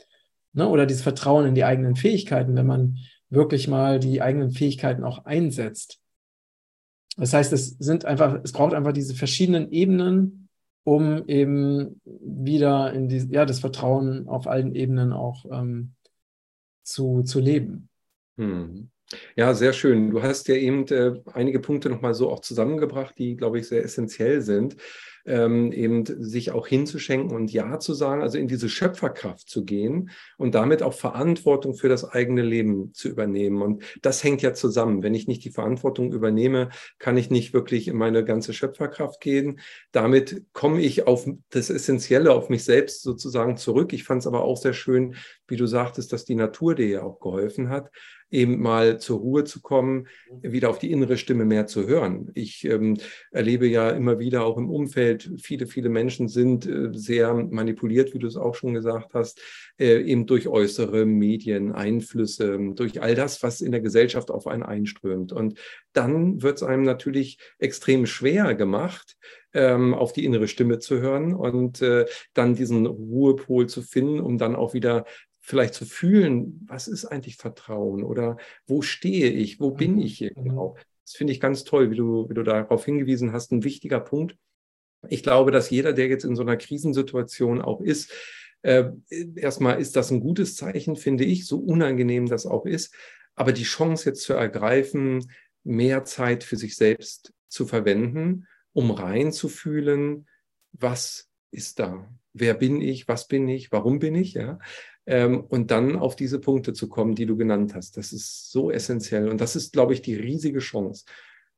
Ne? 0.53 0.69
Oder 0.69 0.85
dieses 0.85 1.03
Vertrauen 1.03 1.47
in 1.47 1.55
die 1.55 1.65
eigenen 1.65 1.97
Fähigkeiten, 1.97 2.55
wenn 2.55 2.67
man 2.67 2.99
wirklich 3.31 3.67
mal 3.67 3.99
die 3.99 4.21
eigenen 4.21 4.51
Fähigkeiten 4.51 5.05
auch 5.05 5.25
einsetzt. 5.25 6.02
Das 7.17 7.33
heißt, 7.33 7.53
es 7.53 7.77
sind 7.79 8.05
einfach, 8.05 8.41
es 8.43 8.53
braucht 8.53 8.75
einfach 8.75 8.93
diese 8.93 9.15
verschiedenen 9.15 9.71
Ebenen, 9.71 10.49
um 10.85 11.27
eben 11.29 12.01
wieder 12.05 12.93
in 12.93 13.09
die, 13.09 13.19
ja, 13.31 13.45
das 13.45 13.61
Vertrauen 13.61 14.29
auf 14.29 14.47
allen 14.47 14.75
Ebenen 14.75 15.13
auch 15.13 15.45
ähm, 15.51 15.95
zu, 16.83 17.23
zu 17.23 17.39
leben. 17.39 17.89
Hm. 18.37 18.91
Ja, 19.37 19.53
sehr 19.53 19.75
schön. 19.75 20.11
Du 20.11 20.23
hast 20.23 20.49
ja 20.49 20.55
eben 20.55 20.87
äh, 20.89 21.21
einige 21.35 21.61
Punkte 21.61 21.91
nochmal 21.91 22.15
so 22.15 22.31
auch 22.31 22.41
zusammengebracht, 22.41 23.17
die, 23.19 23.37
glaube 23.37 23.59
ich, 23.59 23.69
sehr 23.69 23.85
essentiell 23.85 24.41
sind 24.41 24.77
ähm, 25.25 25.73
eben 25.73 26.05
sich 26.07 26.51
auch 26.51 26.67
hinzuschenken 26.67 27.35
und 27.35 27.53
Ja 27.53 27.79
zu 27.79 27.95
sagen, 27.95 28.23
also 28.23 28.39
in 28.39 28.49
diese 28.49 28.69
Schöpferkraft 28.69 29.49
zu 29.49 29.65
gehen 29.65 30.11
und 30.37 30.55
damit 30.55 30.83
auch 30.83 30.95
Verantwortung 30.95 31.75
für 31.75 31.89
das 31.89 32.05
eigene 32.05 32.43
Leben 32.43 32.93
zu 32.95 33.09
übernehmen. 33.09 33.63
Und 33.63 33.85
das 34.03 34.25
hängt 34.25 34.43
ja 34.43 34.55
zusammen. 34.55 35.03
Wenn 35.03 35.15
ich 35.15 35.29
nicht 35.29 35.45
die 35.45 35.51
Verantwortung 35.51 36.13
übernehme, 36.13 36.71
kann 36.99 37.17
ich 37.17 37.31
nicht 37.31 37.53
wirklich 37.53 37.89
in 37.89 37.97
meine 37.97 38.25
ganze 38.25 38.53
Schöpferkraft 38.53 39.21
gehen. 39.21 39.61
Damit 39.93 40.45
komme 40.53 40.81
ich 40.81 41.07
auf 41.07 41.29
das 41.51 41.71
Essentielle, 41.71 42.33
auf 42.33 42.49
mich 42.49 42.65
selbst 42.65 43.03
sozusagen 43.03 43.57
zurück. 43.57 43.93
Ich 43.93 44.05
fand 44.05 44.21
es 44.23 44.27
aber 44.27 44.43
auch 44.43 44.57
sehr 44.57 44.73
schön, 44.73 45.15
wie 45.47 45.57
du 45.57 45.67
sagtest, 45.67 46.13
dass 46.13 46.25
die 46.25 46.35
Natur 46.35 46.75
dir 46.75 46.89
ja 46.89 47.03
auch 47.03 47.21
geholfen 47.21 47.69
hat 47.69 47.91
eben 48.33 48.61
mal 48.61 48.99
zur 48.99 49.21
Ruhe 49.21 49.45
zu 49.45 49.61
kommen, 49.61 50.09
wieder 50.41 50.71
auf 50.71 50.79
die 50.79 50.91
innere 50.91 51.17
Stimme 51.17 51.45
mehr 51.45 51.67
zu 51.67 51.87
hören. 51.87 52.31
Ich 52.35 52.65
ähm, 52.65 52.97
erlebe 53.31 53.67
ja 53.67 53.91
immer 53.91 54.19
wieder 54.19 54.45
auch 54.45 54.57
im 54.57 54.71
Umfeld, 54.71 55.31
viele, 55.41 55.67
viele 55.67 55.91
Menschen 55.91 56.29
sind 56.29 56.67
äh, 56.67 56.89
sehr 56.93 57.35
manipuliert, 57.35 58.15
wie 58.15 58.19
du 58.19 58.27
es 58.27 58.37
auch 58.37 58.55
schon 58.55 58.75
gesagt 58.75 59.15
hast, 59.15 59.41
äh, 59.79 60.01
eben 60.03 60.27
durch 60.27 60.49
äußere 60.49 61.05
Medien, 61.05 61.73
Einflüsse, 61.73 62.59
durch 62.75 63.03
all 63.03 63.15
das, 63.15 63.43
was 63.43 63.61
in 63.61 63.71
der 63.71 63.83
Gesellschaft 63.83 64.31
auf 64.31 64.47
einen 64.47 64.63
einströmt. 64.63 65.33
Und 65.33 65.59
dann 65.93 66.43
wird 66.43 66.57
es 66.57 66.63
einem 66.63 66.85
natürlich 66.85 67.39
extrem 67.59 68.07
schwer 68.07 68.55
gemacht, 68.55 69.17
ähm, 69.55 69.93
auf 69.93 70.13
die 70.13 70.25
innere 70.25 70.49
Stimme 70.49 70.79
zu 70.79 71.01
hören 71.01 71.35
und 71.35 71.83
äh, 71.83 72.07
dann 72.33 72.55
diesen 72.55 72.87
Ruhepol 72.87 73.69
zu 73.69 73.83
finden, 73.83 74.21
um 74.21 74.39
dann 74.39 74.57
auch 74.57 74.73
wieder 74.73 75.05
vielleicht 75.43 75.75
zu 75.75 75.85
fühlen, 75.85 76.65
was 76.67 76.89
ist 76.89 77.05
eigentlich 77.05 77.37
Vertrauen 77.37 78.05
oder 78.05 78.39
wo 78.67 78.81
stehe 78.81 79.31
ich, 79.31 79.61
wo 79.61 79.73
bin 79.73 79.97
mhm. 79.97 80.03
ich 80.03 80.19
hier 80.19 80.33
mhm. 80.35 80.45
genau. 80.45 80.77
Das 81.05 81.15
finde 81.15 81.33
ich 81.33 81.41
ganz 81.41 81.65
toll, 81.65 81.91
wie 81.91 81.97
du, 81.97 82.29
wie 82.31 82.35
du 82.35 82.45
darauf 82.45 82.85
hingewiesen 82.85 83.33
hast, 83.33 83.51
ein 83.53 83.65
wichtiger 83.65 84.01
Punkt. 84.01 84.37
Ich 85.09 85.25
glaube, 85.25 85.51
dass 85.51 85.69
jeder, 85.69 85.93
der 85.93 86.07
jetzt 86.07 86.25
in 86.25 86.37
so 86.37 86.43
einer 86.43 86.57
Krisensituation 86.57 87.61
auch 87.61 87.81
ist, 87.81 88.13
äh, 88.63 88.93
erstmal 89.35 89.81
ist 89.81 89.97
das 89.97 90.13
ein 90.13 90.21
gutes 90.21 90.55
Zeichen, 90.55 90.95
finde 90.95 91.25
ich, 91.25 91.47
so 91.47 91.59
unangenehm 91.59 92.27
das 92.27 92.47
auch 92.47 92.65
ist. 92.65 92.95
Aber 93.35 93.53
die 93.53 93.65
Chance 93.65 94.11
jetzt 94.11 94.23
zu 94.23 94.35
ergreifen, 94.35 95.29
mehr 95.65 96.05
Zeit 96.05 96.45
für 96.45 96.57
sich 96.57 96.77
selbst 96.77 97.33
zu 97.49 97.67
verwenden, 97.67 98.47
um 98.73 98.93
reinzufühlen, 98.93 100.29
was 100.73 101.29
ist 101.51 101.81
da? 101.81 102.09
Wer 102.35 102.55
bin 102.55 102.81
ich? 102.81 103.09
Was 103.09 103.29
bin 103.29 103.49
ich? 103.49 103.73
Warum 103.73 103.99
bin 103.99 104.15
ich? 104.15 104.35
Ja, 104.35 104.59
ähm, 105.07 105.41
und 105.41 105.71
dann 105.71 105.97
auf 105.97 106.17
diese 106.17 106.39
Punkte 106.39 106.73
zu 106.73 106.89
kommen, 106.89 107.15
die 107.15 107.27
du 107.27 107.37
genannt 107.37 107.75
hast. 107.75 107.97
Das 107.97 108.13
ist 108.13 108.51
so 108.51 108.71
essentiell 108.71 109.29
und 109.29 109.41
das 109.41 109.57
ist, 109.57 109.73
glaube 109.73 109.93
ich, 109.95 110.03
die 110.03 110.15
riesige 110.15 110.61
Chance, 110.61 111.05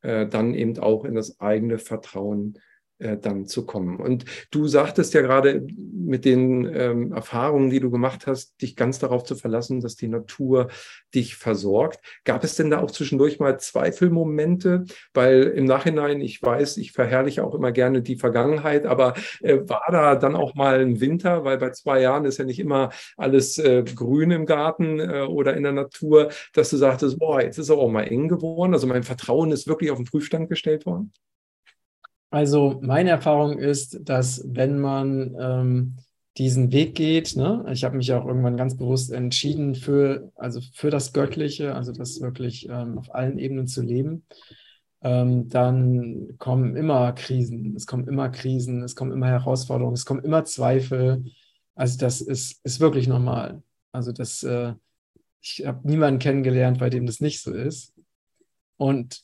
äh, 0.02 0.26
dann 0.26 0.54
eben 0.54 0.78
auch 0.78 1.04
in 1.04 1.14
das 1.14 1.40
eigene 1.40 1.78
Vertrauen 1.78 2.54
äh, 2.56 2.60
dann 2.98 3.46
zu 3.46 3.66
kommen. 3.66 3.96
Und 3.96 4.24
du 4.50 4.66
sagtest 4.66 5.14
ja 5.14 5.20
gerade 5.20 5.66
mit 6.04 6.24
den 6.24 6.64
ähm, 6.72 7.12
Erfahrungen, 7.12 7.70
die 7.70 7.80
du 7.80 7.90
gemacht 7.90 8.26
hast, 8.26 8.60
dich 8.62 8.76
ganz 8.76 8.98
darauf 8.98 9.24
zu 9.24 9.34
verlassen, 9.34 9.80
dass 9.80 9.96
die 9.96 10.08
Natur 10.08 10.68
dich 11.14 11.36
versorgt. 11.36 12.00
Gab 12.24 12.44
es 12.44 12.56
denn 12.56 12.70
da 12.70 12.80
auch 12.80 12.90
zwischendurch 12.90 13.38
mal 13.40 13.58
Zweifelmomente? 13.58 14.84
Weil 15.12 15.42
im 15.42 15.64
Nachhinein, 15.64 16.20
ich 16.20 16.42
weiß, 16.42 16.76
ich 16.76 16.92
verherrliche 16.92 17.44
auch 17.44 17.54
immer 17.54 17.72
gerne 17.72 18.02
die 18.02 18.16
Vergangenheit, 18.16 18.86
aber 18.86 19.14
äh, 19.42 19.58
war 19.66 19.86
da 19.90 20.16
dann 20.16 20.36
auch 20.36 20.54
mal 20.54 20.80
ein 20.80 21.00
Winter? 21.00 21.44
Weil 21.44 21.58
bei 21.58 21.70
zwei 21.70 22.00
Jahren 22.00 22.24
ist 22.24 22.38
ja 22.38 22.44
nicht 22.44 22.60
immer 22.60 22.90
alles 23.16 23.58
äh, 23.58 23.82
grün 23.82 24.30
im 24.30 24.46
Garten 24.46 25.00
äh, 25.00 25.22
oder 25.22 25.56
in 25.56 25.62
der 25.62 25.72
Natur, 25.72 26.30
dass 26.52 26.70
du 26.70 26.76
sagtest, 26.76 27.18
boah, 27.18 27.40
jetzt 27.40 27.58
ist 27.58 27.66
es 27.66 27.70
auch 27.70 27.90
mal 27.90 28.04
eng 28.04 28.28
geworden. 28.28 28.74
Also 28.74 28.86
mein 28.86 29.02
Vertrauen 29.02 29.52
ist 29.52 29.66
wirklich 29.66 29.90
auf 29.90 29.98
den 29.98 30.06
Prüfstand 30.06 30.48
gestellt 30.48 30.86
worden. 30.86 31.12
Also 32.34 32.80
meine 32.82 33.10
Erfahrung 33.10 33.60
ist, 33.60 34.08
dass 34.08 34.42
wenn 34.44 34.80
man 34.80 35.36
ähm, 35.38 35.96
diesen 36.36 36.72
Weg 36.72 36.96
geht. 36.96 37.36
Ne? 37.36 37.64
Ich 37.70 37.84
habe 37.84 37.96
mich 37.96 38.12
auch 38.12 38.26
irgendwann 38.26 38.56
ganz 38.56 38.76
bewusst 38.76 39.12
entschieden 39.12 39.76
für, 39.76 40.32
also 40.34 40.60
für 40.72 40.90
das 40.90 41.12
Göttliche, 41.12 41.76
also 41.76 41.92
das 41.92 42.20
wirklich 42.20 42.68
ähm, 42.68 42.98
auf 42.98 43.14
allen 43.14 43.38
Ebenen 43.38 43.68
zu 43.68 43.82
leben. 43.82 44.26
Ähm, 45.02 45.48
dann 45.48 46.36
kommen 46.38 46.74
immer 46.74 47.12
Krisen, 47.12 47.76
es 47.76 47.86
kommen 47.86 48.08
immer 48.08 48.30
Krisen, 48.30 48.82
es 48.82 48.96
kommen 48.96 49.12
immer 49.12 49.28
Herausforderungen, 49.28 49.94
es 49.94 50.04
kommen 50.04 50.24
immer 50.24 50.44
Zweifel. 50.44 51.24
Also 51.76 51.98
das 51.98 52.20
ist, 52.20 52.64
ist 52.64 52.80
wirklich 52.80 53.06
normal. 53.06 53.62
Also 53.92 54.10
das, 54.10 54.42
äh, 54.42 54.74
ich 55.40 55.64
habe 55.64 55.88
niemanden 55.88 56.18
kennengelernt, 56.18 56.80
bei 56.80 56.90
dem 56.90 57.06
das 57.06 57.20
nicht 57.20 57.42
so 57.42 57.52
ist. 57.52 57.94
Und 58.76 59.22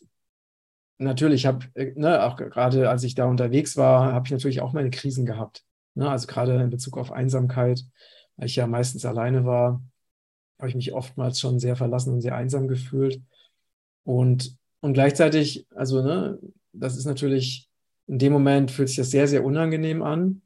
natürlich 1.00 1.46
habe, 1.46 1.66
äh, 1.74 1.92
ne, 1.96 2.24
auch 2.24 2.36
gerade 2.36 2.88
als 2.88 3.02
ich 3.02 3.14
da 3.14 3.26
unterwegs 3.26 3.76
war, 3.76 4.12
habe 4.12 4.26
ich 4.26 4.32
natürlich 4.32 4.60
auch 4.60 4.72
meine 4.72 4.90
Krisen 4.90 5.26
gehabt. 5.26 5.64
Ne? 5.94 6.08
Also 6.08 6.26
gerade 6.26 6.60
in 6.60 6.70
Bezug 6.70 6.98
auf 6.98 7.12
Einsamkeit, 7.12 7.82
weil 8.36 8.46
ich 8.46 8.56
ja 8.56 8.66
meistens 8.66 9.04
alleine 9.04 9.44
war, 9.44 9.82
habe 10.58 10.68
ich 10.68 10.74
mich 10.74 10.92
oftmals 10.92 11.40
schon 11.40 11.58
sehr 11.58 11.76
verlassen 11.76 12.12
und 12.12 12.20
sehr 12.20 12.36
einsam 12.36 12.68
gefühlt. 12.68 13.20
Und, 14.04 14.56
und 14.80 14.92
gleichzeitig, 14.92 15.66
also 15.74 16.02
ne, 16.02 16.38
das 16.72 16.96
ist 16.96 17.06
natürlich, 17.06 17.68
in 18.06 18.18
dem 18.18 18.32
Moment 18.32 18.70
fühlt 18.70 18.88
sich 18.88 18.98
das 18.98 19.10
sehr, 19.10 19.26
sehr 19.26 19.44
unangenehm 19.44 20.02
an. 20.02 20.42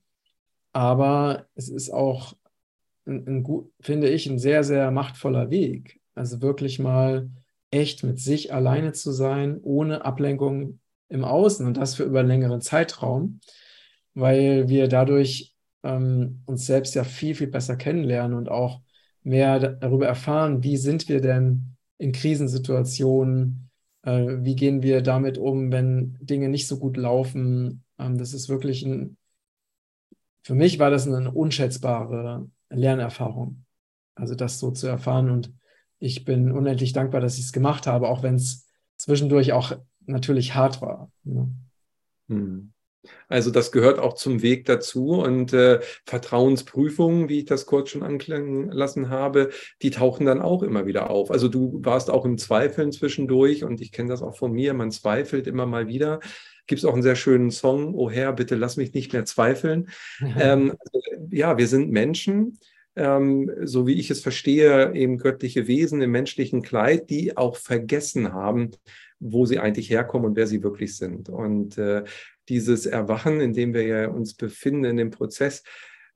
Aber 0.73 1.47
es 1.55 1.69
ist 1.69 1.91
auch, 1.91 2.35
ein, 3.07 3.27
ein 3.27 3.43
gut, 3.43 3.73
finde 3.81 4.09
ich, 4.09 4.27
ein 4.27 4.39
sehr, 4.39 4.65
sehr 4.65 4.91
machtvoller 4.91 5.51
Weg. 5.51 6.01
Also 6.15 6.41
wirklich 6.41 6.79
mal 6.79 7.29
echt 7.75 8.05
mit 8.05 8.21
sich 8.21 8.53
alleine 8.53 8.93
zu 8.93 9.13
sein, 9.13 9.61
ohne 9.63 10.05
Ablenkung 10.05 10.81
im 11.09 11.25
Außen 11.25 11.67
und 11.67 11.77
das 11.77 11.97
für 11.97 12.05
über 12.05 12.21
einen 12.21 12.29
längeren 12.29 12.61
Zeitraum 12.61 13.41
weil 14.15 14.69
wir 14.69 14.89
dadurch 14.89 15.55
ähm, 15.83 16.43
uns 16.47 16.67
selbst 16.67 16.95
ja 16.95 17.05
viel, 17.05 17.35
viel 17.35 17.49
besser 17.49 17.77
kennenlernen 17.77 18.37
und 18.37 18.49
auch 18.49 18.81
mehr 19.23 19.59
darüber 19.59 20.07
erfahren, 20.07 20.63
wie 20.63 20.77
sind 20.77 21.09
wir 21.09 21.21
denn 21.21 21.77
in 21.99 22.13
Krisensituationen, 22.13 23.71
äh, 24.03 24.39
wie 24.41 24.57
gehen 24.57 24.83
wir 24.83 25.03
damit 25.03 25.39
um, 25.39 25.73
wenn 25.73 26.17
Dinge 26.21 26.49
nicht 26.49 26.67
so 26.67 26.79
gut 26.79 26.97
laufen. 26.97 27.85
Ähm, 27.99 28.19
das 28.19 28.33
ist 28.33 28.49
wirklich 28.49 28.85
ein, 28.85 29.17
für 30.43 30.55
mich 30.55 30.79
war 30.79 30.91
das 30.91 31.07
eine 31.07 31.31
unschätzbare 31.31 32.49
Lernerfahrung, 32.71 33.65
also 34.15 34.35
das 34.35 34.59
so 34.59 34.71
zu 34.71 34.87
erfahren 34.87 35.31
und 35.31 35.53
ich 36.05 36.25
bin 36.25 36.53
unendlich 36.53 36.93
dankbar, 36.93 37.23
dass 37.23 37.39
ich 37.39 37.47
es 37.47 37.53
gemacht 37.53 37.87
habe, 37.87 38.09
auch 38.09 38.23
wenn 38.23 38.35
es 38.35 38.67
zwischendurch 38.97 39.53
auch 39.53 39.73
natürlich 40.07 40.55
hart 40.55 40.83
war. 40.83 41.11
Ja. 41.25 41.49
Hm. 42.29 42.73
Also 43.29 43.51
das 43.51 43.73
gehört 43.73 43.99
auch 43.99 44.15
zum 44.15 44.43
Weg 44.43 44.65
dazu 44.65 45.13
und 45.13 45.53
äh, 45.53 45.81
Vertrauensprüfungen, 46.07 47.29
wie 47.29 47.41
ich 47.41 47.45
das 47.45 47.67
kurz 47.67 47.91
schon 47.91 48.03
anklingen 48.03 48.71
lassen 48.71 49.11
habe, 49.11 49.51
die 49.83 49.91
tauchen 49.91 50.25
dann 50.25 50.41
auch 50.41 50.63
immer 50.63 50.87
wieder 50.87 51.11
auf. 51.11 51.31
Also 51.31 51.49
du 51.49 51.81
warst 51.83 52.11
auch 52.11 52.25
im 52.25 52.39
Zweifeln 52.39 52.93
zwischendurch 52.93 53.63
und 53.65 53.81
ich 53.83 53.93
kenne 53.93 54.09
das 54.09 54.23
auch 54.23 54.37
von 54.37 54.53
mir, 54.53 54.73
man 54.73 54.91
zweifelt 54.91 55.47
immer 55.47 55.67
mal 55.67 55.87
wieder. 55.87 56.21
Gibt 56.67 56.79
es 56.79 56.87
auch 56.87 56.95
einen 56.95 57.03
sehr 57.03 57.17
schönen 57.17 57.51
Song, 57.51 57.95
Oh 57.95 58.11
Herr, 58.11 58.33
bitte 58.33 58.55
lass 58.55 58.79
mich 58.79 58.95
nicht 58.95 59.13
mehr 59.13 59.25
zweifeln. 59.25 59.89
Ähm, 60.39 60.75
also, 60.81 61.01
ja, 61.31 61.59
wir 61.59 61.69
sind 61.69 61.91
Menschen, 61.91 62.59
ähm, 62.97 63.51
so 63.63 63.87
wie 63.87 63.95
ich 63.95 64.11
es 64.11 64.21
verstehe, 64.21 64.95
eben 64.95 65.19
göttliche 65.19 65.67
Wesen 65.67 66.01
im 66.01 66.11
menschlichen 66.11 66.63
Kleid, 66.63 67.11
die 67.11 67.37
auch 67.37 67.57
vergessen 67.57 68.33
haben, 68.33 68.71
wo 69.21 69.47
sie 69.47 69.59
eigentlich 69.59 69.91
herkommen 69.91 70.27
und 70.27 70.37
wer 70.37 70.47
sie 70.47 70.63
wirklich 70.63 70.97
sind. 70.97 71.29
Und 71.29 71.79
äh, 71.79 72.05
dieses 72.49 72.87
Erwachen, 72.87 73.41
in 73.41 73.53
dem 73.53 73.75
wir 73.75 73.83
ja 73.87 74.09
uns 74.09 74.35
befinden 74.35 74.85
in 74.85 74.97
dem 74.97 75.11
Prozess, 75.11 75.63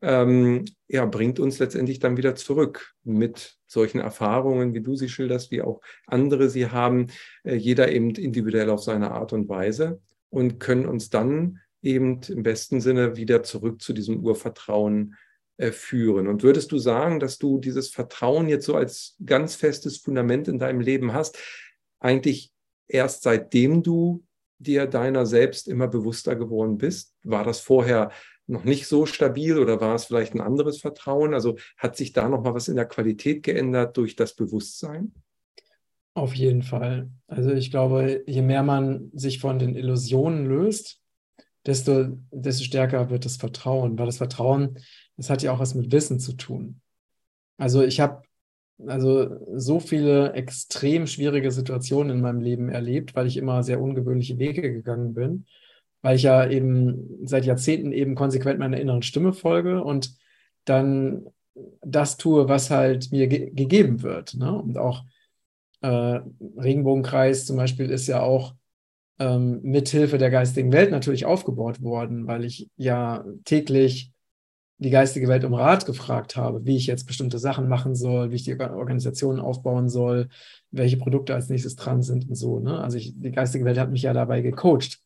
ähm, 0.01 0.65
ja, 0.87 1.05
bringt 1.07 1.41
uns 1.41 1.59
letztendlich 1.59 1.99
dann 1.99 2.17
wieder 2.17 2.37
zurück 2.37 2.95
mit 3.03 3.57
solchen 3.67 3.99
Erfahrungen, 3.99 4.73
wie 4.73 4.81
du 4.81 4.95
sie 4.95 5.09
schilderst, 5.09 5.51
wie 5.51 5.63
auch 5.63 5.81
andere 6.07 6.49
sie 6.49 6.69
haben, 6.69 7.09
äh, 7.43 7.57
jeder 7.57 7.91
eben 7.91 8.11
individuell 8.11 8.71
auf 8.71 8.83
seine 8.83 9.11
Art 9.11 9.33
und 9.33 9.49
Weise 9.49 10.01
und 10.31 10.61
können 10.61 10.87
uns 10.87 11.11
dann 11.11 11.59
eben 11.83 12.21
im 12.29 12.43
besten 12.43 12.81
Sinne 12.81 13.17
wieder 13.17 13.43
zurück 13.43 13.83
zu 13.83 13.93
diesem 13.93 14.21
Urvertrauen 14.21 15.17
führen. 15.59 16.29
Und 16.29 16.43
würdest 16.43 16.73
du 16.73 16.79
sagen, 16.79 17.21
dass 17.21 17.39
du 17.39 17.59
dieses 17.59 17.89
Vertrauen 17.91 18.49
jetzt 18.49 18.67
so 18.67 18.75
als 18.75 19.17
ganz 19.25 19.57
festes 19.57 19.99
Fundament 19.99 20.49
in 20.49 20.59
deinem 20.59 20.81
Leben 20.81 21.13
hast, 21.13 21.39
eigentlich 21.99 22.53
erst 22.87 23.23
seitdem 23.23 23.83
du 23.83 24.25
dir 24.59 24.87
deiner 24.87 25.27
selbst 25.27 25.69
immer 25.69 25.89
bewusster 25.89 26.37
geworden 26.37 26.79
bist? 26.79 27.15
War 27.23 27.45
das 27.45 27.61
vorher 27.61 28.11
noch 28.47 28.65
nicht 28.65 28.87
so 28.87 29.07
stabil 29.07 29.59
oder 29.59 29.81
war 29.81 29.95
es 29.95 30.07
vielleicht 30.07 30.35
ein 30.35 30.41
anderes 30.41 30.81
Vertrauen? 30.81 31.35
Also 31.35 31.57
hat 31.77 31.97
sich 31.97 32.13
da 32.13 32.29
noch 32.29 32.43
mal 32.43 32.55
was 32.55 32.69
in 32.69 32.77
der 32.77 32.87
Qualität 32.87 33.43
geändert 33.43 33.97
durch 33.97 34.17
das 34.17 34.35
Bewusstsein? 34.35 35.13
Auf 36.15 36.35
jeden 36.35 36.63
Fall. 36.63 37.11
Also 37.29 37.53
ich 37.53 37.71
glaube, 37.71 38.25
je 38.27 38.43
mehr 38.43 38.63
man 38.63 39.11
sich 39.13 39.39
von 39.39 39.59
den 39.59 39.77
Illusionen 39.77 40.47
löst, 40.47 41.01
desto, 41.67 42.19
desto 42.31 42.65
stärker 42.65 43.11
wird 43.11 43.25
das 43.25 43.37
Vertrauen, 43.37 43.99
weil 43.99 44.07
das 44.07 44.19
Vertrauen, 44.19 44.79
das 45.17 45.31
hat 45.31 45.43
ja 45.43 45.53
auch 45.53 45.59
was 45.59 45.75
mit 45.75 45.93
Wissen 45.93 46.21
zu 46.21 46.35
tun. 46.35 46.81
Also 47.57 47.83
ich 47.83 48.01
habe 48.01 48.23
also 48.87 49.37
so 49.57 49.81
viele 49.81 50.33
extrem 50.35 51.07
schwierige 51.07 51.51
Situationen 51.51 52.17
in 52.17 52.23
meinem 52.23 52.41
Leben 52.41 52.69
erlebt, 52.69 53.17
weil 53.17 53.27
ich 53.27 53.37
immer 53.37 53.63
sehr 53.63 53.81
ungewöhnliche 53.81 54.39
Wege 54.39 54.63
gegangen 54.63 55.15
bin, 55.15 55.47
weil 56.01 56.17
ich 56.17 56.23
ja 56.23 56.49
eben 56.49 57.27
seit 57.27 57.45
Jahrzehnten 57.45 57.93
eben 57.93 58.15
konsequent 58.15 58.61
meiner 58.61 58.79
inneren 58.79 59.03
Stimme 59.03 59.33
folge 59.33 59.83
und 59.83 60.15
dann 60.65 61.27
das 61.81 62.17
tue, 62.17 62.49
was 62.49 62.71
halt 62.71 63.11
mir 63.11 63.27
ge 63.27 63.51
gegeben 63.51 64.03
wird. 64.03 64.35
Ne? 64.35 64.53
Und 64.53 64.79
auch 64.79 65.05
äh, 65.81 66.21
Regenbogenkreis 66.57 67.47
zum 67.47 67.57
Beispiel 67.57 67.91
ist 67.91 68.07
ja 68.07 68.21
auch 68.23 68.55
ähm, 69.19 69.61
mithilfe 69.63 70.19
der 70.19 70.31
geistigen 70.31 70.73
Welt 70.73 70.91
natürlich 70.91 71.27
aufgebaut 71.27 71.83
worden, 71.83 72.27
weil 72.27 72.45
ich 72.45 72.69
ja 72.77 73.25
täglich 73.45 74.13
die 74.79 74.91
geistige 74.91 75.27
Welt 75.27 75.45
um 75.45 75.55
Rat 75.55 75.87
gefragt 75.87 76.37
habe, 76.37 76.65
wie 76.65 76.77
ich 76.77 76.87
jetzt 76.87 77.07
bestimmte 77.07 77.39
Sachen 77.41 77.69
machen 77.69 77.97
soll, 77.97 78.31
wie 78.31 78.37
ich 78.37 78.45
die 78.45 78.59
Organisationen 78.59 79.41
aufbauen 79.41 79.89
soll, 79.89 80.29
welche 80.71 80.97
Produkte 80.97 81.35
als 81.35 81.49
nächstes 81.49 81.75
dran 81.75 82.03
sind 82.03 82.29
und 82.29 82.37
so. 82.37 82.61
Ne? 82.61 82.81
Also 82.81 82.97
ich, 82.97 83.13
die 83.17 83.33
geistige 83.33 83.65
Welt 83.65 83.79
hat 83.79 83.91
mich 83.91 84.03
ja 84.03 84.13
dabei 84.13 84.41
gecoacht. 84.41 85.01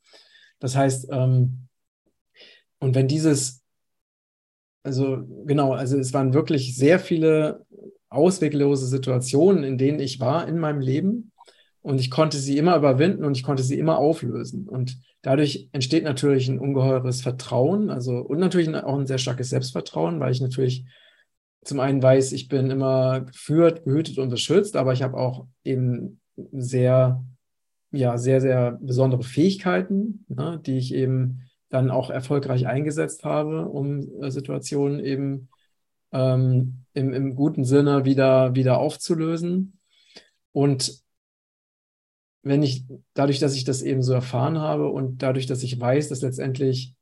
Das 0.58 0.76
heißt, 0.76 1.08
ähm, 1.10 1.68
und 2.80 2.94
wenn 2.94 3.08
dieses, 3.08 3.62
also 4.82 5.24
genau, 5.46 5.72
also 5.72 5.98
es 5.98 6.12
waren 6.12 6.34
wirklich 6.34 6.76
sehr 6.76 6.98
viele 6.98 7.64
ausweglose 8.10 8.86
Situationen, 8.86 9.64
in 9.64 9.78
denen 9.78 10.00
ich 10.00 10.20
war 10.20 10.46
in 10.46 10.58
meinem 10.58 10.80
Leben 10.80 11.31
und 11.82 12.00
ich 12.00 12.10
konnte 12.10 12.38
sie 12.38 12.58
immer 12.58 12.76
überwinden 12.76 13.24
und 13.24 13.36
ich 13.36 13.42
konnte 13.42 13.62
sie 13.62 13.78
immer 13.78 13.98
auflösen. 13.98 14.68
Und 14.68 14.98
Dadurch 15.22 15.68
entsteht 15.70 16.02
natürlich 16.02 16.48
ein 16.48 16.58
ungeheures 16.58 17.22
Vertrauen, 17.22 17.90
also 17.90 18.18
und 18.18 18.40
natürlich 18.40 18.74
auch 18.74 18.98
ein 18.98 19.06
sehr 19.06 19.18
starkes 19.18 19.50
Selbstvertrauen, 19.50 20.18
weil 20.18 20.32
ich 20.32 20.40
natürlich 20.40 20.84
zum 21.64 21.78
einen 21.78 22.02
weiß, 22.02 22.32
ich 22.32 22.48
bin 22.48 22.70
immer 22.70 23.20
geführt, 23.20 23.84
behütet 23.84 24.18
und 24.18 24.30
beschützt, 24.30 24.74
aber 24.74 24.92
ich 24.92 25.02
habe 25.04 25.16
auch 25.16 25.46
eben 25.62 26.20
sehr, 26.50 27.24
ja, 27.92 28.18
sehr, 28.18 28.40
sehr 28.40 28.78
besondere 28.80 29.22
Fähigkeiten, 29.22 30.24
ne, 30.28 30.60
die 30.66 30.78
ich 30.78 30.92
eben 30.92 31.42
dann 31.68 31.92
auch 31.92 32.10
erfolgreich 32.10 32.66
eingesetzt 32.66 33.24
habe, 33.24 33.68
um 33.68 34.00
äh, 34.20 34.30
Situationen 34.32 34.98
eben 34.98 35.48
ähm, 36.10 36.84
im, 36.94 37.12
im 37.12 37.36
guten 37.36 37.64
Sinne 37.64 38.04
wieder, 38.04 38.56
wieder 38.56 38.78
aufzulösen. 38.78 39.78
Und 40.50 41.00
wenn 42.43 42.62
ich, 42.62 42.84
dadurch, 43.14 43.38
dass 43.38 43.55
ich 43.55 43.64
das 43.64 43.82
eben 43.82 44.03
so 44.03 44.12
erfahren 44.12 44.59
habe 44.59 44.88
und 44.88 45.22
dadurch, 45.22 45.47
dass 45.47 45.62
ich 45.62 45.78
weiß, 45.78 46.09
dass 46.09 46.22
letztendlich 46.22 46.95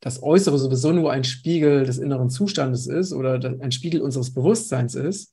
das 0.00 0.22
Äußere 0.22 0.58
sowieso 0.58 0.92
nur 0.92 1.10
ein 1.10 1.24
Spiegel 1.24 1.86
des 1.86 1.98
inneren 1.98 2.28
Zustandes 2.28 2.86
ist 2.86 3.12
oder 3.12 3.40
ein 3.60 3.72
Spiegel 3.72 4.02
unseres 4.02 4.34
Bewusstseins 4.34 4.94
ist, 4.94 5.32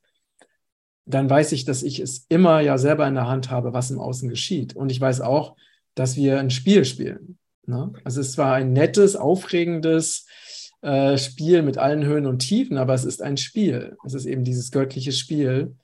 dann 1.05 1.29
weiß 1.29 1.51
ich, 1.51 1.65
dass 1.65 1.83
ich 1.83 1.99
es 1.99 2.25
immer 2.29 2.61
ja 2.61 2.77
selber 2.77 3.05
in 3.07 3.15
der 3.15 3.27
Hand 3.27 3.49
habe, 3.49 3.73
was 3.73 3.91
im 3.91 3.99
Außen 3.99 4.29
geschieht. 4.29 4.75
Und 4.75 4.91
ich 4.91 5.01
weiß 5.01 5.19
auch, 5.21 5.57
dass 5.95 6.15
wir 6.15 6.39
ein 6.39 6.49
Spiel 6.49 6.85
spielen. 6.85 7.37
Ne? 7.65 7.91
Also 8.05 8.21
es 8.21 8.37
war 8.37 8.53
ein 8.53 8.71
nettes, 8.71 9.17
aufregendes 9.17 10.25
äh, 10.81 11.17
Spiel 11.17 11.63
mit 11.63 11.77
allen 11.77 12.05
Höhen 12.05 12.25
und 12.25 12.39
Tiefen, 12.39 12.77
aber 12.77 12.93
es 12.93 13.03
ist 13.03 13.21
ein 13.21 13.37
Spiel. 13.37 13.97
Es 14.05 14.13
ist 14.13 14.25
eben 14.25 14.43
dieses 14.43 14.71
göttliche 14.71 15.11
Spiel. 15.11 15.75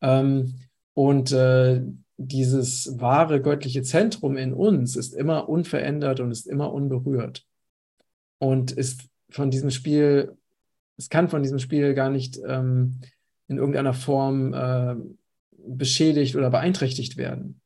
Ähm, 0.00 0.54
und 0.94 1.30
äh, 1.32 1.82
dieses 2.16 3.00
wahre 3.00 3.40
göttliche 3.40 3.82
Zentrum 3.82 4.36
in 4.36 4.52
uns 4.52 4.96
ist 4.96 5.14
immer 5.14 5.48
unverändert 5.48 6.20
und 6.20 6.30
ist 6.30 6.46
immer 6.46 6.72
unberührt. 6.72 7.44
Und 8.38 8.72
ist 8.72 9.08
von 9.30 9.50
diesem 9.50 9.70
Spiel, 9.70 10.36
es 10.96 11.08
kann 11.08 11.28
von 11.28 11.42
diesem 11.42 11.58
Spiel 11.58 11.94
gar 11.94 12.10
nicht 12.10 12.38
ähm, 12.46 13.00
in 13.48 13.58
irgendeiner 13.58 13.94
Form 13.94 14.54
äh, 14.54 14.94
beschädigt 15.66 16.36
oder 16.36 16.50
beeinträchtigt 16.50 17.16
werden. 17.16 17.60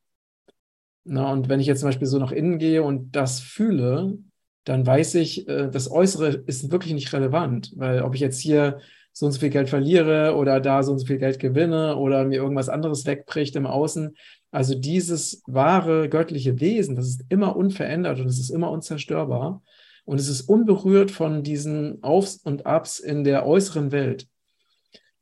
Na, 1.05 1.33
und 1.33 1.49
wenn 1.49 1.61
ich 1.61 1.67
jetzt 1.67 1.81
zum 1.81 1.89
Beispiel 1.89 2.07
so 2.07 2.19
nach 2.19 2.33
innen 2.33 2.59
gehe 2.59 2.83
und 2.83 3.17
das 3.17 3.41
fühle, 3.41 4.19
dann 4.65 4.87
weiß 4.87 5.15
ich, 5.17 5.49
äh, 5.49 5.71
das 5.71 5.91
Äußere 5.91 6.29
ist 6.47 6.71
wirklich 6.71 6.95
nicht 6.95 7.13
relevant, 7.13 7.73
weil 7.77 8.03
ob 8.03 8.15
ich 8.15 8.21
jetzt 8.21 8.41
hier 8.41 8.81
so 9.13 9.27
und 9.27 9.33
so 9.33 9.41
viel 9.41 9.51
Geld 9.51 9.69
verliere 9.69 10.37
oder 10.37 10.61
da 10.61 10.83
so 10.83 10.93
und 10.93 10.99
so 10.99 11.07
viel 11.07 11.19
Geld 11.19 11.39
gewinne 11.39 11.97
oder 11.97 12.25
mir 12.25 12.37
irgendwas 12.37 12.69
anderes 12.69 13.05
wegbricht 13.07 13.57
im 13.57 13.67
Außen. 13.67 14.17
Also 14.51 14.75
dieses 14.75 15.43
wahre 15.47 16.09
göttliche 16.09 16.61
Wesen, 16.61 16.97
das 16.97 17.09
ist 17.09 17.25
immer 17.29 17.57
unverändert 17.57 18.21
und 18.21 18.27
es 18.27 18.39
ist 18.39 18.51
immer 18.51 18.71
unzerstörbar 18.71 19.63
und 20.05 20.19
es 20.19 20.29
ist 20.29 20.43
unberührt 20.43 21.11
von 21.11 21.43
diesen 21.43 22.03
Aufs 22.03 22.37
und 22.37 22.67
Abs 22.67 22.99
in 22.99 23.25
der 23.25 23.47
äußeren 23.47 23.93
Welt. 23.93 24.27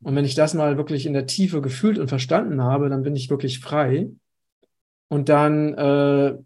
Und 0.03 0.15
wenn 0.15 0.25
ich 0.25 0.37
das 0.37 0.55
mal 0.55 0.77
wirklich 0.77 1.07
in 1.07 1.13
der 1.13 1.27
Tiefe 1.27 1.61
gefühlt 1.61 1.99
und 1.99 2.09
verstanden 2.09 2.63
habe, 2.63 2.89
dann 2.89 3.03
bin 3.03 3.17
ich 3.17 3.31
wirklich 3.31 3.59
frei. 3.59 4.11
Und 5.09 5.29
dann 5.29 5.75
äh, 5.75 6.37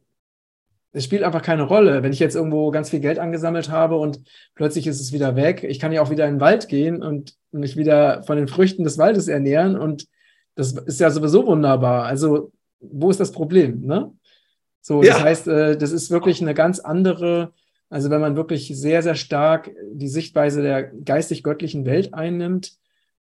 es 0.93 1.05
spielt 1.05 1.23
einfach 1.23 1.43
keine 1.43 1.63
Rolle. 1.63 2.03
Wenn 2.03 2.13
ich 2.13 2.19
jetzt 2.19 2.35
irgendwo 2.35 2.71
ganz 2.71 2.91
viel 2.91 3.01
Geld 3.01 3.19
angesammelt 3.19 3.71
habe 3.71 3.97
und 3.97 4.21
plötzlich 4.55 4.87
ist 4.87 5.01
es 5.01 5.13
wieder 5.13 5.37
weg, 5.37 5.63
ich 5.63 5.79
kann 5.79 5.93
ja 5.93 6.03
auch 6.03 6.11
wieder 6.11 6.27
in 6.27 6.35
den 6.35 6.41
Wald 6.41 6.69
gehen 6.69 7.03
und 7.03 7.37
mich 7.53 7.77
wieder 7.77 8.23
von 8.25 8.37
den 8.37 8.49
Früchten 8.49 8.85
des 8.85 8.99
Waldes 8.99 9.29
ernähren 9.29 9.77
und 9.79 10.09
das 10.57 10.73
ist 10.73 11.01
ja 11.01 11.11
sowieso 11.11 11.47
wunderbar. 11.47 12.05
Also, 12.05 12.53
wo 12.81 13.11
ist 13.11 13.21
das 13.21 13.33
Problem? 13.33 13.83
Ne? 13.83 14.13
So, 14.81 15.03
ja. 15.03 15.15
das 15.15 15.23
heißt, 15.23 15.49
äh, 15.49 15.77
das 15.77 15.93
ist 15.93 16.11
wirklich 16.11 16.41
eine 16.41 16.55
ganz 16.55 16.81
andere, 16.81 17.53
also 17.89 18.11
wenn 18.11 18.21
man 18.21 18.37
wirklich 18.37 18.69
sehr, 18.75 19.03
sehr 19.03 19.15
stark 19.15 19.71
die 19.93 20.09
Sichtweise 20.09 20.63
der 20.63 20.85
geistig-göttlichen 20.85 21.85
Welt 21.85 22.15
einnimmt, 22.15 22.73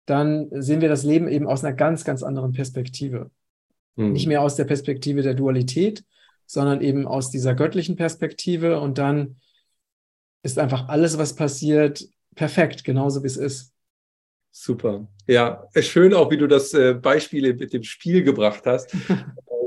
dann 0.07 0.49
sehen 0.51 0.81
wir 0.81 0.89
das 0.89 1.05
Leben 1.05 1.29
eben 1.29 1.47
aus 1.47 1.65
einer 1.65 1.75
ganz, 1.75 2.05
ganz 2.05 2.23
anderen 2.23 2.53
Perspektive. 2.53 3.31
Hm. 3.97 4.13
Nicht 4.13 4.27
mehr 4.27 4.43
aus 4.43 4.57
der 4.57 4.65
Perspektive 4.65 5.23
der 5.23 5.35
Dualität, 5.35 6.05
sondern 6.47 6.81
eben 6.81 7.07
aus 7.07 7.31
dieser 7.31 7.55
göttlichen 7.55 7.97
Perspektive 7.97 8.81
und 8.81 8.99
dann 8.99 9.37
ist 10.43 10.59
einfach 10.59 10.89
alles, 10.89 11.19
was 11.19 11.35
passiert, 11.35 12.05
perfekt, 12.35 12.85
genauso 12.85 13.23
wie 13.23 13.29
es 13.29 13.37
ist. 13.37 13.72
Super. 14.55 15.09
Ja, 15.27 15.67
schön 15.81 16.13
auch, 16.13 16.31
wie 16.31 16.37
du 16.37 16.47
das 16.47 16.75
äh, 16.75 16.93
Beispiel 16.93 17.55
mit 17.55 17.73
dem 17.73 17.83
Spiel 17.83 18.23
gebracht 18.23 18.63
hast. 18.67 18.95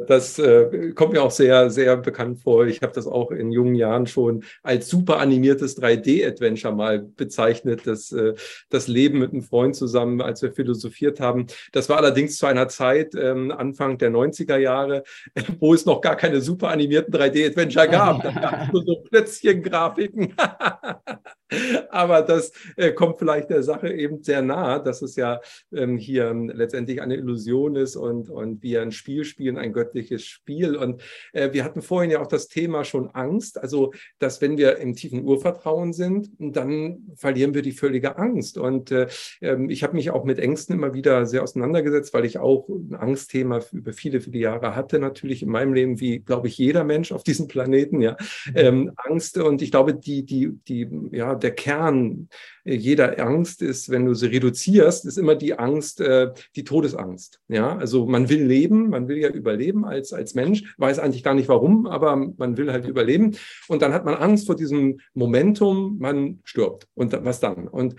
Das 0.07 0.37
äh, 0.37 0.91
kommt 0.93 1.13
mir 1.13 1.23
auch 1.23 1.31
sehr, 1.31 1.69
sehr 1.69 1.97
bekannt 1.97 2.39
vor. 2.39 2.67
Ich 2.67 2.81
habe 2.81 2.93
das 2.93 3.07
auch 3.07 3.31
in 3.31 3.51
jungen 3.51 3.75
Jahren 3.75 4.05
schon 4.05 4.43
als 4.61 4.87
super 4.87 5.17
animiertes 5.19 5.81
3D-Adventure 5.81 6.75
mal 6.75 6.99
bezeichnet, 6.99 7.81
das, 7.85 8.11
äh, 8.11 8.35
das 8.69 8.87
Leben 8.87 9.19
mit 9.19 9.31
einem 9.31 9.41
Freund 9.41 9.75
zusammen, 9.75 10.21
als 10.21 10.41
wir 10.41 10.51
philosophiert 10.51 11.19
haben. 11.19 11.47
Das 11.71 11.89
war 11.89 11.97
allerdings 11.97 12.37
zu 12.37 12.45
einer 12.45 12.67
Zeit, 12.67 13.15
ähm, 13.15 13.51
Anfang 13.51 13.97
der 13.97 14.11
90er 14.11 14.57
Jahre, 14.57 15.03
wo 15.59 15.73
es 15.73 15.85
noch 15.85 16.01
gar 16.01 16.15
keine 16.15 16.41
super 16.41 16.69
animierten 16.69 17.13
3D-Adventure 17.13 17.87
gab. 17.87 18.21
Da 18.21 18.31
gab 18.31 18.61
es 18.67 18.73
nur 18.73 18.83
so 18.83 19.03
Plötzchen-Grafiken. 19.09 20.35
Aber 21.89 22.21
das 22.21 22.51
äh, 22.75 22.91
kommt 22.91 23.19
vielleicht 23.19 23.49
der 23.49 23.63
Sache 23.63 23.89
eben 23.89 24.23
sehr 24.23 24.41
nah, 24.41 24.79
dass 24.79 25.01
es 25.01 25.15
ja 25.15 25.41
ähm, 25.71 25.97
hier 25.97 26.29
ähm, 26.29 26.49
letztendlich 26.53 27.01
eine 27.01 27.15
Illusion 27.15 27.75
ist 27.75 27.95
und, 27.95 28.29
und 28.29 28.63
wir 28.63 28.81
ein 28.81 28.91
Spiel 28.91 29.23
spielen, 29.25 29.57
ein 29.57 29.73
göttliches 29.73 30.25
Spiel. 30.25 30.75
Und 30.75 31.03
äh, 31.33 31.53
wir 31.53 31.63
hatten 31.63 31.81
vorhin 31.81 32.11
ja 32.11 32.21
auch 32.21 32.27
das 32.27 32.47
Thema 32.47 32.83
schon 32.83 33.09
Angst, 33.11 33.59
also 33.59 33.93
dass 34.19 34.41
wenn 34.41 34.57
wir 34.57 34.77
im 34.77 34.95
tiefen 34.95 35.23
Urvertrauen 35.23 35.93
sind, 35.93 36.29
dann 36.39 37.11
verlieren 37.15 37.53
wir 37.53 37.61
die 37.61 37.71
völlige 37.71 38.17
Angst. 38.17 38.57
Und 38.57 38.91
äh, 38.91 39.07
ähm, 39.41 39.69
ich 39.69 39.83
habe 39.83 39.95
mich 39.95 40.09
auch 40.11 40.23
mit 40.23 40.39
Ängsten 40.39 40.75
immer 40.75 40.93
wieder 40.93 41.25
sehr 41.25 41.43
auseinandergesetzt, 41.43 42.13
weil 42.13 42.25
ich 42.25 42.39
auch 42.39 42.67
ein 42.69 42.95
Angstthema 42.95 43.61
über 43.71 43.93
viele, 43.93 44.19
viele 44.21 44.39
Jahre 44.39 44.75
hatte, 44.75 44.99
natürlich 44.99 45.43
in 45.43 45.49
meinem 45.49 45.73
Leben, 45.73 45.99
wie 45.99 46.19
glaube 46.19 46.47
ich 46.47 46.57
jeder 46.57 46.83
Mensch 46.83 47.11
auf 47.11 47.23
diesem 47.23 47.47
Planeten, 47.47 48.01
ja, 48.01 48.17
mhm. 48.47 48.53
ähm, 48.55 48.91
Angst. 48.95 49.37
Und 49.37 49.61
ich 49.61 49.71
glaube, 49.71 49.93
die, 49.93 50.25
die, 50.25 50.57
die, 50.67 50.89
ja, 51.11 51.34
der 51.35 51.51
Kern 51.51 52.29
jeder 52.63 53.19
Angst 53.23 53.61
ist, 53.61 53.89
wenn 53.89 54.05
du 54.05 54.13
sie 54.13 54.27
reduzierst, 54.27 55.05
ist 55.05 55.17
immer 55.17 55.35
die 55.35 55.57
Angst, 55.57 56.01
äh, 56.01 56.33
die 56.55 56.63
Todesangst. 56.63 57.39
Ja, 57.47 57.77
also 57.77 58.05
man 58.07 58.29
will 58.29 58.43
leben, 58.43 58.89
man 58.89 59.07
will 59.07 59.17
ja 59.17 59.29
überleben 59.29 59.85
als, 59.85 60.13
als 60.13 60.33
Mensch, 60.33 60.75
weiß 60.77 60.99
eigentlich 60.99 61.23
gar 61.23 61.35
nicht 61.35 61.47
warum, 61.47 61.85
aber 61.85 62.15
man 62.15 62.57
will 62.57 62.71
halt 62.71 62.87
überleben. 62.87 63.35
Und 63.67 63.81
dann 63.81 63.93
hat 63.93 64.05
man 64.05 64.15
Angst 64.15 64.47
vor 64.47 64.55
diesem 64.55 64.99
Momentum, 65.13 65.97
man 65.99 66.39
stirbt. 66.43 66.87
Und 66.95 67.13
was 67.23 67.39
dann? 67.39 67.67
Und 67.67 67.95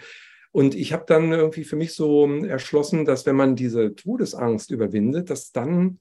und 0.53 0.74
ich 0.74 0.95
habe 0.95 1.05
dann 1.07 1.32
irgendwie 1.32 1.64
für 1.64 1.76
mich 1.76 1.93
so 1.93 2.26
erschlossen, 2.26 3.05
dass 3.05 3.26
wenn 3.26 3.37
man 3.37 3.57
diese 3.57 3.95
Todesangst 3.95 4.70
überwindet, 4.70 5.28
dass 5.28 5.53
dann 5.53 5.99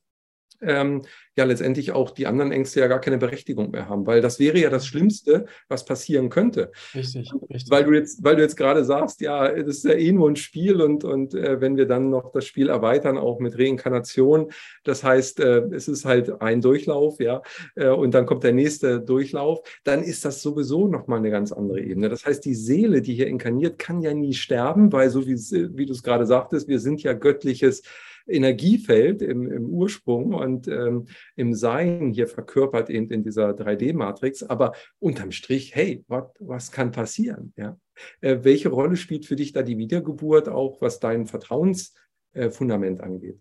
ähm, 0.61 1.01
ja 1.35 1.43
letztendlich 1.43 1.91
auch 1.91 2.11
die 2.11 2.27
anderen 2.27 2.51
Ängste 2.51 2.79
ja 2.79 2.87
gar 2.87 3.01
keine 3.01 3.17
Berechtigung 3.17 3.71
mehr 3.71 3.89
haben, 3.89 4.07
weil 4.07 4.21
das 4.21 4.39
wäre 4.39 4.57
ja 4.57 4.69
das 4.69 4.85
Schlimmste, 4.87 5.45
was 5.67 5.85
passieren 5.85 6.29
könnte. 6.29 6.71
Richtig, 6.93 7.31
richtig. 7.49 7.69
Weil 7.69 7.83
du 7.83 7.93
jetzt, 7.93 8.23
weil 8.23 8.35
du 8.35 8.41
jetzt 8.41 8.55
gerade 8.55 8.85
sagst, 8.85 9.21
ja, 9.21 9.51
das 9.51 9.77
ist 9.77 9.85
ja 9.85 9.93
eh 9.93 10.11
nur 10.11 10.29
ein 10.29 10.35
Spiel 10.35 10.81
und, 10.81 11.03
und 11.03 11.33
äh, 11.33 11.59
wenn 11.59 11.77
wir 11.77 11.85
dann 11.85 12.09
noch 12.09 12.31
das 12.31 12.45
Spiel 12.45 12.69
erweitern, 12.69 13.17
auch 13.17 13.39
mit 13.39 13.57
Reinkarnation, 13.57 14.51
das 14.83 15.03
heißt, 15.03 15.39
äh, 15.39 15.63
es 15.71 15.87
ist 15.87 16.05
halt 16.05 16.41
ein 16.41 16.61
Durchlauf, 16.61 17.19
ja, 17.19 17.41
äh, 17.75 17.89
und 17.89 18.13
dann 18.13 18.25
kommt 18.25 18.43
der 18.43 18.53
nächste 18.53 19.01
Durchlauf, 19.01 19.61
dann 19.83 20.03
ist 20.03 20.25
das 20.25 20.41
sowieso 20.41 20.87
nochmal 20.87 21.19
eine 21.19 21.31
ganz 21.31 21.51
andere 21.51 21.81
Ebene. 21.81 22.09
Das 22.09 22.25
heißt, 22.25 22.45
die 22.45 22.55
Seele, 22.55 23.01
die 23.01 23.13
hier 23.13 23.27
inkarniert, 23.27 23.77
kann 23.79 24.01
ja 24.01 24.13
nie 24.13 24.33
sterben, 24.33 24.91
weil 24.91 25.09
so 25.09 25.25
wie, 25.25 25.35
wie 25.35 25.85
du 25.85 25.93
es 25.93 26.03
gerade 26.03 26.25
sagtest, 26.25 26.67
wir 26.67 26.79
sind 26.79 27.03
ja 27.03 27.13
göttliches 27.13 27.83
Energiefeld 28.27 29.21
im, 29.21 29.51
im 29.51 29.65
Ursprung 29.65 30.33
und 30.33 30.67
ähm, 30.67 31.05
im 31.35 31.53
Sein 31.53 32.11
hier 32.11 32.27
verkörpert 32.27 32.89
eben 32.89 33.09
in 33.09 33.23
dieser 33.23 33.49
3D-Matrix. 33.51 34.43
Aber 34.43 34.73
unterm 34.99 35.31
Strich, 35.31 35.75
hey, 35.75 36.03
wat, 36.07 36.35
was 36.39 36.71
kann 36.71 36.91
passieren? 36.91 37.53
Ja? 37.57 37.77
Äh, 38.21 38.39
welche 38.41 38.69
Rolle 38.69 38.95
spielt 38.95 39.25
für 39.25 39.35
dich 39.35 39.53
da 39.53 39.61
die 39.61 39.77
Wiedergeburt, 39.77 40.49
auch 40.49 40.81
was 40.81 40.99
dein 40.99 41.27
Vertrauensfundament 41.27 42.99
äh, 42.99 43.03
angeht? 43.03 43.39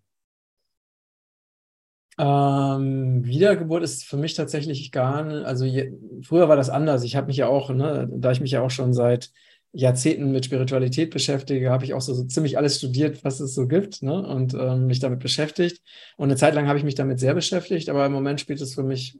Ähm, 2.17 3.25
Wiedergeburt 3.25 3.83
ist 3.83 4.05
für 4.05 4.17
mich 4.17 4.35
tatsächlich 4.35 4.93
gar 4.93 5.25
nicht, 5.25 5.45
also 5.45 5.65
je, 5.65 5.93
früher 6.23 6.49
war 6.49 6.57
das 6.57 6.71
anders. 6.71 7.03
Ich 7.03 7.17
habe 7.17 7.27
mich 7.27 7.39
ja 7.39 7.49
auch, 7.49 7.71
ne, 7.71 8.09
da 8.13 8.31
ich 8.31 8.41
mich 8.41 8.53
ja 8.53 8.63
auch 8.63 8.71
schon 8.71 8.93
seit 8.93 9.33
Jahrzehnten 9.75 10.31
mit 10.31 10.45
Spiritualität 10.45 11.11
beschäftige, 11.11 11.71
habe 11.71 11.85
ich 11.85 11.95
auch 11.95 12.01
so, 12.01 12.15
so, 12.15 12.25
ziemlich 12.25 12.57
alles 12.57 12.79
studiert, 12.79 13.25
was 13.25 13.41
es 13.41 13.55
so 13.55 13.67
gibt 13.67 14.03
ne? 14.03 14.27
und 14.27 14.55
ähm, 14.55 14.87
mich 14.87 15.01
damit 15.01 15.19
beschäftigt. 15.19 15.83
Und 16.17 16.29
eine 16.29 16.37
Zeit 16.37 16.55
lang 16.55 16.69
habe 16.69 16.79
ich 16.79 16.85
mich 16.85 16.95
damit 16.95 17.19
sehr 17.19 17.35
beschäftigt, 17.35 17.89
aber 17.89 18.07
im 18.07 18.13
Moment 18.13 18.41
spielt 18.41 18.61
es 18.61 18.75
für 18.75 18.85
mich 18.85 19.19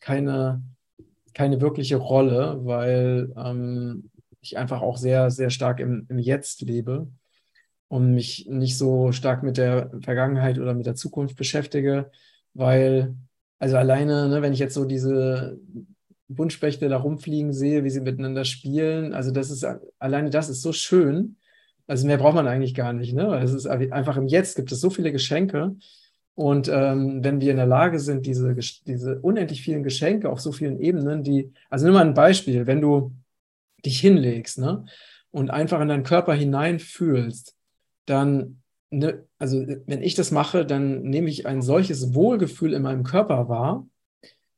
keine, 0.00 0.62
keine 1.32 1.60
wirkliche 1.60 1.96
Rolle, 1.96 2.58
weil 2.64 3.32
ähm, 3.36 4.10
ich 4.40 4.58
einfach 4.58 4.82
auch 4.82 4.96
sehr, 4.96 5.30
sehr 5.30 5.50
stark 5.50 5.78
im, 5.78 6.06
im 6.08 6.18
Jetzt 6.18 6.60
lebe 6.62 7.08
und 7.86 8.14
mich 8.14 8.48
nicht 8.48 8.76
so 8.76 9.12
stark 9.12 9.44
mit 9.44 9.58
der 9.58 9.92
Vergangenheit 10.02 10.58
oder 10.58 10.74
mit 10.74 10.86
der 10.86 10.96
Zukunft 10.96 11.36
beschäftige, 11.36 12.10
weil, 12.52 13.14
also 13.60 13.76
alleine, 13.76 14.28
ne, 14.28 14.42
wenn 14.42 14.52
ich 14.52 14.58
jetzt 14.58 14.74
so 14.74 14.84
diese 14.84 15.60
Buntspechte 16.34 16.88
da 16.88 16.96
rumfliegen 16.98 17.52
sehe, 17.52 17.84
wie 17.84 17.90
sie 17.90 18.00
miteinander 18.00 18.44
spielen. 18.44 19.14
Also 19.14 19.30
das 19.30 19.50
ist 19.50 19.66
alleine 19.98 20.30
das 20.30 20.48
ist 20.48 20.62
so 20.62 20.72
schön. 20.72 21.36
Also 21.86 22.06
mehr 22.06 22.18
braucht 22.18 22.34
man 22.34 22.48
eigentlich 22.48 22.74
gar 22.74 22.92
nicht. 22.92 23.14
Ne? 23.14 23.40
Es 23.42 23.52
ist 23.52 23.66
einfach 23.66 24.16
im 24.16 24.26
Jetzt 24.26 24.56
gibt 24.56 24.72
es 24.72 24.80
so 24.80 24.90
viele 24.90 25.12
Geschenke. 25.12 25.76
Und 26.34 26.68
ähm, 26.68 27.22
wenn 27.22 27.40
wir 27.40 27.50
in 27.50 27.58
der 27.58 27.66
Lage 27.66 27.98
sind, 27.98 28.26
diese, 28.26 28.54
diese 28.86 29.20
unendlich 29.20 29.62
vielen 29.62 29.82
Geschenke 29.82 30.30
auf 30.30 30.40
so 30.40 30.50
vielen 30.52 30.80
Ebenen, 30.80 31.22
die, 31.22 31.52
also 31.68 31.84
nimm 31.84 31.94
mal 31.94 32.06
ein 32.06 32.14
Beispiel, 32.14 32.66
wenn 32.66 32.80
du 32.80 33.12
dich 33.84 34.00
hinlegst 34.00 34.58
ne, 34.58 34.84
und 35.30 35.50
einfach 35.50 35.80
in 35.80 35.88
deinen 35.88 36.04
Körper 36.04 36.32
hineinfühlst, 36.32 37.54
dann, 38.06 38.62
ne, 38.90 39.24
also 39.38 39.66
wenn 39.86 40.02
ich 40.02 40.14
das 40.14 40.30
mache, 40.30 40.64
dann 40.64 41.02
nehme 41.02 41.28
ich 41.28 41.46
ein 41.46 41.60
solches 41.60 42.14
Wohlgefühl 42.14 42.72
in 42.72 42.82
meinem 42.82 43.02
Körper 43.02 43.48
wahr, 43.50 43.86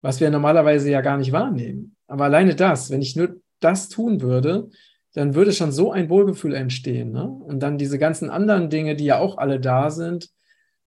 was 0.04 0.20
wir 0.20 0.28
normalerweise 0.28 0.90
ja 0.90 1.00
gar 1.00 1.16
nicht 1.16 1.32
wahrnehmen. 1.32 1.96
Aber 2.08 2.24
alleine 2.24 2.54
das, 2.54 2.90
wenn 2.90 3.00
ich 3.00 3.16
nur 3.16 3.36
das 3.60 3.88
tun 3.88 4.20
würde, 4.20 4.68
dann 5.14 5.34
würde 5.34 5.50
schon 5.50 5.72
so 5.72 5.92
ein 5.92 6.10
Wohlgefühl 6.10 6.52
entstehen. 6.52 7.10
Ne? 7.10 7.26
Und 7.26 7.60
dann 7.60 7.78
diese 7.78 7.98
ganzen 7.98 8.28
anderen 8.28 8.68
Dinge, 8.68 8.96
die 8.96 9.06
ja 9.06 9.18
auch 9.18 9.38
alle 9.38 9.58
da 9.58 9.90
sind, 9.90 10.28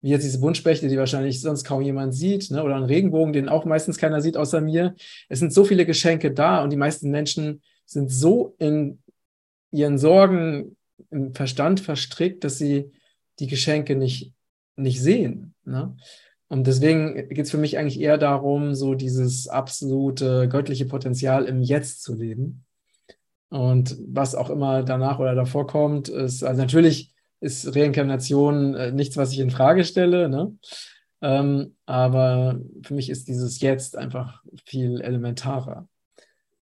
wie 0.02 0.10
jetzt 0.10 0.24
diese 0.24 0.38
Buntspechte, 0.38 0.88
die 0.88 0.98
wahrscheinlich 0.98 1.40
sonst 1.40 1.64
kaum 1.64 1.80
jemand 1.80 2.14
sieht, 2.14 2.50
ne? 2.50 2.62
oder 2.62 2.76
einen 2.76 2.84
Regenbogen, 2.84 3.32
den 3.32 3.48
auch 3.48 3.64
meistens 3.64 3.96
keiner 3.96 4.20
sieht 4.20 4.36
außer 4.36 4.60
mir. 4.60 4.94
Es 5.30 5.38
sind 5.38 5.50
so 5.50 5.64
viele 5.64 5.86
Geschenke 5.86 6.34
da 6.34 6.62
und 6.62 6.68
die 6.68 6.76
meisten 6.76 7.10
Menschen 7.10 7.62
sind 7.86 8.12
so 8.12 8.54
in 8.58 8.98
ihren 9.70 9.96
Sorgen 9.96 10.76
im 11.10 11.34
Verstand 11.34 11.80
verstrickt, 11.80 12.44
dass 12.44 12.58
sie 12.58 12.90
die 13.38 13.46
Geschenke 13.46 13.96
nicht, 13.96 14.34
nicht 14.76 15.00
sehen. 15.00 15.54
Ne? 15.64 15.96
Und 16.49 16.66
deswegen 16.66 17.28
geht 17.28 17.47
es 17.47 17.51
für 17.51 17.59
mich 17.59 17.76
eigentlich 17.76 18.01
eher 18.01 18.18
darum, 18.18 18.74
so 18.74 18.94
dieses 18.94 19.49
absolute 19.49 20.49
göttliche 20.49 20.86
Potenzial 20.86 21.44
im 21.44 21.61
Jetzt 21.61 22.03
zu 22.03 22.14
leben. 22.14 22.64
Und 23.49 23.97
was 24.07 24.34
auch 24.34 24.51
immer 24.51 24.82
danach 24.82 25.18
oder 25.18 25.34
davor 25.34 25.66
kommt, 25.66 26.09
ist, 26.09 26.42
also 26.44 26.61
natürlich 26.61 27.14
ist 27.40 27.74
Reinkarnation 27.74 28.74
äh, 28.74 28.92
nichts, 28.92 29.16
was 29.16 29.32
ich 29.32 29.40
in 29.40 29.51
Frage 29.51 29.84
stelle, 29.84 30.28
ne? 30.28 30.57
Ähm, 31.22 31.74
aber 31.86 32.61
für 32.82 32.94
mich 32.94 33.09
ist 33.09 33.28
dieses 33.28 33.61
Jetzt 33.61 33.97
einfach 33.97 34.42
viel 34.64 35.01
elementarer. 35.01 35.88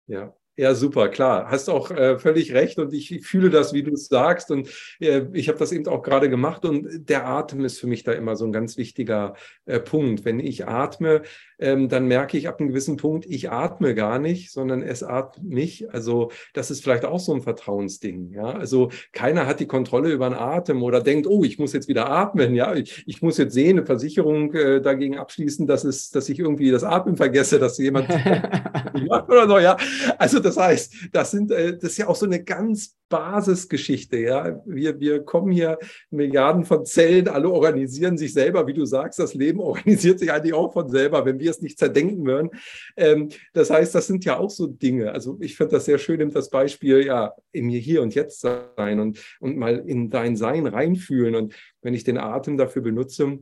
Ja, 0.08 0.34
ja, 0.58 0.76
super, 0.76 1.08
klar. 1.08 1.50
Hast 1.50 1.70
auch 1.70 1.92
äh, 1.92 2.20
völlig 2.20 2.54
recht 2.54 2.78
und 2.78 2.94
ich, 2.94 3.26
fühle 3.26 3.50
das, 3.50 3.74
wie 3.74 3.84
du 3.84 3.94
es 3.94 4.08
sagst. 4.08 4.52
Und 4.52 4.70
äh, 5.00 5.24
ich 5.32 5.48
habe 5.48 5.58
das 5.58 5.72
eben 5.72 5.88
auch 5.88 6.04
gerade 6.04 6.30
gemacht 6.30 6.66
und 6.66 7.10
der 7.10 7.26
Atem 7.26 7.64
ist 7.64 7.80
für 7.80 7.88
mich 7.88 8.04
da 8.04 8.12
immer 8.12 8.36
so 8.36 8.46
ein 8.46 8.52
ganz 8.52 8.76
wichtiger 8.76 9.36
äh, 9.66 9.80
Punkt. 9.80 10.26
Wenn 10.26 10.42
ich 10.42 10.68
atme, 10.68 11.22
ähm, 11.58 11.88
dann 11.88 12.08
merke 12.08 12.38
ich 12.38 12.50
ab 12.50 12.60
einem 12.60 12.70
gewissen 12.70 12.98
Punkt, 12.98 13.26
ich 13.28 13.50
atme 13.50 13.96
gar 13.96 14.20
nicht, 14.20 14.52
sondern 14.52 14.82
es 14.82 15.04
atmet 15.04 15.50
mich. 15.50 15.94
Also 15.94 16.32
das 16.54 16.70
ist 16.70 16.84
vielleicht 16.84 17.06
auch 17.06 17.20
so 17.20 17.34
ein 17.34 17.42
Vertrauensding. 17.42 18.32
Ja, 18.34 18.52
also 18.52 18.90
keiner 19.14 19.48
hat 19.48 19.62
die 19.62 19.68
Kontrolle 19.68 20.12
über 20.12 20.28
den 20.28 20.38
Atem 20.38 20.84
oder 20.84 21.00
denkt, 21.02 21.28
oh, 21.28 21.46
ich 21.46 21.60
muss 21.60 21.72
jetzt 21.72 21.88
wieder 21.88 22.10
atmen. 22.10 22.56
Ja, 22.56 22.76
ich, 22.76 23.04
ich 23.08 23.22
muss 23.22 23.38
jetzt 23.38 23.54
sehen, 23.54 23.78
eine 23.78 23.86
Versicherung 23.86 24.54
äh, 24.54 24.82
dagegen 24.82 25.18
abschließen, 25.18 25.66
dass 25.66 25.86
es, 25.86 26.10
dass 26.10 26.28
ich 26.28 26.40
irgendwie 26.40 26.72
das 26.72 26.84
Atmen 26.84 27.16
vergesse, 27.16 27.58
dass 27.58 27.78
jemand 27.78 28.10
macht 29.08 29.30
oder 29.30 29.48
so. 29.48 29.58
Ja, 29.58 29.78
also 30.18 30.41
das 30.42 30.58
heißt, 30.58 31.10
das 31.12 31.32
sind, 31.32 31.52
äh, 31.52 31.74
das 31.74 31.92
ist 31.92 31.98
ja 31.98 32.08
auch 32.08 32.16
so 32.16 32.26
eine 32.26 32.44
ganz 32.44 32.98
Basisgeschichte. 33.12 34.18
Ja, 34.18 34.60
wir, 34.66 35.00
wir 35.00 35.24
kommen 35.24 35.52
hier 35.52 35.78
Milliarden 36.10 36.66
von 36.66 36.86
Zellen, 36.86 37.28
alle 37.28 37.50
organisieren 37.50 38.18
sich 38.18 38.34
selber, 38.34 38.66
wie 38.66 38.74
du 38.74 38.86
sagst, 38.86 39.20
das 39.20 39.36
Leben 39.36 39.60
organisiert 39.62 40.18
sich 40.18 40.32
eigentlich 40.32 40.54
auch 40.56 40.74
von 40.74 40.90
selber, 40.90 41.26
wenn 41.26 41.40
wir 41.40 41.52
es 41.52 41.62
nicht 41.62 41.78
zerdenken 41.78 42.26
würden. 42.26 42.50
Ähm, 42.98 43.30
das 43.54 43.70
heißt, 43.70 43.94
das 43.94 44.08
sind 44.08 44.26
ja 44.26 44.40
auch 44.40 44.50
so 44.50 44.66
Dinge. 44.66 45.12
Also 45.12 45.38
ich 45.42 45.56
finde 45.56 45.74
das 45.74 45.86
sehr 45.86 46.00
schön, 46.00 46.18
nimmt 46.18 46.36
das 46.36 46.50
Beispiel, 46.50 47.06
ja, 47.06 47.34
in 47.52 47.68
mir 47.68 47.80
hier 47.80 48.02
und 48.02 48.16
jetzt 48.16 48.42
sein 48.42 49.00
und, 49.00 49.20
und 49.40 49.58
mal 49.58 49.84
in 49.86 50.10
dein 50.10 50.36
Sein 50.36 50.66
reinfühlen. 50.66 51.36
Und 51.36 51.54
wenn 51.82 51.94
ich 51.94 52.04
den 52.04 52.18
Atem 52.18 52.58
dafür 52.58 52.82
benutze, 52.82 53.40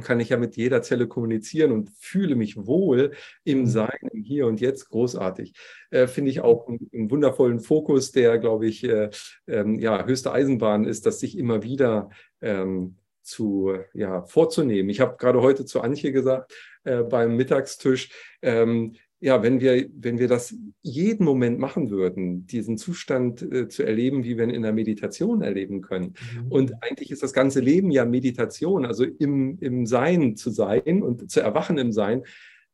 kann 0.00 0.20
ich 0.20 0.30
ja 0.30 0.38
mit 0.38 0.56
jeder 0.56 0.82
Zelle 0.82 1.06
kommunizieren 1.06 1.72
und 1.72 1.90
fühle 1.98 2.34
mich 2.34 2.56
wohl 2.56 3.12
im 3.44 3.60
mhm. 3.60 3.66
Sein, 3.66 3.98
im 4.12 4.22
Hier 4.22 4.46
und 4.46 4.60
Jetzt. 4.60 4.88
Großartig. 4.88 5.54
Äh, 5.90 6.06
Finde 6.06 6.30
ich 6.30 6.40
auch 6.40 6.66
einen, 6.66 6.88
einen, 6.92 7.10
wundervollen 7.10 7.60
Fokus, 7.60 8.10
der, 8.12 8.38
glaube 8.38 8.66
ich, 8.66 8.84
äh, 8.84 9.10
ähm, 9.46 9.78
ja, 9.78 10.06
höchste 10.06 10.32
Eisenbahn 10.32 10.84
ist, 10.84 11.04
dass 11.04 11.20
sich 11.20 11.36
immer 11.36 11.62
wieder 11.62 12.08
ähm, 12.40 12.96
zu, 13.22 13.74
ja, 13.92 14.24
vorzunehmen. 14.24 14.88
Ich 14.88 15.00
habe 15.00 15.16
gerade 15.16 15.42
heute 15.42 15.64
zu 15.64 15.80
Antje 15.80 16.12
gesagt, 16.12 16.52
äh, 16.84 17.02
beim 17.02 17.36
Mittagstisch, 17.36 18.10
ähm, 18.40 18.94
ja, 19.22 19.40
wenn 19.40 19.60
wir, 19.60 19.88
wenn 19.94 20.18
wir 20.18 20.26
das 20.26 20.52
jeden 20.82 21.24
Moment 21.24 21.60
machen 21.60 21.90
würden, 21.90 22.44
diesen 22.44 22.76
Zustand 22.76 23.40
äh, 23.40 23.68
zu 23.68 23.84
erleben, 23.84 24.24
wie 24.24 24.36
wir 24.36 24.42
ihn 24.42 24.50
in 24.50 24.62
der 24.62 24.72
Meditation 24.72 25.42
erleben 25.42 25.80
können. 25.80 26.14
Mhm. 26.34 26.50
Und 26.50 26.72
eigentlich 26.82 27.12
ist 27.12 27.22
das 27.22 27.32
ganze 27.32 27.60
Leben 27.60 27.92
ja 27.92 28.04
Meditation, 28.04 28.84
also 28.84 29.04
im, 29.04 29.58
im 29.60 29.86
Sein 29.86 30.34
zu 30.34 30.50
sein 30.50 31.04
und 31.04 31.30
zu 31.30 31.40
erwachen 31.40 31.78
im 31.78 31.92
Sein. 31.92 32.24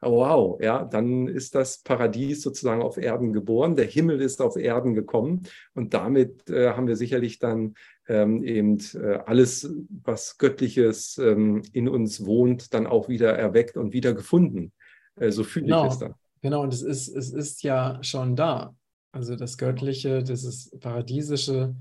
Oh, 0.01 0.13
wow, 0.13 0.59
ja, 0.63 0.85
dann 0.85 1.29
ist 1.29 1.55
das 1.55 1.83
Paradies 1.83 2.41
sozusagen 2.41 2.81
auf 2.81 2.97
Erden 2.97 3.35
geboren, 3.35 3.77
der 3.77 3.85
Himmel 3.85 4.23
ist 4.23 4.41
auf 4.41 4.57
Erden 4.57 4.95
gekommen 4.95 5.43
und 5.75 5.93
damit 5.93 6.49
äh, 6.49 6.71
haben 6.71 6.87
wir 6.87 6.97
sicherlich 6.97 7.41
dann 7.41 7.75
ähm, 8.09 8.43
eben 8.43 8.79
äh, 8.95 9.19
alles, 9.27 9.71
was 10.03 10.39
Göttliches 10.39 11.19
ähm, 11.19 11.61
in 11.73 11.89
uns 11.89 12.25
wohnt, 12.25 12.73
dann 12.73 12.87
auch 12.87 13.11
wieder 13.11 13.35
erweckt 13.35 13.77
und 13.77 13.93
wieder 13.93 14.15
gefunden. 14.15 14.73
Äh, 15.17 15.31
so 15.31 15.45
fühle 15.45 15.67
genau. 15.67 15.87
ich 15.87 15.93
es 15.93 15.99
dann. 15.99 16.15
Genau, 16.41 16.63
und 16.63 16.73
es 16.73 16.83
ist, 16.83 17.09
es 17.09 17.33
ist 17.33 17.63
ja 17.63 18.03
schon 18.03 18.37
da. 18.37 18.75
Also 19.13 19.37
das 19.37 19.59
Göttliche, 19.59 20.23
dieses 20.23 20.71
Paradiesische, 20.79 21.75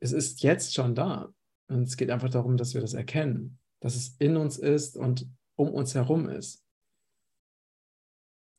es 0.00 0.12
ist 0.12 0.42
jetzt 0.42 0.74
schon 0.74 0.94
da. 0.94 1.32
Und 1.68 1.82
es 1.82 1.96
geht 1.96 2.10
einfach 2.10 2.30
darum, 2.30 2.56
dass 2.56 2.74
wir 2.74 2.80
das 2.80 2.94
erkennen, 2.94 3.58
dass 3.80 3.94
es 3.94 4.16
in 4.18 4.36
uns 4.36 4.58
ist 4.58 4.96
und 4.96 5.28
um 5.56 5.70
uns 5.70 5.94
herum 5.94 6.28
ist. 6.28 6.64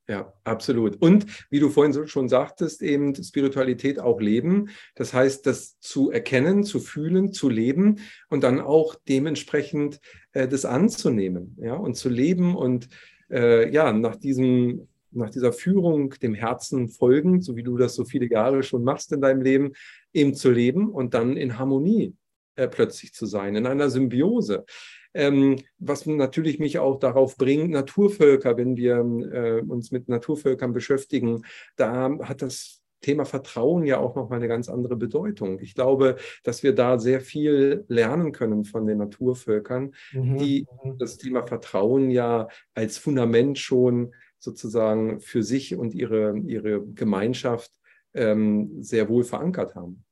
Ja, 0.08 0.34
absolut. 0.44 1.02
Und 1.02 1.26
wie 1.50 1.60
du 1.60 1.70
vorhin 1.70 2.08
schon 2.08 2.28
sagtest, 2.28 2.82
eben 2.82 3.16
Spiritualität 3.16 4.00
auch 4.00 4.20
leben. 4.20 4.70
Das 4.96 5.14
heißt, 5.14 5.46
das 5.46 5.80
zu 5.80 6.12
erkennen, 6.12 6.64
zu 6.64 6.80
fühlen, 6.80 7.32
zu 7.32 7.48
leben 7.48 8.00
und 8.30 8.44
dann 8.44 8.60
auch 8.60 8.96
dementsprechend 9.08 10.02
äh, 10.34 10.48
das 10.48 10.66
anzunehmen, 10.66 11.58
ja, 11.62 11.76
und 11.76 11.96
zu 11.96 12.10
leben 12.10 12.58
und 12.58 12.90
äh, 13.30 13.72
ja, 13.72 13.94
nach 13.94 14.18
diesem 14.18 14.90
nach 15.12 15.30
dieser 15.30 15.54
Führung 15.54 16.12
dem 16.22 16.34
Herzen 16.34 16.90
folgen, 16.90 17.42
so 17.42 17.56
wie 17.56 17.64
du 17.64 17.78
das 17.78 17.96
so 17.96 18.06
viele 18.06 18.30
Jahre 18.30 18.64
schon 18.64 18.84
machst 18.84 19.12
in 19.12 19.22
deinem 19.22 19.42
Leben, 19.42 19.74
eben 20.14 20.34
zu 20.34 20.52
leben 20.52 20.90
und 20.90 21.14
dann 21.14 21.38
in 21.38 21.58
Harmonie 21.58 22.16
äh, 22.56 22.68
plötzlich 22.68 23.14
zu 23.14 23.26
sein, 23.26 23.56
in 23.56 23.66
einer 23.66 23.90
Symbiose. 23.90 24.66
Ähm, 25.14 25.58
was 25.78 26.06
natürlich 26.06 26.60
mich 26.60 26.80
auch 26.80 27.00
darauf 27.00 27.36
bringt, 27.36 27.72
Naturvölker, 27.72 28.56
wenn 28.58 28.78
wir 28.78 28.98
äh, 28.98 29.62
uns 29.62 29.92
mit 29.92 30.08
Naturvölkern 30.08 30.72
beschäftigen, 30.72 31.44
da 31.76 32.18
hat 32.22 32.42
das 32.42 32.82
Thema 33.02 33.26
Vertrauen 33.26 33.86
ja 33.86 33.98
auch 34.00 34.16
nochmal 34.16 34.38
eine 34.38 34.48
ganz 34.48 34.70
andere 34.70 34.96
Bedeutung. 34.96 35.60
Ich 35.60 35.74
glaube, 35.74 36.18
dass 36.44 36.64
wir 36.64 36.74
da 36.74 37.00
sehr 37.00 37.20
viel 37.20 37.84
lernen 37.88 38.32
können 38.32 38.64
von 38.64 38.86
den 38.86 39.00
Naturvölkern, 39.00 39.94
mhm. 40.14 40.38
die 40.38 40.68
mhm. 40.84 40.98
das 40.98 41.18
Thema 41.18 41.46
Vertrauen 41.46 42.12
ja 42.12 42.48
als 42.74 42.98
Fundament 42.98 43.58
schon 43.58 44.14
sozusagen 44.42 45.22
für 45.22 45.44
sich 45.44 45.76
und 45.76 45.94
ihre, 45.94 46.38
ihre 46.40 46.86
Gemeinschaft 46.86 47.72
ähm, 48.14 48.82
sehr 48.82 49.08
wohl 49.08 49.24
verankert 49.24 49.76
haben. 49.76 50.04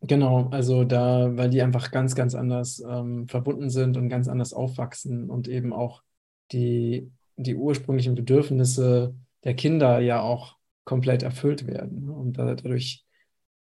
Genau, 0.00 0.48
also 0.50 0.84
da, 0.84 1.36
weil 1.36 1.50
die 1.50 1.62
einfach 1.62 1.90
ganz, 1.90 2.14
ganz 2.14 2.34
anders 2.34 2.82
ähm, 2.86 3.26
verbunden 3.26 3.70
sind 3.70 3.96
und 3.96 4.08
ganz 4.08 4.28
anders 4.28 4.52
aufwachsen 4.52 5.30
und 5.30 5.48
eben 5.48 5.72
auch 5.72 6.02
die, 6.52 7.10
die 7.36 7.56
ursprünglichen 7.56 8.14
Bedürfnisse 8.14 9.14
der 9.44 9.54
Kinder 9.54 10.00
ja 10.00 10.20
auch 10.20 10.56
komplett 10.84 11.22
erfüllt 11.22 11.66
werden. 11.66 12.10
Und 12.10 12.34
dadurch 12.38 13.04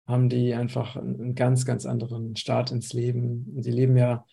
haben 0.05 0.27
die 0.27 0.53
einfach 0.53 0.97
einen 0.97 1.33
ganz, 1.33 1.65
ganz 1.65 1.85
anderen 1.85 2.35
Start 2.35 2.71
ins 2.71 2.91
Leben. 2.91 3.45
Die 3.61 3.71
leben 3.71 3.95
ja 3.95 4.25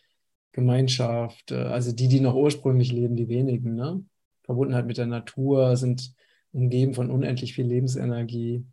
Gemeinschaft, 0.53 1.53
äh, 1.53 1.57
also 1.57 1.93
die, 1.93 2.09
die 2.09 2.21
noch 2.21 2.35
ursprünglich 2.35 2.93
leben, 2.93 3.17
die 3.17 3.29
wenigen, 3.29 3.75
ne? 3.75 4.05
Verbundenheit 4.51 4.87
mit 4.87 4.99
der 4.99 5.07
Natur, 5.07 5.77
sind 5.77 6.13
umgeben 6.53 6.95
von 6.95 7.11
unendlich 7.11 7.55
viel 7.55 7.67
Lebensenergie. 7.67 8.67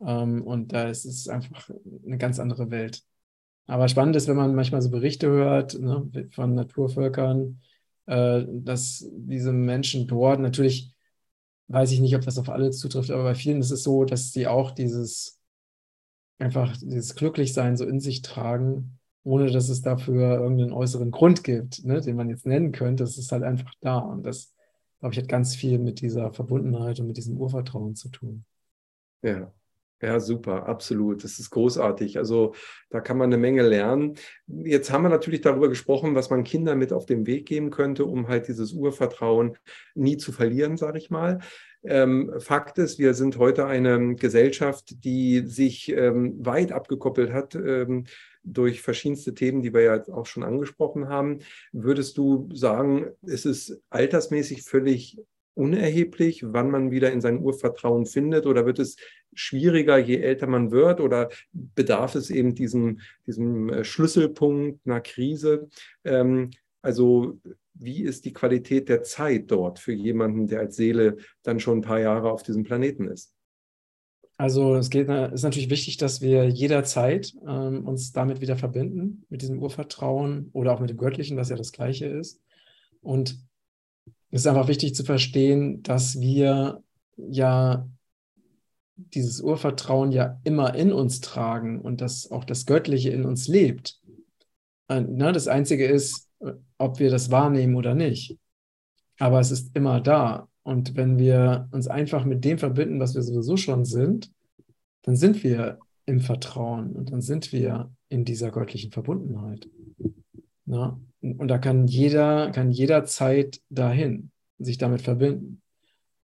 Ähm, 0.00 0.42
und 0.42 0.72
da 0.72 0.88
ist 0.88 1.04
es 1.04 1.28
einfach 1.28 1.70
eine 2.06 2.18
ganz 2.18 2.38
andere 2.38 2.70
Welt. 2.70 3.02
Aber 3.66 3.88
spannend 3.88 4.16
ist, 4.16 4.28
wenn 4.28 4.36
man 4.36 4.54
manchmal 4.54 4.80
so 4.80 4.90
Berichte 4.90 5.28
hört 5.28 5.78
ne, 5.78 6.08
von 6.30 6.54
Naturvölkern, 6.54 7.60
äh, 8.06 8.44
dass 8.48 9.06
diese 9.12 9.52
Menschen 9.52 10.06
dort 10.06 10.40
natürlich, 10.40 10.94
weiß 11.68 11.92
ich 11.92 12.00
nicht, 12.00 12.16
ob 12.16 12.22
das 12.22 12.38
auf 12.38 12.48
alle 12.48 12.70
zutrifft, 12.70 13.10
aber 13.10 13.24
bei 13.24 13.34
vielen 13.34 13.60
ist 13.60 13.70
es 13.70 13.82
so, 13.82 14.04
dass 14.04 14.32
sie 14.32 14.46
auch 14.46 14.70
dieses 14.70 15.38
einfach 16.38 16.76
dieses 16.76 17.14
Glücklichsein 17.14 17.76
so 17.76 17.84
in 17.84 18.00
sich 18.00 18.22
tragen, 18.22 18.98
ohne 19.24 19.50
dass 19.50 19.68
es 19.68 19.82
dafür 19.82 20.38
irgendeinen 20.38 20.72
äußeren 20.72 21.10
Grund 21.10 21.44
gibt, 21.44 21.84
ne, 21.84 22.00
den 22.00 22.16
man 22.16 22.30
jetzt 22.30 22.46
nennen 22.46 22.72
könnte. 22.72 23.04
Es 23.04 23.18
ist 23.18 23.32
halt 23.32 23.42
einfach 23.42 23.74
da. 23.80 23.98
Und 23.98 24.24
das 24.24 24.54
glaube 25.00 25.14
ich, 25.14 25.20
hat 25.20 25.28
ganz 25.28 25.54
viel 25.54 25.78
mit 25.78 26.00
dieser 26.00 26.32
Verbundenheit 26.32 27.00
und 27.00 27.06
mit 27.06 27.16
diesem 27.16 27.36
Urvertrauen 27.36 27.94
zu 27.94 28.08
tun. 28.08 28.44
Ja. 29.22 29.52
Ja, 30.00 30.20
super, 30.20 30.68
absolut. 30.68 31.24
Das 31.24 31.40
ist 31.40 31.50
großartig. 31.50 32.18
Also 32.18 32.54
da 32.88 33.00
kann 33.00 33.18
man 33.18 33.30
eine 33.30 33.36
Menge 33.36 33.62
lernen. 33.62 34.14
Jetzt 34.46 34.92
haben 34.92 35.02
wir 35.02 35.08
natürlich 35.08 35.40
darüber 35.40 35.68
gesprochen, 35.68 36.14
was 36.14 36.30
man 36.30 36.44
Kindern 36.44 36.78
mit 36.78 36.92
auf 36.92 37.04
den 37.04 37.26
Weg 37.26 37.46
geben 37.46 37.70
könnte, 37.70 38.04
um 38.04 38.28
halt 38.28 38.46
dieses 38.46 38.72
Urvertrauen 38.72 39.56
nie 39.96 40.16
zu 40.16 40.30
verlieren, 40.30 40.76
sage 40.76 40.98
ich 40.98 41.10
mal. 41.10 41.40
Ähm, 41.82 42.32
Fakt 42.38 42.78
ist, 42.78 43.00
wir 43.00 43.14
sind 43.14 43.38
heute 43.38 43.66
eine 43.66 44.14
Gesellschaft, 44.14 45.04
die 45.04 45.40
sich 45.46 45.90
ähm, 45.90 46.34
weit 46.44 46.70
abgekoppelt 46.70 47.32
hat 47.32 47.56
ähm, 47.56 48.04
durch 48.52 48.82
verschiedenste 48.82 49.34
Themen, 49.34 49.62
die 49.62 49.72
wir 49.72 49.82
ja 49.82 50.08
auch 50.08 50.26
schon 50.26 50.42
angesprochen 50.42 51.08
haben. 51.08 51.40
Würdest 51.72 52.18
du 52.18 52.48
sagen, 52.52 53.06
ist 53.22 53.46
es 53.46 53.80
altersmäßig 53.90 54.62
völlig 54.62 55.18
unerheblich, 55.54 56.44
wann 56.46 56.70
man 56.70 56.90
wieder 56.92 57.12
in 57.12 57.20
sein 57.20 57.40
Urvertrauen 57.40 58.06
findet? 58.06 58.46
Oder 58.46 58.64
wird 58.64 58.78
es 58.78 58.96
schwieriger, 59.34 59.98
je 59.98 60.18
älter 60.18 60.46
man 60.46 60.70
wird? 60.70 61.00
Oder 61.00 61.30
bedarf 61.52 62.14
es 62.14 62.30
eben 62.30 62.54
diesem, 62.54 63.00
diesem 63.26 63.68
äh, 63.68 63.84
Schlüsselpunkt 63.84 64.86
einer 64.86 65.00
Krise? 65.00 65.68
Ähm, 66.04 66.50
also 66.80 67.40
wie 67.74 68.02
ist 68.02 68.24
die 68.24 68.32
Qualität 68.32 68.88
der 68.88 69.02
Zeit 69.02 69.50
dort 69.50 69.78
für 69.78 69.92
jemanden, 69.92 70.46
der 70.46 70.60
als 70.60 70.76
Seele 70.76 71.16
dann 71.42 71.60
schon 71.60 71.78
ein 71.78 71.82
paar 71.82 72.00
Jahre 72.00 72.30
auf 72.30 72.42
diesem 72.42 72.62
Planeten 72.62 73.08
ist? 73.08 73.34
Also 74.38 74.76
es 74.76 74.88
geht, 74.88 75.08
ist 75.08 75.42
natürlich 75.42 75.68
wichtig, 75.68 75.96
dass 75.96 76.20
wir 76.20 76.48
jederzeit 76.48 77.34
ähm, 77.46 77.86
uns 77.86 78.12
damit 78.12 78.40
wieder 78.40 78.56
verbinden, 78.56 79.24
mit 79.28 79.42
diesem 79.42 79.60
Urvertrauen 79.60 80.50
oder 80.52 80.72
auch 80.72 80.80
mit 80.80 80.90
dem 80.90 80.96
Göttlichen, 80.96 81.36
was 81.36 81.48
ja 81.48 81.56
das 81.56 81.72
Gleiche 81.72 82.06
ist. 82.06 82.40
Und 83.00 83.36
es 84.30 84.42
ist 84.42 84.46
einfach 84.46 84.68
wichtig 84.68 84.94
zu 84.94 85.04
verstehen, 85.04 85.82
dass 85.82 86.20
wir 86.20 86.84
ja 87.16 87.88
dieses 88.94 89.40
Urvertrauen 89.40 90.12
ja 90.12 90.40
immer 90.44 90.74
in 90.74 90.92
uns 90.92 91.20
tragen 91.20 91.80
und 91.80 92.00
dass 92.00 92.30
auch 92.30 92.44
das 92.44 92.64
Göttliche 92.64 93.10
in 93.10 93.24
uns 93.24 93.48
lebt. 93.48 94.00
Und, 94.86 95.16
ne, 95.16 95.32
das 95.32 95.48
Einzige 95.48 95.86
ist, 95.86 96.28
ob 96.78 97.00
wir 97.00 97.10
das 97.10 97.32
wahrnehmen 97.32 97.74
oder 97.74 97.94
nicht. 97.94 98.38
Aber 99.18 99.40
es 99.40 99.50
ist 99.50 99.74
immer 99.74 100.00
da. 100.00 100.47
Und 100.68 100.98
wenn 100.98 101.16
wir 101.18 101.66
uns 101.70 101.88
einfach 101.88 102.26
mit 102.26 102.44
dem 102.44 102.58
verbinden, 102.58 103.00
was 103.00 103.14
wir 103.14 103.22
sowieso 103.22 103.56
schon 103.56 103.86
sind, 103.86 104.30
dann 105.00 105.16
sind 105.16 105.42
wir 105.42 105.78
im 106.04 106.20
Vertrauen 106.20 106.92
und 106.92 107.10
dann 107.10 107.22
sind 107.22 107.54
wir 107.54 107.90
in 108.10 108.26
dieser 108.26 108.50
göttlichen 108.50 108.92
Verbundenheit. 108.92 109.66
Ja? 110.66 111.00
Und 111.22 111.48
da 111.48 111.56
kann 111.56 111.86
jeder, 111.86 112.50
kann 112.50 112.70
jederzeit 112.70 113.62
dahin 113.70 114.30
sich 114.58 114.76
damit 114.76 115.00
verbinden. 115.00 115.62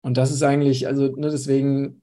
Und 0.03 0.16
das 0.16 0.30
ist 0.30 0.45
eigentlich, 0.45 0.86
also 0.86 1.16
ne, 1.16 1.30
deswegen 1.30 2.01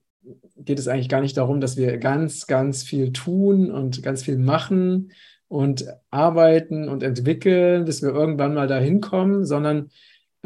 geht 0.58 0.78
es 0.78 0.88
eigentlich 0.88 1.08
gar 1.08 1.22
nicht 1.22 1.38
darum, 1.38 1.62
dass 1.62 1.78
wir 1.78 1.96
ganz, 1.96 2.46
ganz 2.46 2.82
viel 2.82 3.14
tun 3.14 3.70
und 3.70 4.02
ganz 4.02 4.22
viel 4.24 4.36
machen 4.36 5.10
und 5.48 5.86
arbeiten 6.10 6.90
und 6.90 7.02
entwickeln, 7.02 7.86
bis 7.86 8.02
wir 8.02 8.10
irgendwann 8.10 8.52
mal 8.52 8.68
dahin 8.68 9.00
kommen, 9.00 9.46
sondern 9.46 9.88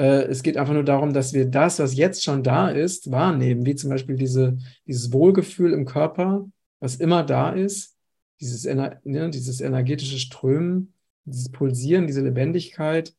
es 0.02 0.42
geht 0.42 0.56
einfach 0.56 0.72
nur 0.72 0.84
darum, 0.84 1.12
dass 1.12 1.32
wir 1.32 1.46
das, 1.46 1.78
was 1.78 1.96
jetzt 1.96 2.22
schon 2.24 2.42
da 2.42 2.70
ist, 2.70 3.10
wahrnehmen, 3.10 3.66
wie 3.66 3.74
zum 3.74 3.90
Beispiel 3.90 4.16
diese, 4.16 4.56
dieses 4.86 5.12
Wohlgefühl 5.12 5.72
im 5.72 5.84
Körper, 5.84 6.48
was 6.78 6.96
immer 6.96 7.22
da 7.22 7.50
ist, 7.50 7.96
dieses, 8.40 8.64
ne, 8.64 9.30
dieses 9.30 9.60
energetische 9.60 10.18
Strömen, 10.18 10.94
dieses 11.24 11.50
Pulsieren, 11.50 12.06
diese 12.06 12.22
Lebendigkeit, 12.22 13.14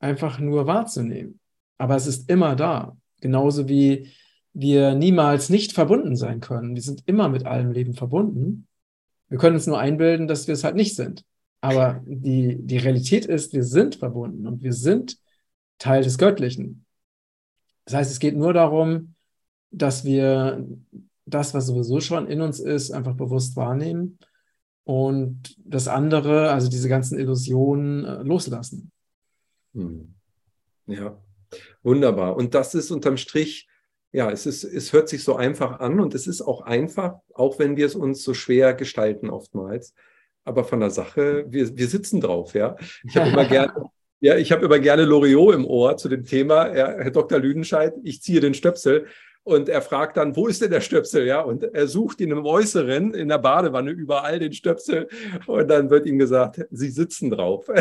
einfach 0.00 0.40
nur 0.40 0.66
wahrzunehmen. 0.66 1.38
Aber 1.78 1.96
es 1.96 2.06
ist 2.06 2.28
immer 2.28 2.56
da. 2.56 2.96
Genauso 3.20 3.68
wie 3.68 4.10
wir 4.52 4.94
niemals 4.94 5.48
nicht 5.48 5.72
verbunden 5.72 6.16
sein 6.16 6.40
können. 6.40 6.74
Wir 6.74 6.82
sind 6.82 7.04
immer 7.06 7.28
mit 7.28 7.46
allem 7.46 7.70
Leben 7.70 7.94
verbunden. 7.94 8.66
Wir 9.28 9.38
können 9.38 9.54
uns 9.54 9.66
nur 9.66 9.78
einbilden, 9.78 10.26
dass 10.26 10.46
wir 10.48 10.54
es 10.54 10.64
halt 10.64 10.74
nicht 10.74 10.96
sind. 10.96 11.24
Aber 11.60 12.02
die, 12.04 12.58
die 12.60 12.78
Realität 12.78 13.24
ist, 13.24 13.52
wir 13.52 13.62
sind 13.62 13.94
verbunden 13.94 14.46
und 14.48 14.62
wir 14.62 14.72
sind 14.72 15.21
Teil 15.82 16.04
des 16.04 16.16
Göttlichen. 16.16 16.84
Das 17.84 17.94
heißt, 17.94 18.12
es 18.12 18.20
geht 18.20 18.36
nur 18.36 18.52
darum, 18.52 19.14
dass 19.72 20.04
wir 20.04 20.64
das, 21.26 21.54
was 21.54 21.66
sowieso 21.66 22.00
schon 22.00 22.28
in 22.28 22.40
uns 22.40 22.60
ist, 22.60 22.92
einfach 22.92 23.14
bewusst 23.14 23.56
wahrnehmen 23.56 24.18
und 24.84 25.56
das 25.58 25.88
andere, 25.88 26.50
also 26.50 26.68
diese 26.68 26.88
ganzen 26.88 27.18
Illusionen, 27.18 28.04
äh, 28.04 28.22
loslassen. 28.22 28.92
Hm. 29.74 30.14
Ja, 30.86 31.20
wunderbar. 31.82 32.36
Und 32.36 32.54
das 32.54 32.74
ist 32.74 32.90
unterm 32.90 33.16
Strich, 33.16 33.68
ja, 34.12 34.30
es, 34.30 34.46
ist, 34.46 34.62
es 34.62 34.92
hört 34.92 35.08
sich 35.08 35.24
so 35.24 35.34
einfach 35.34 35.80
an 35.80 35.98
und 35.98 36.14
es 36.14 36.26
ist 36.28 36.42
auch 36.42 36.60
einfach, 36.60 37.14
auch 37.34 37.58
wenn 37.58 37.76
wir 37.76 37.86
es 37.86 37.94
uns 37.96 38.22
so 38.22 38.34
schwer 38.34 38.74
gestalten 38.74 39.30
oftmals. 39.30 39.94
Aber 40.44 40.64
von 40.64 40.80
der 40.80 40.90
Sache, 40.90 41.46
wir, 41.48 41.76
wir 41.76 41.88
sitzen 41.88 42.20
drauf, 42.20 42.54
ja. 42.54 42.76
Ich 43.04 43.16
habe 43.16 43.30
immer 43.30 43.44
gerne, 43.48 43.90
ja, 44.22 44.36
ich 44.36 44.52
habe 44.52 44.64
immer 44.64 44.78
gerne 44.78 45.04
Loriot 45.04 45.54
im 45.54 45.66
Ohr 45.66 45.96
zu 45.96 46.08
dem 46.08 46.24
Thema, 46.24 46.74
ja, 46.74 46.92
Herr 46.96 47.10
Dr. 47.10 47.40
Lüdenscheid, 47.40 47.92
ich 48.04 48.22
ziehe 48.22 48.40
den 48.40 48.54
Stöpsel 48.54 49.06
und 49.42 49.68
er 49.68 49.82
fragt 49.82 50.16
dann, 50.16 50.36
wo 50.36 50.46
ist 50.46 50.62
denn 50.62 50.70
der 50.70 50.80
Stöpsel? 50.80 51.26
Ja, 51.26 51.40
und 51.40 51.64
er 51.64 51.88
sucht 51.88 52.20
ihn 52.20 52.30
im 52.30 52.46
Äußeren, 52.46 53.12
in 53.14 53.26
der 53.28 53.38
Badewanne, 53.38 53.90
überall 53.90 54.38
den 54.38 54.52
Stöpsel. 54.52 55.08
Und 55.46 55.68
dann 55.68 55.90
wird 55.90 56.06
ihm 56.06 56.20
gesagt, 56.20 56.64
Sie 56.70 56.90
sitzen 56.90 57.30
drauf. 57.30 57.68
und 57.68 57.76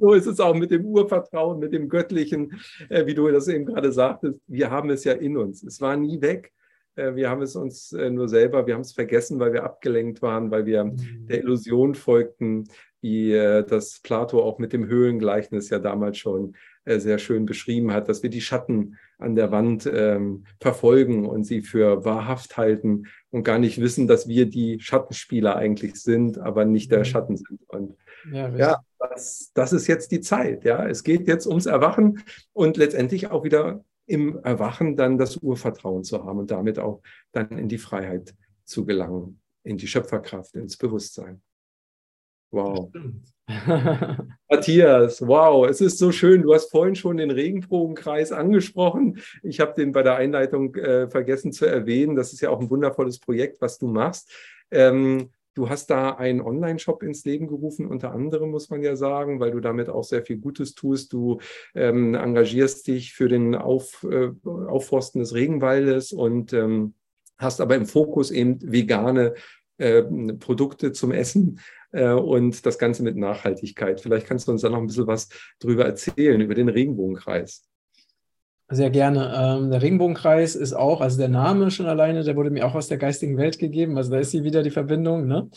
so 0.00 0.14
ist 0.14 0.26
es 0.26 0.40
auch 0.40 0.56
mit 0.56 0.72
dem 0.72 0.84
Urvertrauen, 0.86 1.60
mit 1.60 1.72
dem 1.72 1.88
Göttlichen, 1.88 2.60
äh, 2.88 3.06
wie 3.06 3.14
du 3.14 3.30
das 3.30 3.46
eben 3.46 3.66
gerade 3.66 3.92
sagtest. 3.92 4.40
Wir 4.48 4.72
haben 4.72 4.90
es 4.90 5.04
ja 5.04 5.12
in 5.12 5.36
uns. 5.36 5.62
Es 5.62 5.80
war 5.80 5.96
nie 5.96 6.20
weg. 6.20 6.52
Äh, 6.96 7.14
wir 7.14 7.30
haben 7.30 7.42
es 7.42 7.54
uns 7.54 7.92
äh, 7.92 8.10
nur 8.10 8.28
selber, 8.28 8.66
wir 8.66 8.74
haben 8.74 8.80
es 8.80 8.92
vergessen, 8.92 9.38
weil 9.38 9.52
wir 9.52 9.62
abgelenkt 9.64 10.20
waren, 10.22 10.50
weil 10.50 10.66
wir 10.66 10.84
mhm. 10.84 11.26
der 11.28 11.38
Illusion 11.38 11.94
folgten, 11.94 12.64
das 13.10 14.00
Plato 14.02 14.42
auch 14.42 14.58
mit 14.58 14.72
dem 14.72 14.86
Höhlengleichnis 14.86 15.68
ja 15.70 15.78
damals 15.78 16.18
schon 16.18 16.54
äh, 16.84 16.98
sehr 16.98 17.18
schön 17.18 17.46
beschrieben 17.46 17.92
hat, 17.92 18.08
dass 18.08 18.22
wir 18.22 18.30
die 18.30 18.40
Schatten 18.42 18.98
an 19.18 19.36
der 19.36 19.50
Wand 19.50 19.88
ähm, 19.90 20.44
verfolgen 20.60 21.24
und 21.24 21.44
sie 21.44 21.62
für 21.62 22.04
wahrhaft 22.04 22.56
halten 22.56 23.06
und 23.30 23.42
gar 23.42 23.58
nicht 23.58 23.80
wissen, 23.80 24.06
dass 24.06 24.28
wir 24.28 24.46
die 24.46 24.80
Schattenspieler 24.80 25.56
eigentlich 25.56 25.96
sind, 25.96 26.38
aber 26.38 26.64
nicht 26.64 26.90
der 26.90 27.00
mhm. 27.00 27.04
Schatten 27.04 27.36
sind. 27.36 27.60
Und 27.68 27.96
ja, 28.30 28.48
ja 28.54 28.80
das, 28.98 29.50
das 29.54 29.72
ist 29.72 29.86
jetzt 29.86 30.10
die 30.12 30.20
Zeit. 30.20 30.64
Ja, 30.64 30.86
es 30.86 31.04
geht 31.04 31.26
jetzt 31.26 31.46
ums 31.46 31.66
Erwachen 31.66 32.22
und 32.52 32.76
letztendlich 32.76 33.30
auch 33.30 33.44
wieder 33.44 33.84
im 34.06 34.38
Erwachen 34.44 34.96
dann 34.96 35.16
das 35.16 35.38
Urvertrauen 35.38 36.04
zu 36.04 36.24
haben 36.24 36.38
und 36.38 36.50
damit 36.50 36.78
auch 36.78 37.00
dann 37.32 37.56
in 37.56 37.68
die 37.68 37.78
Freiheit 37.78 38.34
zu 38.64 38.84
gelangen, 38.84 39.40
in 39.62 39.78
die 39.78 39.86
Schöpferkraft, 39.86 40.54
ins 40.56 40.76
Bewusstsein. 40.76 41.40
Wow. 42.54 42.92
Matthias, 44.48 45.20
wow, 45.26 45.66
es 45.68 45.80
ist 45.80 45.98
so 45.98 46.12
schön. 46.12 46.42
Du 46.42 46.54
hast 46.54 46.70
vorhin 46.70 46.94
schon 46.94 47.16
den 47.16 47.32
Regenbogenkreis 47.32 48.30
angesprochen. 48.30 49.18
Ich 49.42 49.58
habe 49.58 49.74
den 49.74 49.90
bei 49.90 50.02
der 50.02 50.16
Einleitung 50.16 50.74
äh, 50.76 51.08
vergessen 51.08 51.52
zu 51.52 51.66
erwähnen. 51.66 52.14
Das 52.14 52.32
ist 52.32 52.40
ja 52.40 52.50
auch 52.50 52.60
ein 52.60 52.70
wundervolles 52.70 53.18
Projekt, 53.18 53.60
was 53.60 53.78
du 53.78 53.88
machst. 53.88 54.32
Ähm, 54.70 55.30
du 55.54 55.68
hast 55.68 55.90
da 55.90 56.10
einen 56.10 56.40
Online-Shop 56.40 57.02
ins 57.02 57.24
Leben 57.24 57.48
gerufen, 57.48 57.86
unter 57.86 58.12
anderem 58.12 58.50
muss 58.50 58.70
man 58.70 58.82
ja 58.82 58.94
sagen, 58.94 59.40
weil 59.40 59.50
du 59.50 59.60
damit 59.60 59.88
auch 59.88 60.04
sehr 60.04 60.24
viel 60.24 60.38
Gutes 60.38 60.74
tust. 60.74 61.12
Du 61.12 61.40
ähm, 61.74 62.14
engagierst 62.14 62.86
dich 62.86 63.14
für 63.14 63.28
den 63.28 63.56
Auf, 63.56 64.06
äh, 64.08 64.30
Aufforsten 64.48 65.20
des 65.20 65.34
Regenwaldes 65.34 66.12
und 66.12 66.52
ähm, 66.52 66.94
hast 67.36 67.60
aber 67.60 67.74
im 67.74 67.86
Fokus 67.86 68.30
eben 68.30 68.58
vegane 68.62 69.34
Produkte 70.38 70.92
zum 70.92 71.12
Essen 71.12 71.60
äh, 71.92 72.12
und 72.12 72.64
das 72.64 72.78
Ganze 72.78 73.02
mit 73.02 73.16
Nachhaltigkeit. 73.16 74.00
Vielleicht 74.00 74.26
kannst 74.26 74.48
du 74.48 74.52
uns 74.52 74.62
da 74.62 74.68
noch 74.68 74.78
ein 74.78 74.86
bisschen 74.86 75.06
was 75.06 75.28
drüber 75.58 75.84
erzählen, 75.84 76.40
über 76.40 76.54
den 76.54 76.68
Regenbogenkreis. 76.68 77.64
Sehr 78.68 78.90
gerne. 78.90 79.32
Ähm, 79.36 79.70
der 79.70 79.82
Regenbogenkreis 79.82 80.56
ist 80.56 80.72
auch, 80.72 81.00
also 81.00 81.18
der 81.18 81.28
Name 81.28 81.70
schon 81.70 81.86
alleine, 81.86 82.24
der 82.24 82.34
wurde 82.34 82.50
mir 82.50 82.66
auch 82.66 82.74
aus 82.74 82.88
der 82.88 82.98
geistigen 82.98 83.36
Welt 83.36 83.58
gegeben. 83.58 83.98
Also 83.98 84.10
da 84.10 84.18
ist 84.18 84.30
hier 84.30 84.44
wieder 84.44 84.62
die 84.62 84.70
Verbindung. 84.70 85.26
Ne? 85.26 85.50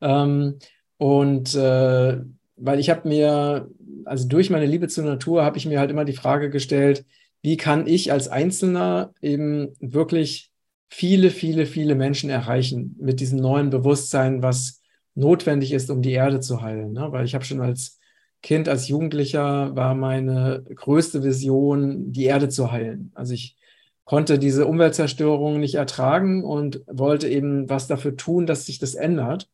Ähm, 0.00 0.58
und 0.96 1.54
äh, 1.54 2.20
weil 2.56 2.78
ich 2.78 2.90
habe 2.90 3.08
mir, 3.08 3.68
also 4.04 4.28
durch 4.28 4.50
meine 4.50 4.66
Liebe 4.66 4.86
zur 4.86 5.04
Natur, 5.04 5.44
habe 5.44 5.58
ich 5.58 5.66
mir 5.66 5.80
halt 5.80 5.90
immer 5.90 6.04
die 6.04 6.12
Frage 6.12 6.50
gestellt, 6.50 7.04
wie 7.42 7.56
kann 7.56 7.88
ich 7.88 8.12
als 8.12 8.28
Einzelner 8.28 9.12
eben 9.20 9.74
wirklich 9.80 10.51
viele, 10.94 11.30
viele, 11.30 11.64
viele 11.64 11.94
Menschen 11.94 12.28
erreichen 12.28 12.96
mit 13.00 13.20
diesem 13.20 13.38
neuen 13.38 13.70
Bewusstsein, 13.70 14.42
was 14.42 14.82
notwendig 15.14 15.72
ist, 15.72 15.90
um 15.90 16.02
die 16.02 16.12
Erde 16.12 16.40
zu 16.40 16.60
heilen. 16.60 16.92
Ne? 16.92 17.10
Weil 17.10 17.24
ich 17.24 17.34
habe 17.34 17.46
schon 17.46 17.62
als 17.62 17.98
Kind, 18.42 18.68
als 18.68 18.88
Jugendlicher 18.88 19.74
war 19.74 19.94
meine 19.94 20.62
größte 20.74 21.24
Vision, 21.24 22.12
die 22.12 22.24
Erde 22.24 22.50
zu 22.50 22.72
heilen. 22.72 23.10
Also 23.14 23.32
ich 23.32 23.56
konnte 24.04 24.38
diese 24.38 24.66
Umweltzerstörung 24.66 25.60
nicht 25.60 25.76
ertragen 25.76 26.44
und 26.44 26.82
wollte 26.86 27.26
eben 27.26 27.70
was 27.70 27.86
dafür 27.86 28.14
tun, 28.16 28.44
dass 28.44 28.66
sich 28.66 28.78
das 28.78 28.94
ändert. 28.94 29.48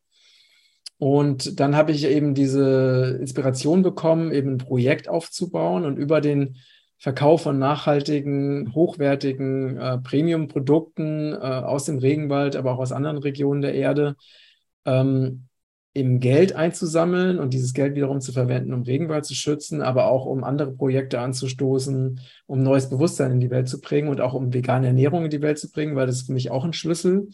Und 0.97 1.61
dann 1.61 1.73
habe 1.77 1.93
ich 1.93 2.03
eben 2.03 2.33
diese 2.33 3.17
Inspiration 3.21 3.81
bekommen, 3.81 4.33
eben 4.33 4.55
ein 4.55 4.57
Projekt 4.57 5.07
aufzubauen 5.07 5.85
und 5.85 5.95
über 5.95 6.19
den 6.19 6.57
Verkauf 6.99 7.43
von 7.43 7.57
nachhaltigen, 7.57 8.73
hochwertigen 8.75 9.77
äh, 9.77 9.97
Premium-Produkten 9.99 11.33
äh, 11.33 11.37
aus 11.37 11.85
dem 11.85 11.97
Regenwald, 11.97 12.57
aber 12.57 12.73
auch 12.73 12.79
aus 12.79 12.91
anderen 12.91 13.17
Regionen 13.17 13.61
der 13.61 13.73
Erde 13.73 14.17
ähm, 14.85 15.47
eben 15.93 16.19
Geld 16.19 16.53
einzusammeln 16.53 17.39
und 17.39 17.53
dieses 17.53 17.73
Geld 17.73 17.95
wiederum 17.95 18.19
zu 18.19 18.31
verwenden, 18.31 18.73
um 18.73 18.83
Regenwald 18.83 19.25
zu 19.25 19.33
schützen, 19.33 19.81
aber 19.81 20.05
auch 20.11 20.25
um 20.25 20.43
andere 20.43 20.71
Projekte 20.73 21.19
anzustoßen, 21.19 22.19
um 22.45 22.63
neues 22.63 22.89
Bewusstsein 22.89 23.31
in 23.31 23.39
die 23.39 23.49
Welt 23.49 23.69
zu 23.69 23.79
bringen 23.81 24.09
und 24.09 24.19
auch 24.21 24.33
um 24.33 24.53
vegane 24.53 24.87
Ernährung 24.87 25.25
in 25.25 25.31
die 25.31 25.41
Welt 25.41 25.57
zu 25.57 25.71
bringen, 25.71 25.95
weil 25.95 26.05
das 26.05 26.17
ist 26.17 26.27
für 26.27 26.33
mich 26.33 26.51
auch 26.51 26.65
ein 26.65 26.73
Schlüssel 26.73 27.29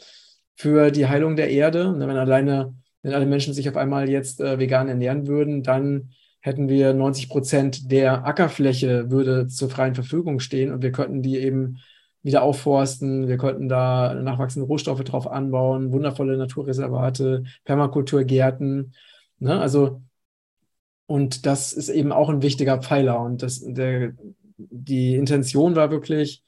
für 0.55 0.91
die 0.91 1.07
Heilung 1.07 1.35
der 1.35 1.49
Erde. 1.49 1.93
Wenn 1.97 2.09
alleine, 2.09 2.75
wenn 3.01 3.13
alle 3.13 3.25
Menschen 3.25 3.53
sich 3.53 3.67
auf 3.67 3.77
einmal 3.77 4.09
jetzt 4.09 4.39
äh, 4.41 4.57
vegan 4.57 4.87
ernähren 4.87 5.27
würden, 5.27 5.63
dann 5.63 6.11
hätten 6.45 6.69
wir 6.69 6.93
90 6.93 7.27
Prozent 7.27 7.91
der 7.91 8.27
Ackerfläche 8.27 9.09
würde 9.09 9.47
zur 9.47 9.67
freien 9.67 9.95
Verfügung 9.95 10.39
stehen 10.39 10.71
und 10.71 10.83
wir 10.83 10.91
könnten 10.91 11.23
die 11.23 11.39
eben 11.39 11.79
wieder 12.21 12.43
aufforsten. 12.43 13.27
Wir 13.27 13.37
konnten 13.37 13.67
da 13.67 14.13
nachwachsende 14.13 14.67
Rohstoffe 14.67 15.03
drauf 15.03 15.25
anbauen, 15.25 15.91
wundervolle 15.91 16.37
Naturreservate, 16.37 17.45
Permakulturgärten. 17.63 18.93
Ne? 19.39 19.59
Also, 19.59 20.03
und 21.07 21.47
das 21.47 21.73
ist 21.73 21.89
eben 21.89 22.11
auch 22.11 22.29
ein 22.29 22.43
wichtiger 22.43 22.77
Pfeiler. 22.79 23.19
Und 23.21 23.41
das, 23.41 23.63
der, 23.65 24.13
die 24.57 25.15
Intention 25.15 25.75
war 25.75 25.89
wirklich, 25.89 26.43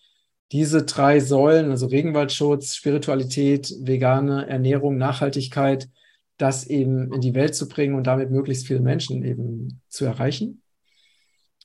diese 0.52 0.84
drei 0.84 1.20
Säulen, 1.20 1.72
also 1.72 1.88
Regenwaldschutz, 1.88 2.76
Spiritualität, 2.76 3.74
vegane 3.82 4.48
Ernährung, 4.48 4.98
Nachhaltigkeit, 4.98 5.90
das 6.38 6.68
eben 6.68 7.12
in 7.12 7.22
die 7.22 7.34
Welt 7.34 7.56
zu 7.56 7.68
bringen 7.68 7.96
und 7.96 8.06
damit 8.06 8.32
möglichst 8.32 8.68
viele 8.68 8.80
Menschen 8.80 9.24
eben 9.24 9.82
zu 9.90 10.06
erreichen. 10.06 10.62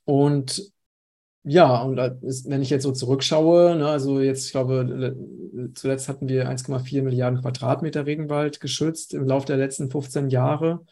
Und 0.04 0.72
ja, 1.44 1.82
und 1.82 1.96
wenn 1.96 2.62
ich 2.62 2.70
jetzt 2.70 2.84
so 2.84 2.92
zurückschaue, 2.92 3.76
ne, 3.76 3.88
also 3.88 4.20
jetzt, 4.20 4.46
ich 4.46 4.52
glaube, 4.52 5.16
zuletzt 5.74 6.08
hatten 6.08 6.28
wir 6.28 6.48
1,4 6.48 7.02
Milliarden 7.02 7.40
Quadratmeter 7.40 8.06
Regenwald 8.06 8.60
geschützt 8.60 9.12
im 9.12 9.26
Laufe 9.26 9.46
der 9.46 9.56
letzten 9.56 9.90
15 9.90 10.30
Jahre. 10.30 10.84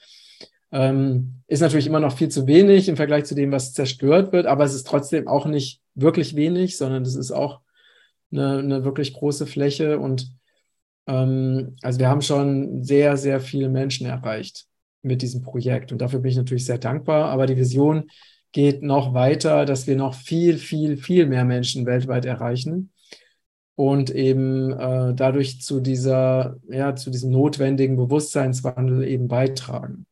Ähm, 0.72 1.42
ist 1.46 1.60
natürlich 1.60 1.86
immer 1.86 2.00
noch 2.00 2.16
viel 2.16 2.28
zu 2.28 2.46
wenig 2.46 2.88
im 2.88 2.96
Vergleich 2.96 3.24
zu 3.24 3.34
dem, 3.34 3.52
was 3.52 3.72
zerstört 3.72 4.32
wird, 4.32 4.46
aber 4.46 4.64
es 4.64 4.74
ist 4.74 4.86
trotzdem 4.86 5.28
auch 5.28 5.46
nicht 5.46 5.80
wirklich 5.94 6.36
wenig, 6.36 6.76
sondern 6.76 7.02
es 7.02 7.16
ist 7.16 7.32
auch 7.32 7.60
eine, 8.32 8.58
eine 8.58 8.84
wirklich 8.84 9.12
große 9.14 9.46
Fläche 9.46 9.98
und 9.98 10.32
ähm, 11.06 11.76
also 11.82 11.98
wir 11.98 12.08
haben 12.08 12.22
schon 12.22 12.82
sehr, 12.82 13.16
sehr 13.16 13.40
viele 13.40 13.68
Menschen 13.68 14.06
erreicht 14.06 14.66
mit 15.02 15.22
diesem 15.22 15.42
Projekt 15.42 15.92
und 15.92 16.00
dafür 16.00 16.20
bin 16.20 16.30
ich 16.30 16.36
natürlich 16.36 16.66
sehr 16.66 16.78
dankbar, 16.78 17.30
aber 17.30 17.46
die 17.46 17.56
Vision 17.56 18.10
geht 18.52 18.82
noch 18.82 19.14
weiter, 19.14 19.64
dass 19.64 19.86
wir 19.86 19.96
noch 19.96 20.14
viel, 20.14 20.58
viel, 20.58 20.96
viel 20.96 21.26
mehr 21.26 21.44
Menschen 21.44 21.86
weltweit 21.86 22.24
erreichen 22.24 22.90
und 23.76 24.10
eben 24.10 24.72
äh, 24.72 25.14
dadurch 25.14 25.62
zu 25.62 25.80
dieser, 25.80 26.56
ja, 26.68 26.94
zu 26.96 27.10
diesem 27.10 27.30
notwendigen 27.30 27.96
Bewusstseinswandel 27.96 29.04
eben 29.04 29.28
beitragen. 29.28 30.06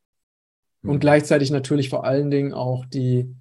Und 0.83 0.95
mhm. 0.97 1.01
gleichzeitig 1.01 1.51
natürlich 1.51 1.89
vor 1.91 2.05
allen 2.05 2.31
Dingen 2.31 2.55
auch 2.55 2.87
die, 2.87 3.35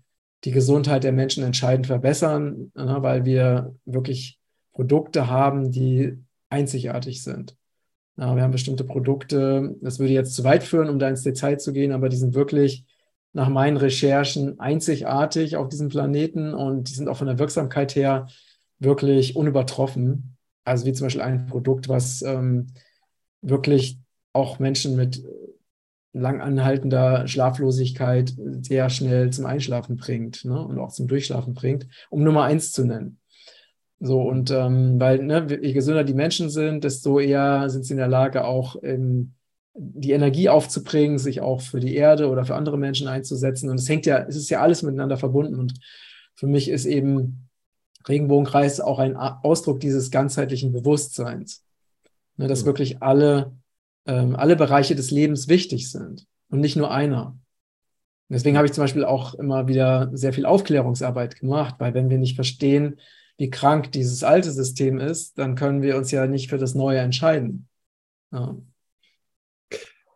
die 0.43 0.51
Gesundheit 0.51 1.03
der 1.03 1.13
Menschen 1.13 1.43
entscheidend 1.43 1.87
verbessern, 1.87 2.71
ne, 2.75 2.97
weil 2.99 3.25
wir 3.25 3.75
wirklich 3.85 4.39
Produkte 4.73 5.29
haben, 5.29 5.71
die 5.71 6.17
einzigartig 6.49 7.23
sind. 7.23 7.55
Ja, 8.17 8.35
wir 8.35 8.41
haben 8.41 8.51
bestimmte 8.51 8.83
Produkte, 8.83 9.75
das 9.81 9.99
würde 9.99 10.13
jetzt 10.13 10.33
zu 10.33 10.43
weit 10.43 10.63
führen, 10.63 10.89
um 10.89 10.97
da 10.97 11.07
ins 11.07 11.21
Detail 11.21 11.57
zu 11.57 11.71
gehen, 11.71 11.91
aber 11.91 12.09
die 12.09 12.17
sind 12.17 12.33
wirklich 12.33 12.85
nach 13.33 13.49
meinen 13.49 13.77
Recherchen 13.77 14.59
einzigartig 14.59 15.55
auf 15.55 15.69
diesem 15.69 15.89
Planeten 15.89 16.53
und 16.53 16.89
die 16.89 16.93
sind 16.93 17.07
auch 17.07 17.17
von 17.17 17.27
der 17.27 17.37
Wirksamkeit 17.37 17.95
her 17.95 18.27
wirklich 18.79 19.35
unübertroffen. 19.35 20.37
Also 20.63 20.85
wie 20.85 20.93
zum 20.93 21.05
Beispiel 21.05 21.21
ein 21.21 21.45
Produkt, 21.45 21.89
was 21.89 22.23
ähm, 22.23 22.67
wirklich 23.41 23.99
auch 24.33 24.57
Menschen 24.59 24.95
mit 24.95 25.23
langanhaltender 26.13 27.27
Schlaflosigkeit 27.27 28.33
sehr 28.61 28.89
schnell 28.89 29.29
zum 29.31 29.45
Einschlafen 29.45 29.97
bringt 29.97 30.43
ne? 30.45 30.59
und 30.59 30.79
auch 30.79 30.91
zum 30.91 31.07
Durchschlafen 31.07 31.53
bringt, 31.53 31.87
um 32.09 32.23
Nummer 32.23 32.43
eins 32.43 32.71
zu 32.71 32.85
nennen. 32.85 33.19
So, 33.99 34.21
und 34.21 34.51
ähm, 34.51 34.99
weil, 34.99 35.23
ne, 35.23 35.47
je 35.61 35.73
gesünder 35.73 36.03
die 36.03 36.13
Menschen 36.13 36.49
sind, 36.49 36.83
desto 36.83 37.19
eher 37.19 37.69
sind 37.69 37.85
sie 37.85 37.93
in 37.93 37.97
der 37.97 38.07
Lage, 38.07 38.45
auch 38.45 38.75
ähm, 38.83 39.33
die 39.73 40.11
Energie 40.11 40.49
aufzubringen, 40.49 41.17
sich 41.17 41.41
auch 41.41 41.61
für 41.61 41.79
die 41.79 41.95
Erde 41.95 42.29
oder 42.29 42.45
für 42.45 42.55
andere 42.55 42.77
Menschen 42.77 43.07
einzusetzen. 43.07 43.69
Und 43.69 43.79
es 43.79 43.89
hängt 43.89 44.05
ja, 44.05 44.19
es 44.19 44.35
ist 44.35 44.49
ja 44.49 44.61
alles 44.61 44.83
miteinander 44.83 45.17
verbunden. 45.17 45.55
Und 45.55 45.73
für 46.35 46.47
mich 46.47 46.69
ist 46.69 46.85
eben 46.85 47.49
Regenbogenkreis 48.07 48.79
auch 48.79 48.99
ein 48.99 49.17
Ausdruck 49.17 49.79
dieses 49.79 50.11
ganzheitlichen 50.11 50.71
Bewusstseins. 50.71 51.63
Ne, 52.37 52.47
dass 52.47 52.61
mhm. 52.61 52.67
wirklich 52.67 53.01
alle, 53.01 53.51
ähm, 54.05 54.35
alle 54.35 54.55
Bereiche 54.55 54.95
des 54.95 55.11
Lebens 55.11 55.47
wichtig 55.47 55.91
sind 55.91 56.27
und 56.49 56.59
nicht 56.59 56.75
nur 56.75 56.91
einer. 56.91 57.37
Deswegen 58.29 58.57
habe 58.57 58.67
ich 58.67 58.73
zum 58.73 58.83
Beispiel 58.83 59.05
auch 59.05 59.35
immer 59.35 59.67
wieder 59.67 60.09
sehr 60.13 60.33
viel 60.33 60.45
Aufklärungsarbeit 60.45 61.39
gemacht, 61.39 61.75
weil 61.79 61.93
wenn 61.93 62.09
wir 62.09 62.17
nicht 62.17 62.35
verstehen, 62.35 62.99
wie 63.37 63.49
krank 63.49 63.91
dieses 63.91 64.23
alte 64.23 64.51
System 64.51 64.99
ist, 64.99 65.37
dann 65.37 65.55
können 65.55 65.81
wir 65.81 65.95
uns 65.97 66.11
ja 66.11 66.27
nicht 66.27 66.49
für 66.49 66.57
das 66.57 66.75
Neue 66.75 66.99
entscheiden. 66.99 67.67
Ja. 68.31 68.55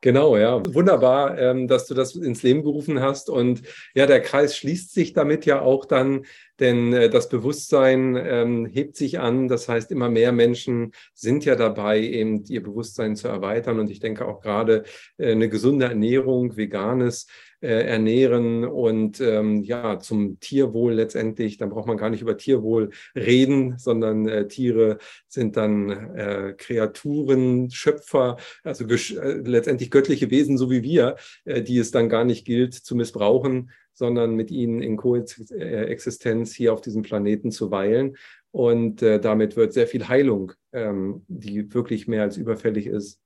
Genau, 0.01 0.36
ja. 0.36 0.61
Wunderbar, 0.74 1.38
ähm, 1.38 1.67
dass 1.67 1.86
du 1.86 1.93
das 1.93 2.15
ins 2.15 2.41
Leben 2.41 2.63
gerufen 2.63 2.99
hast. 2.99 3.30
Und 3.30 3.61
ja, 3.93 4.07
der 4.07 4.22
Kreis 4.22 4.57
schließt 4.57 4.91
sich 4.91 5.13
damit 5.13 5.45
ja 5.45 5.61
auch 5.61 5.86
dann, 5.86 6.26
denn 6.62 6.93
äh, 6.93 7.09
das 7.09 7.28
Bewusstsein 7.28 8.16
ähm, 8.16 8.66
hebt 8.68 8.95
sich 8.95 9.20
an. 9.20 9.49
Das 9.49 9.68
heißt, 9.68 9.91
immer 9.91 10.09
mehr 10.09 10.32
Menschen 10.32 10.93
sind 11.14 11.43
ja 11.43 11.55
dabei, 11.55 11.99
eben 11.99 12.45
ihr 12.45 12.64
Bewusstsein 12.64 13.16
zu 13.16 13.28
erweitern. 13.28 13.80
Und 13.80 13.89
ich 13.89 13.99
denke 13.99 14.26
auch 14.26 14.39
gerade 14.39 14.84
äh, 15.18 15.32
eine 15.32 15.49
gesunde 15.49 15.88
Ernährung, 15.88 16.55
veganes 16.55 17.28
äh, 17.62 17.86
ernähren 17.88 18.66
und 18.66 19.22
ähm, 19.22 19.64
ja, 19.64 19.99
zum 19.99 20.39
Tierwohl 20.39 20.93
letztendlich, 20.93 21.57
dann 21.57 21.70
braucht 21.70 21.88
man 21.88 21.97
gar 21.97 22.09
nicht 22.09 22.22
über 22.22 22.38
Tierwohl 22.38 22.89
reden, 23.16 23.78
sondern 23.78 24.28
äh, 24.28 24.47
Tiere 24.47 24.97
sind 25.28 25.57
dann 25.57 25.89
äh, 26.16 26.55
Kreaturen, 26.57 27.70
Schöpfer, 27.70 28.38
also 28.64 28.86
äh, 28.86 29.41
letztendlich 29.45 29.91
göttliche 29.91 30.32
Wesen, 30.32 30.57
so 30.57 30.72
wie 30.72 30.82
wir, 30.82 31.18
die 31.45 31.78
es 31.78 31.91
dann 31.91 32.09
gar 32.09 32.24
nicht 32.24 32.45
gilt 32.45 32.74
zu 32.74 32.95
missbrauchen, 32.95 33.70
sondern 34.02 34.36
mit 34.36 34.49
ihnen 34.49 34.82
in 34.82 34.97
Koexistenz 34.97 36.56
hier 36.56 36.74
auf 36.74 36.82
diesem 36.82 37.04
Planeten 37.04 37.52
zu 37.52 37.70
weilen. 37.70 38.18
Und 38.49 39.04
äh, 39.04 39.20
damit 39.20 39.56
wird 39.56 39.74
sehr 39.74 39.86
viel 39.86 40.08
Heilung, 40.08 40.54
ähm, 40.74 41.24
die 41.28 41.72
wirklich 41.72 42.08
mehr 42.08 42.24
als 42.24 42.36
überfällig 42.36 42.88
ist, 42.88 43.20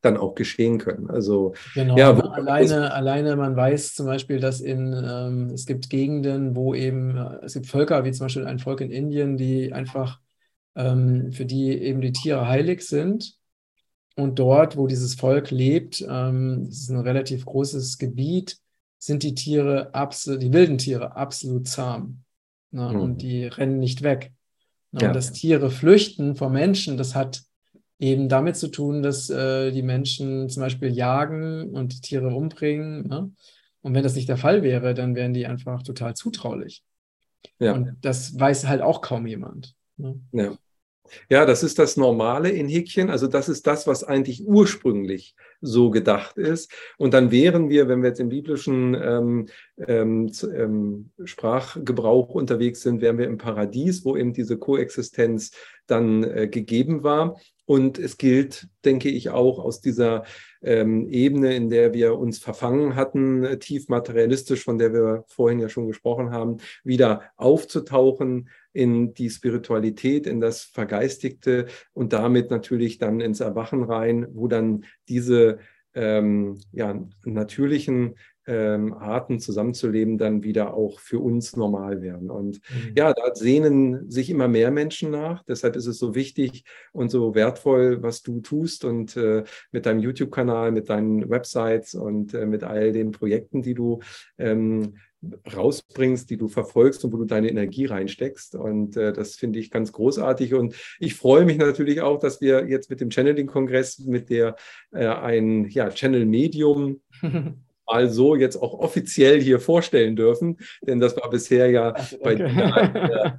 dann 0.00 0.16
auch 0.16 0.34
geschehen 0.34 0.78
können. 0.78 1.08
Also 1.08 1.54
genau, 1.74 1.96
ja, 1.96 2.10
alleine, 2.10 2.92
alleine 2.92 3.36
man 3.36 3.54
weiß 3.54 3.94
zum 3.94 4.06
Beispiel, 4.06 4.40
dass 4.40 4.60
in 4.60 4.92
ähm, 4.92 5.50
es 5.54 5.64
gibt 5.64 5.90
Gegenden, 5.90 6.56
wo 6.56 6.74
eben 6.74 7.16
äh, 7.16 7.44
es 7.44 7.54
gibt 7.54 7.68
Völker, 7.68 8.04
wie 8.04 8.10
zum 8.10 8.24
Beispiel 8.24 8.46
ein 8.46 8.58
Volk 8.58 8.80
in 8.80 8.90
Indien, 8.90 9.36
die 9.36 9.72
einfach 9.72 10.18
ähm, 10.74 11.30
für 11.30 11.46
die 11.46 11.70
eben 11.70 12.00
die 12.00 12.12
Tiere 12.12 12.48
heilig 12.48 12.82
sind. 12.82 13.36
Und 14.16 14.40
dort, 14.40 14.76
wo 14.76 14.88
dieses 14.88 15.14
Volk 15.14 15.52
lebt, 15.52 16.04
ähm, 16.08 16.64
das 16.66 16.78
ist 16.78 16.90
ein 16.90 16.98
relativ 16.98 17.44
großes 17.44 17.96
Gebiet, 17.98 18.58
sind 19.00 19.22
die 19.22 19.34
Tiere 19.34 19.94
absolut, 19.94 20.42
die 20.42 20.52
wilden 20.52 20.78
Tiere 20.78 21.16
absolut 21.16 21.66
zahm. 21.66 22.22
Ne? 22.70 22.90
Mhm. 22.90 23.00
Und 23.00 23.22
die 23.22 23.46
rennen 23.46 23.78
nicht 23.80 24.02
weg. 24.02 24.32
Ne? 24.92 25.00
Ja. 25.00 25.08
Und 25.08 25.16
dass 25.16 25.32
Tiere 25.32 25.70
flüchten 25.70 26.36
vor 26.36 26.50
Menschen, 26.50 26.96
das 26.96 27.14
hat 27.14 27.42
eben 27.98 28.28
damit 28.28 28.56
zu 28.56 28.68
tun, 28.68 29.02
dass 29.02 29.28
äh, 29.30 29.72
die 29.72 29.82
Menschen 29.82 30.48
zum 30.48 30.62
Beispiel 30.62 30.90
jagen 30.90 31.70
und 31.70 31.94
die 31.94 32.00
Tiere 32.00 32.28
umbringen. 32.28 33.08
Ne? 33.08 33.32
Und 33.82 33.94
wenn 33.94 34.02
das 34.02 34.14
nicht 34.14 34.28
der 34.28 34.36
Fall 34.36 34.62
wäre, 34.62 34.94
dann 34.94 35.14
wären 35.14 35.32
die 35.32 35.46
einfach 35.46 35.82
total 35.82 36.14
zutraulich. 36.14 36.84
Ja. 37.58 37.72
Und 37.72 37.96
das 38.02 38.38
weiß 38.38 38.68
halt 38.68 38.82
auch 38.82 39.00
kaum 39.00 39.26
jemand. 39.26 39.74
Ne? 39.96 40.20
Ja. 40.32 40.56
Ja, 41.28 41.46
das 41.46 41.62
ist 41.62 41.78
das 41.78 41.96
Normale 41.96 42.50
in 42.50 42.68
Häkchen. 42.68 43.10
Also 43.10 43.26
das 43.26 43.48
ist 43.48 43.66
das, 43.66 43.86
was 43.86 44.04
eigentlich 44.04 44.46
ursprünglich 44.46 45.34
so 45.60 45.90
gedacht 45.90 46.38
ist. 46.38 46.72
Und 46.98 47.14
dann 47.14 47.30
wären 47.30 47.68
wir, 47.68 47.88
wenn 47.88 48.02
wir 48.02 48.08
jetzt 48.08 48.20
im 48.20 48.28
biblischen 48.28 48.94
ähm, 48.94 49.46
ähm, 49.86 50.32
ähm, 50.54 51.10
Sprachgebrauch 51.24 52.30
unterwegs 52.30 52.82
sind, 52.82 53.00
wären 53.00 53.18
wir 53.18 53.26
im 53.26 53.38
Paradies, 53.38 54.04
wo 54.04 54.16
eben 54.16 54.32
diese 54.32 54.58
Koexistenz 54.58 55.52
dann 55.86 56.24
äh, 56.24 56.48
gegeben 56.48 57.02
war. 57.02 57.38
Und 57.66 57.98
es 57.98 58.18
gilt, 58.18 58.68
denke 58.84 59.10
ich, 59.10 59.30
auch 59.30 59.60
aus 59.60 59.80
dieser 59.80 60.24
ähm, 60.62 61.08
Ebene, 61.08 61.54
in 61.54 61.70
der 61.70 61.94
wir 61.94 62.18
uns 62.18 62.38
verfangen 62.38 62.96
hatten, 62.96 63.44
äh, 63.44 63.58
tief 63.58 63.88
materialistisch, 63.88 64.64
von 64.64 64.78
der 64.78 64.92
wir 64.92 65.24
vorhin 65.28 65.60
ja 65.60 65.68
schon 65.68 65.86
gesprochen 65.86 66.32
haben, 66.32 66.58
wieder 66.82 67.22
aufzutauchen 67.36 68.48
in 68.72 69.14
die 69.14 69.30
Spiritualität, 69.30 70.26
in 70.26 70.40
das 70.40 70.62
Vergeistigte 70.62 71.66
und 71.92 72.12
damit 72.12 72.50
natürlich 72.50 72.98
dann 72.98 73.20
ins 73.20 73.40
Erwachen 73.40 73.82
rein, 73.82 74.26
wo 74.32 74.48
dann 74.48 74.84
diese 75.08 75.58
ähm, 75.94 76.60
ja, 76.72 77.00
natürlichen 77.24 78.14
ähm, 78.46 78.94
Arten 78.94 79.38
zusammenzuleben 79.38 80.18
dann 80.18 80.42
wieder 80.42 80.74
auch 80.74 80.98
für 80.98 81.20
uns 81.20 81.56
normal 81.56 82.02
werden. 82.02 82.30
Und 82.30 82.60
mhm. 82.70 82.92
ja, 82.96 83.12
da 83.12 83.34
sehnen 83.34 84.10
sich 84.10 84.30
immer 84.30 84.48
mehr 84.48 84.70
Menschen 84.70 85.10
nach. 85.10 85.44
Deshalb 85.44 85.76
ist 85.76 85.86
es 85.86 85.98
so 85.98 86.14
wichtig 86.14 86.64
und 86.92 87.10
so 87.10 87.34
wertvoll, 87.34 88.02
was 88.02 88.22
du 88.22 88.40
tust 88.40 88.84
und 88.84 89.16
äh, 89.16 89.44
mit 89.72 89.86
deinem 89.86 90.00
YouTube-Kanal, 90.00 90.72
mit 90.72 90.88
deinen 90.88 91.28
Websites 91.30 91.94
und 91.94 92.34
äh, 92.34 92.46
mit 92.46 92.64
all 92.64 92.92
den 92.92 93.12
Projekten, 93.12 93.62
die 93.62 93.74
du 93.74 94.00
ähm, 94.38 94.96
rausbringst, 95.54 96.30
die 96.30 96.36
du 96.36 96.48
verfolgst 96.48 97.04
und 97.04 97.12
wo 97.12 97.18
du 97.18 97.24
deine 97.24 97.50
Energie 97.50 97.86
reinsteckst. 97.86 98.54
Und 98.54 98.96
äh, 98.96 99.12
das 99.12 99.36
finde 99.36 99.58
ich 99.58 99.70
ganz 99.70 99.92
großartig. 99.92 100.54
Und 100.54 100.74
ich 100.98 101.14
freue 101.14 101.44
mich 101.44 101.58
natürlich 101.58 102.00
auch, 102.00 102.18
dass 102.18 102.40
wir 102.40 102.66
jetzt 102.68 102.90
mit 102.90 103.00
dem 103.00 103.10
Channeling-Kongress, 103.10 104.00
mit 104.00 104.30
der 104.30 104.56
äh, 104.92 105.06
ein 105.06 105.68
ja, 105.68 105.90
Channel-Medium 105.90 107.00
mal 107.90 108.08
so 108.08 108.34
jetzt 108.34 108.56
auch 108.56 108.78
offiziell 108.78 109.40
hier 109.40 109.58
vorstellen 109.58 110.16
dürfen, 110.16 110.58
denn 110.82 111.00
das 111.00 111.16
war 111.16 111.28
bisher 111.30 111.70
ja 111.70 111.94
Ach, 111.96 112.12
bei 112.22 112.34
dir. 112.34 112.46
Äh, 112.46 113.30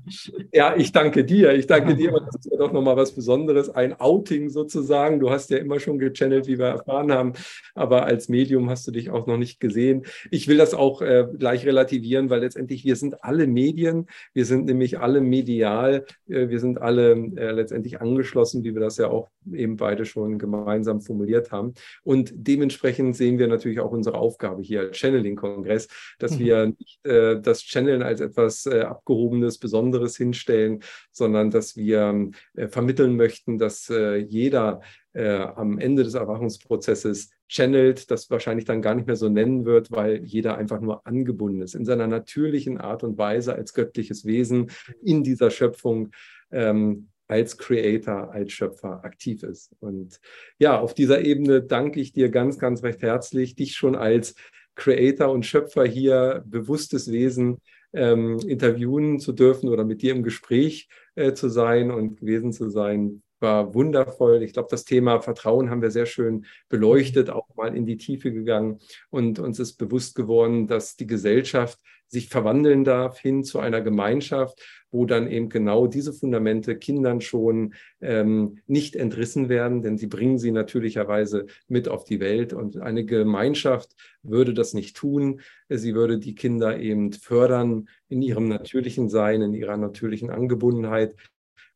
ja, 0.53 0.75
ich 0.75 0.91
danke 0.91 1.23
dir. 1.23 1.53
Ich 1.53 1.67
danke 1.67 1.95
dir, 1.95 2.11
das 2.11 2.35
ist 2.35 2.51
ja 2.51 2.57
doch 2.57 2.71
nochmal 2.71 2.97
was 2.97 3.13
Besonderes, 3.13 3.69
ein 3.69 3.99
Outing 3.99 4.49
sozusagen. 4.49 5.19
Du 5.19 5.29
hast 5.29 5.49
ja 5.49 5.57
immer 5.57 5.79
schon 5.79 5.99
gechannelt, 5.99 6.47
wie 6.47 6.59
wir 6.59 6.67
erfahren 6.67 7.11
haben, 7.11 7.33
aber 7.75 8.05
als 8.05 8.29
Medium 8.29 8.69
hast 8.69 8.87
du 8.87 8.91
dich 8.91 9.09
auch 9.09 9.27
noch 9.27 9.37
nicht 9.37 9.59
gesehen. 9.59 10.05
Ich 10.29 10.47
will 10.47 10.57
das 10.57 10.73
auch 10.73 11.01
äh, 11.01 11.27
gleich 11.37 11.65
relativieren, 11.65 12.29
weil 12.29 12.41
letztendlich 12.41 12.83
wir 12.83 12.95
sind 12.95 13.23
alle 13.23 13.47
Medien, 13.47 14.07
wir 14.33 14.45
sind 14.45 14.65
nämlich 14.65 14.99
alle 14.99 15.21
medial, 15.21 16.05
äh, 16.27 16.49
wir 16.49 16.59
sind 16.59 16.81
alle 16.81 17.11
äh, 17.11 17.51
letztendlich 17.51 18.01
angeschlossen, 18.01 18.63
wie 18.63 18.73
wir 18.73 18.81
das 18.81 18.97
ja 18.97 19.09
auch 19.09 19.29
eben 19.53 19.77
beide 19.77 20.05
schon 20.05 20.37
gemeinsam 20.37 21.01
formuliert 21.01 21.51
haben. 21.51 21.73
Und 22.03 22.31
dementsprechend 22.33 23.15
sehen 23.15 23.39
wir 23.39 23.47
natürlich 23.47 23.79
auch 23.79 23.91
unsere 23.91 24.17
Aufgabe 24.17 24.40
Aufgabe 24.41 24.63
hier 24.63 24.81
als 24.81 24.97
Channeling-Kongress, 24.97 25.87
dass 26.19 26.31
mhm. 26.33 26.39
wir 26.39 26.65
nicht 26.77 27.05
äh, 27.05 27.39
das 27.39 27.61
Channeln 27.61 28.01
als 28.01 28.21
etwas 28.21 28.65
äh, 28.65 28.81
Abgehobenes, 28.81 29.59
Besonderes 29.59 30.17
hinstellen, 30.17 30.79
sondern 31.11 31.51
dass 31.51 31.75
wir 31.75 32.31
äh, 32.55 32.67
vermitteln 32.67 33.15
möchten, 33.15 33.57
dass 33.57 33.89
äh, 33.89 34.17
jeder 34.17 34.81
äh, 35.13 35.37
am 35.37 35.77
Ende 35.77 36.03
des 36.03 36.15
Erwachungsprozesses 36.15 37.29
channelt, 37.47 38.09
das 38.09 38.29
wahrscheinlich 38.29 38.65
dann 38.65 38.81
gar 38.81 38.95
nicht 38.95 39.07
mehr 39.07 39.17
so 39.17 39.29
nennen 39.29 39.65
wird, 39.65 39.91
weil 39.91 40.23
jeder 40.23 40.57
einfach 40.57 40.79
nur 40.79 41.05
angebunden 41.05 41.61
ist 41.61 41.75
in 41.75 41.85
seiner 41.85 42.07
natürlichen 42.07 42.77
Art 42.77 43.03
und 43.03 43.17
Weise 43.17 43.53
als 43.53 43.73
göttliches 43.73 44.25
Wesen 44.25 44.71
in 45.03 45.23
dieser 45.23 45.51
Schöpfung. 45.51 46.11
Ähm, 46.51 47.09
als 47.32 47.57
Creator, 47.57 48.32
als 48.32 48.51
Schöpfer 48.51 49.05
aktiv 49.05 49.41
ist. 49.43 49.73
Und 49.79 50.19
ja, 50.59 50.77
auf 50.77 50.93
dieser 50.93 51.21
Ebene 51.21 51.63
danke 51.63 52.01
ich 52.01 52.11
dir 52.11 52.29
ganz, 52.29 52.59
ganz 52.59 52.84
recht 52.84 53.01
herzlich, 53.01 53.55
dich 53.55 53.75
schon 53.75 53.95
als 53.95 54.36
Creator 54.75 55.32
und 55.32 55.45
Schöpfer 55.45 55.86
hier, 55.86 56.43
bewusstes 56.45 57.09
Wesen 57.09 57.59
ähm, 57.93 58.38
interviewen 58.45 59.19
zu 59.19 59.32
dürfen 59.32 59.69
oder 59.69 59.86
mit 59.86 60.01
dir 60.01 60.11
im 60.11 60.23
Gespräch 60.23 60.89
äh, 61.15 61.34
zu 61.34 61.47
sein 61.47 61.89
und 61.89 62.17
gewesen 62.17 62.51
zu 62.51 62.69
sein 62.69 63.23
war 63.41 63.73
wundervoll. 63.73 64.43
Ich 64.43 64.53
glaube, 64.53 64.69
das 64.71 64.85
Thema 64.85 65.21
Vertrauen 65.21 65.69
haben 65.69 65.81
wir 65.81 65.91
sehr 65.91 66.05
schön 66.05 66.45
beleuchtet, 66.69 67.29
auch 67.29 67.47
mal 67.55 67.75
in 67.75 67.85
die 67.85 67.97
Tiefe 67.97 68.31
gegangen 68.31 68.79
und 69.09 69.39
uns 69.39 69.59
ist 69.59 69.77
bewusst 69.77 70.15
geworden, 70.15 70.67
dass 70.67 70.95
die 70.95 71.07
Gesellschaft 71.07 71.79
sich 72.11 72.27
verwandeln 72.27 72.83
darf 72.83 73.19
hin 73.19 73.43
zu 73.45 73.59
einer 73.59 73.79
Gemeinschaft, 73.79 74.61
wo 74.91 75.05
dann 75.05 75.31
eben 75.31 75.47
genau 75.47 75.87
diese 75.87 76.11
Fundamente 76.11 76.77
Kindern 76.77 77.21
schon 77.21 77.73
ähm, 78.01 78.59
nicht 78.67 78.97
entrissen 78.97 79.47
werden, 79.47 79.81
denn 79.81 79.97
sie 79.97 80.07
bringen 80.07 80.37
sie 80.37 80.51
natürlicherweise 80.51 81.45
mit 81.69 81.87
auf 81.87 82.03
die 82.03 82.19
Welt. 82.19 82.51
Und 82.51 82.77
eine 82.77 83.05
Gemeinschaft 83.05 83.95
würde 84.23 84.53
das 84.53 84.73
nicht 84.73 84.97
tun. 84.97 85.39
Sie 85.69 85.95
würde 85.95 86.19
die 86.19 86.35
Kinder 86.35 86.77
eben 86.77 87.13
fördern 87.13 87.87
in 88.09 88.21
ihrem 88.21 88.49
natürlichen 88.49 89.07
Sein, 89.07 89.41
in 89.41 89.53
ihrer 89.53 89.77
natürlichen 89.77 90.29
Angebundenheit 90.29 91.15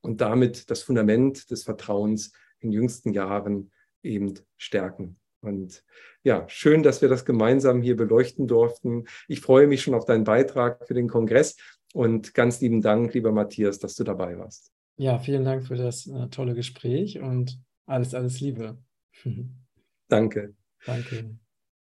und 0.05 0.21
damit 0.21 0.69
das 0.69 0.83
Fundament 0.83 1.49
des 1.51 1.63
Vertrauens 1.63 2.31
in 2.59 2.71
jüngsten 2.71 3.11
Jahren 3.11 3.71
eben 4.03 4.33
stärken. 4.57 5.19
Und 5.41 5.83
ja, 6.23 6.47
schön, 6.47 6.83
dass 6.83 7.01
wir 7.01 7.09
das 7.09 7.25
gemeinsam 7.25 7.81
hier 7.81 7.95
beleuchten 7.95 8.47
durften. 8.47 9.05
Ich 9.27 9.41
freue 9.41 9.67
mich 9.67 9.81
schon 9.81 9.93
auf 9.93 10.05
deinen 10.05 10.23
Beitrag 10.23 10.87
für 10.87 10.93
den 10.93 11.07
Kongress 11.07 11.57
und 11.93 12.33
ganz 12.33 12.61
lieben 12.61 12.81
Dank, 12.81 13.13
lieber 13.13 13.31
Matthias, 13.31 13.79
dass 13.79 13.95
du 13.95 14.03
dabei 14.03 14.37
warst. 14.37 14.71
Ja, 14.97 15.19
vielen 15.19 15.43
Dank 15.43 15.67
für 15.67 15.75
das 15.75 16.07
äh, 16.07 16.27
tolle 16.29 16.55
Gespräch 16.55 17.19
und 17.19 17.59
alles, 17.85 18.13
alles 18.13 18.39
Liebe. 18.39 18.77
Danke. 20.07 20.55
Danke. 20.85 21.37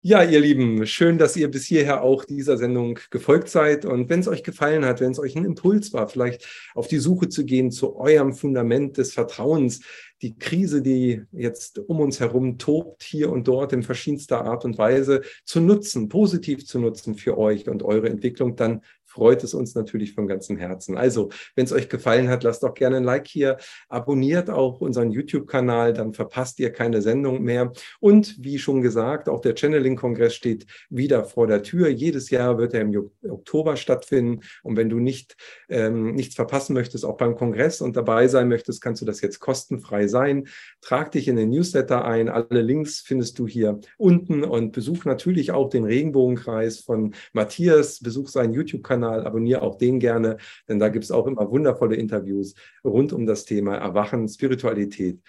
Ja, 0.02 0.24
ihr 0.24 0.40
Lieben, 0.40 0.88
schön, 0.88 1.18
dass 1.18 1.36
ihr 1.36 1.52
bis 1.52 1.66
hierher 1.66 2.04
auch 2.04 2.24
dieser 2.24 2.58
Sendung 2.58 3.00
gefolgt 3.10 3.50
seid. 3.50 3.84
Und 3.84 4.10
wenn 4.10 4.22
es 4.22 4.30
euch 4.30 4.44
gefallen 4.44 4.86
hat, 4.86 5.02
wenn 5.02 5.12
es 5.12 5.20
euch 5.20 5.36
ein 5.36 5.44
Impuls 5.44 5.92
war, 5.92 6.08
vielleicht 6.08 6.48
auf 6.74 6.88
die 6.88 7.00
Suche 7.00 7.28
zu 7.28 7.44
gehen 7.44 7.70
zu 7.70 7.98
eurem 7.98 8.32
Fundament 8.32 8.98
des 8.98 9.12
Vertrauens, 9.12 9.82
die 10.22 10.38
Krise, 10.38 10.82
die 10.82 11.24
jetzt 11.34 11.80
um 11.80 12.00
uns 12.00 12.22
herum 12.22 12.58
tobt, 12.58 13.04
hier 13.04 13.30
und 13.30 13.46
dort 13.50 13.74
in 13.74 13.84
verschiedenster 13.84 14.46
Art 14.46 14.64
und 14.64 14.78
Weise 14.78 15.22
zu 15.44 15.60
nutzen, 15.60 16.08
positiv 16.08 16.66
zu 16.66 16.80
nutzen 16.80 17.16
für 17.16 17.38
euch 17.38 17.68
und 17.68 17.84
eure 17.84 18.08
Entwicklung, 18.08 18.56
dann 18.56 18.84
freut 19.20 19.44
es 19.44 19.54
uns 19.54 19.76
natürlich 19.76 20.14
von 20.14 20.28
ganzem 20.28 20.56
Herzen. 20.56 20.98
Also, 20.98 21.30
wenn 21.56 21.66
es 21.66 21.74
euch 21.74 21.90
gefallen 21.90 22.30
hat, 22.30 22.44
lasst 22.46 22.64
doch 22.64 22.74
gerne 22.74 22.96
ein 22.98 23.04
Like 23.04 23.28
hier, 23.28 23.58
abonniert 23.90 24.50
auch 24.50 24.80
unseren 24.80 25.12
YouTube-Kanal, 25.12 25.92
dann 25.92 26.14
verpasst 26.14 26.58
ihr 26.60 26.72
keine 26.72 27.02
Sendung 27.02 27.44
mehr. 27.44 27.74
Und 28.00 28.38
wie 28.40 28.60
schon 28.60 28.82
gesagt, 28.82 29.28
auch 29.28 29.42
der 29.42 29.56
Channeling-Kongress 29.58 30.34
steht 30.34 30.66
wieder 30.90 31.26
vor 31.26 31.48
der 31.48 31.64
Tür. 31.64 31.90
Jedes 31.90 32.30
Jahr 32.30 32.58
wird 32.58 32.74
er 32.74 32.82
im 32.82 33.12
Oktober 33.30 33.76
stattfinden. 33.76 34.40
Und 34.64 34.78
wenn 34.78 34.90
du 34.90 35.00
nicht, 35.00 35.36
ähm, 35.68 36.16
nichts 36.16 36.36
verpassen 36.36 36.74
möchtest, 36.74 37.04
auch 37.04 37.18
beim 37.18 37.36
Kongress 37.36 37.82
und 37.82 37.98
dabei 37.98 38.30
sein 38.30 38.48
möchtest, 38.48 38.82
kannst 38.82 39.02
du 39.02 39.06
das 39.06 39.20
jetzt 39.20 39.42
kostenfrei 39.42 40.08
sein. 40.08 40.48
Trag 40.80 41.12
dich 41.12 41.28
in 41.28 41.36
den 41.36 41.50
Newsletter 41.50 42.06
ein. 42.06 42.30
Alle 42.30 42.62
Links 42.62 43.02
findest 43.02 43.38
du 43.38 43.48
hier 43.48 43.82
unten 43.98 44.46
und 44.46 44.72
besuch 44.72 45.04
natürlich 45.04 45.52
auch 45.52 45.70
den 45.70 45.84
Regenbogenkreis 45.84 46.80
von 46.80 47.14
Matthias. 47.34 48.00
Besuch 48.00 48.30
seinen 48.30 48.54
YouTube-Kanal 48.54 49.09
YouTube-Kanal, 49.10 49.26
abonniere 49.26 49.62
auch 49.62 49.76
den 49.76 50.00
gerne, 50.00 50.38
denn 50.68 50.80
da 50.80 50.90
gibt 50.90 51.06
es 51.06 51.12
auch 51.12 51.28
immer 51.28 51.50
wundervolle 51.50 51.96
Interviews 51.96 52.56
rund 52.84 53.14
um 53.14 53.26
das 53.26 53.46
Thema 53.46 53.76
Erwachen, 53.76 54.28
Spiritualität. 54.28 55.20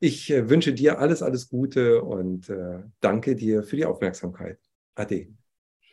Ich 0.00 0.30
äh, 0.30 0.48
wünsche 0.48 0.72
dir 0.72 0.98
alles, 0.98 1.22
alles 1.22 1.48
Gute 1.48 2.02
und 2.02 2.48
äh, 2.48 2.80
danke 3.00 3.36
dir 3.36 3.62
für 3.62 3.76
die 3.76 3.84
Aufmerksamkeit. 3.84 4.58
Ade. 4.94 5.39